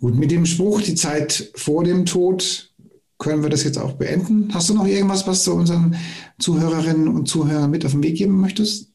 Gut, 0.00 0.16
mit 0.16 0.30
dem 0.30 0.46
Spruch, 0.46 0.82
die 0.82 0.94
Zeit 0.94 1.50
vor 1.54 1.84
dem 1.84 2.04
Tod, 2.04 2.72
können 3.18 3.42
wir 3.42 3.50
das 3.50 3.64
jetzt 3.64 3.78
auch 3.78 3.92
beenden. 3.92 4.52
Hast 4.52 4.68
du 4.68 4.74
noch 4.74 4.86
irgendwas, 4.86 5.26
was 5.26 5.44
du 5.44 5.52
unseren 5.52 5.96
Zuhörerinnen 6.38 7.08
und 7.08 7.26
Zuhörern 7.26 7.70
mit 7.70 7.84
auf 7.86 7.92
den 7.92 8.02
Weg 8.02 8.16
geben 8.16 8.40
möchtest? 8.40 8.90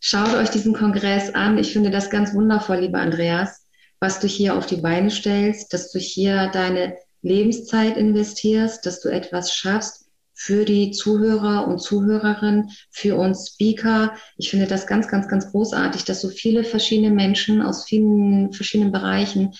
Schaut 0.00 0.34
euch 0.34 0.50
diesen 0.50 0.74
Kongress 0.74 1.34
an. 1.34 1.58
Ich 1.58 1.72
finde 1.72 1.90
das 1.90 2.10
ganz 2.10 2.32
wundervoll, 2.34 2.78
lieber 2.78 3.00
Andreas, 3.00 3.64
was 3.98 4.20
du 4.20 4.28
hier 4.28 4.56
auf 4.56 4.66
die 4.66 4.76
Beine 4.76 5.10
stellst, 5.10 5.72
dass 5.72 5.90
du 5.90 5.98
hier 5.98 6.48
deine 6.52 6.96
Lebenszeit 7.22 7.96
investierst, 7.96 8.86
dass 8.86 9.00
du 9.00 9.08
etwas 9.08 9.52
schaffst 9.52 10.07
für 10.40 10.64
die 10.64 10.92
Zuhörer 10.92 11.66
und 11.66 11.80
Zuhörerinnen, 11.80 12.70
für 12.92 13.16
uns 13.16 13.48
Speaker. 13.48 14.14
Ich 14.36 14.50
finde 14.50 14.68
das 14.68 14.86
ganz, 14.86 15.08
ganz, 15.08 15.26
ganz 15.26 15.50
großartig, 15.50 16.04
dass 16.04 16.20
du 16.20 16.28
viele 16.28 16.62
verschiedene 16.62 17.10
Menschen 17.10 17.60
aus 17.60 17.86
vielen 17.86 18.52
verschiedenen 18.52 18.92
Bereichen 18.92 19.52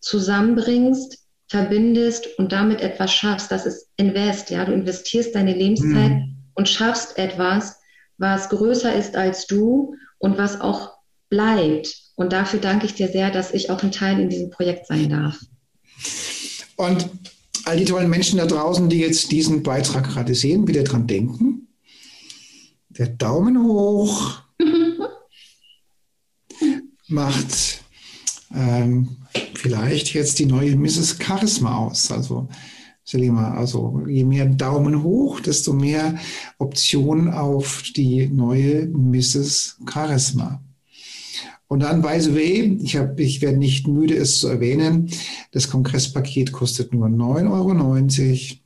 zusammenbringst, 0.00 1.24
verbindest 1.48 2.38
und 2.38 2.52
damit 2.52 2.82
etwas 2.82 3.14
schaffst. 3.14 3.50
Das 3.50 3.64
ist 3.64 3.88
Invest, 3.96 4.50
ja. 4.50 4.66
Du 4.66 4.74
investierst 4.74 5.34
deine 5.34 5.54
Lebenszeit 5.54 6.10
mhm. 6.10 6.36
und 6.54 6.68
schaffst 6.68 7.16
etwas, 7.16 7.80
was 8.18 8.50
größer 8.50 8.94
ist 8.94 9.16
als 9.16 9.46
du 9.46 9.94
und 10.18 10.36
was 10.36 10.60
auch 10.60 10.98
bleibt. 11.30 11.96
Und 12.14 12.34
dafür 12.34 12.60
danke 12.60 12.84
ich 12.84 12.94
dir 12.94 13.08
sehr, 13.08 13.30
dass 13.30 13.54
ich 13.54 13.70
auch 13.70 13.82
ein 13.82 13.90
Teil 13.90 14.20
in 14.20 14.28
diesem 14.28 14.50
Projekt 14.50 14.86
sein 14.86 15.08
darf. 15.08 15.40
Und 16.76 17.08
all 17.66 17.76
die 17.76 17.84
tollen 17.84 18.08
Menschen 18.08 18.38
da 18.38 18.46
draußen, 18.46 18.88
die 18.88 19.00
jetzt 19.00 19.32
diesen 19.32 19.62
Beitrag 19.62 20.04
gerade 20.04 20.34
sehen, 20.34 20.64
bitte 20.64 20.84
dran 20.84 21.06
denken. 21.06 21.68
Der 22.90 23.08
Daumen 23.08 23.62
hoch 23.62 24.40
macht 27.08 27.82
ähm, 28.54 29.16
vielleicht 29.54 30.14
jetzt 30.14 30.38
die 30.38 30.46
neue 30.46 30.76
Mrs. 30.76 31.18
Charisma 31.20 31.76
aus. 31.76 32.10
Also 32.10 32.48
Selima, 33.08 33.54
also 33.54 34.02
je 34.08 34.24
mehr 34.24 34.46
Daumen 34.46 35.04
hoch, 35.04 35.38
desto 35.38 35.72
mehr 35.72 36.18
Optionen 36.58 37.30
auf 37.32 37.84
die 37.94 38.26
neue 38.26 38.88
Mrs. 38.88 39.78
Charisma. 39.88 40.60
Und 41.68 41.80
dann, 41.80 42.02
by 42.02 42.20
the 42.20 42.34
way, 42.34 42.78
ich, 42.82 42.96
hab, 42.96 43.18
ich 43.18 43.42
werde 43.42 43.58
nicht 43.58 43.88
müde, 43.88 44.16
es 44.16 44.38
zu 44.38 44.48
erwähnen, 44.48 45.10
das 45.50 45.68
Kongresspaket 45.68 46.52
kostet 46.52 46.92
nur 46.92 47.08
9,90 47.08 48.50
Euro, 48.50 48.60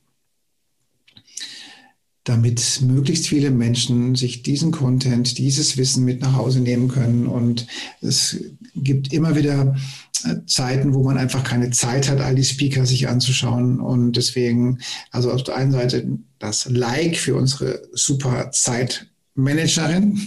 damit 2.23 2.81
möglichst 2.81 3.27
viele 3.27 3.49
Menschen 3.49 4.13
sich 4.13 4.43
diesen 4.43 4.71
Content, 4.71 5.39
dieses 5.39 5.77
Wissen 5.77 6.05
mit 6.05 6.21
nach 6.21 6.35
Hause 6.35 6.59
nehmen 6.59 6.87
können. 6.87 7.25
Und 7.25 7.65
es 8.01 8.37
gibt 8.75 9.11
immer 9.11 9.35
wieder 9.35 9.75
Zeiten, 10.45 10.93
wo 10.93 11.03
man 11.03 11.17
einfach 11.17 11.43
keine 11.43 11.71
Zeit 11.71 12.09
hat, 12.09 12.21
all 12.21 12.35
die 12.35 12.43
Speaker 12.43 12.85
sich 12.85 13.07
anzuschauen. 13.07 13.79
Und 13.79 14.13
deswegen, 14.13 14.79
also 15.09 15.31
auf 15.31 15.43
der 15.43 15.55
einen 15.55 15.71
Seite 15.71 16.19
das 16.37 16.69
Like 16.69 17.17
für 17.17 17.35
unsere 17.35 17.81
super 17.93 18.51
Zeitmanagerin 18.51 20.19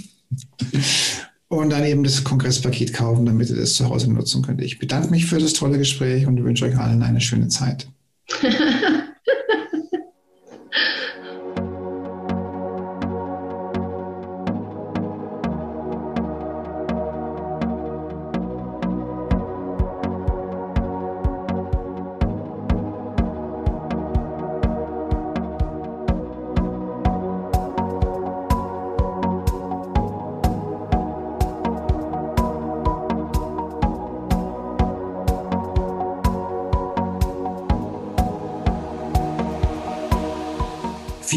und 1.54 1.70
dann 1.70 1.84
eben 1.84 2.04
das 2.04 2.24
Kongresspaket 2.24 2.92
kaufen, 2.92 3.26
damit 3.26 3.50
ihr 3.50 3.56
das 3.56 3.74
zu 3.74 3.88
Hause 3.88 4.12
nutzen 4.12 4.42
könnt. 4.42 4.62
Ich 4.62 4.78
bedanke 4.78 5.10
mich 5.10 5.26
für 5.26 5.38
das 5.38 5.52
tolle 5.52 5.78
Gespräch 5.78 6.26
und 6.26 6.42
wünsche 6.42 6.64
euch 6.64 6.76
allen 6.76 7.02
eine 7.02 7.20
schöne 7.20 7.48
Zeit. 7.48 7.88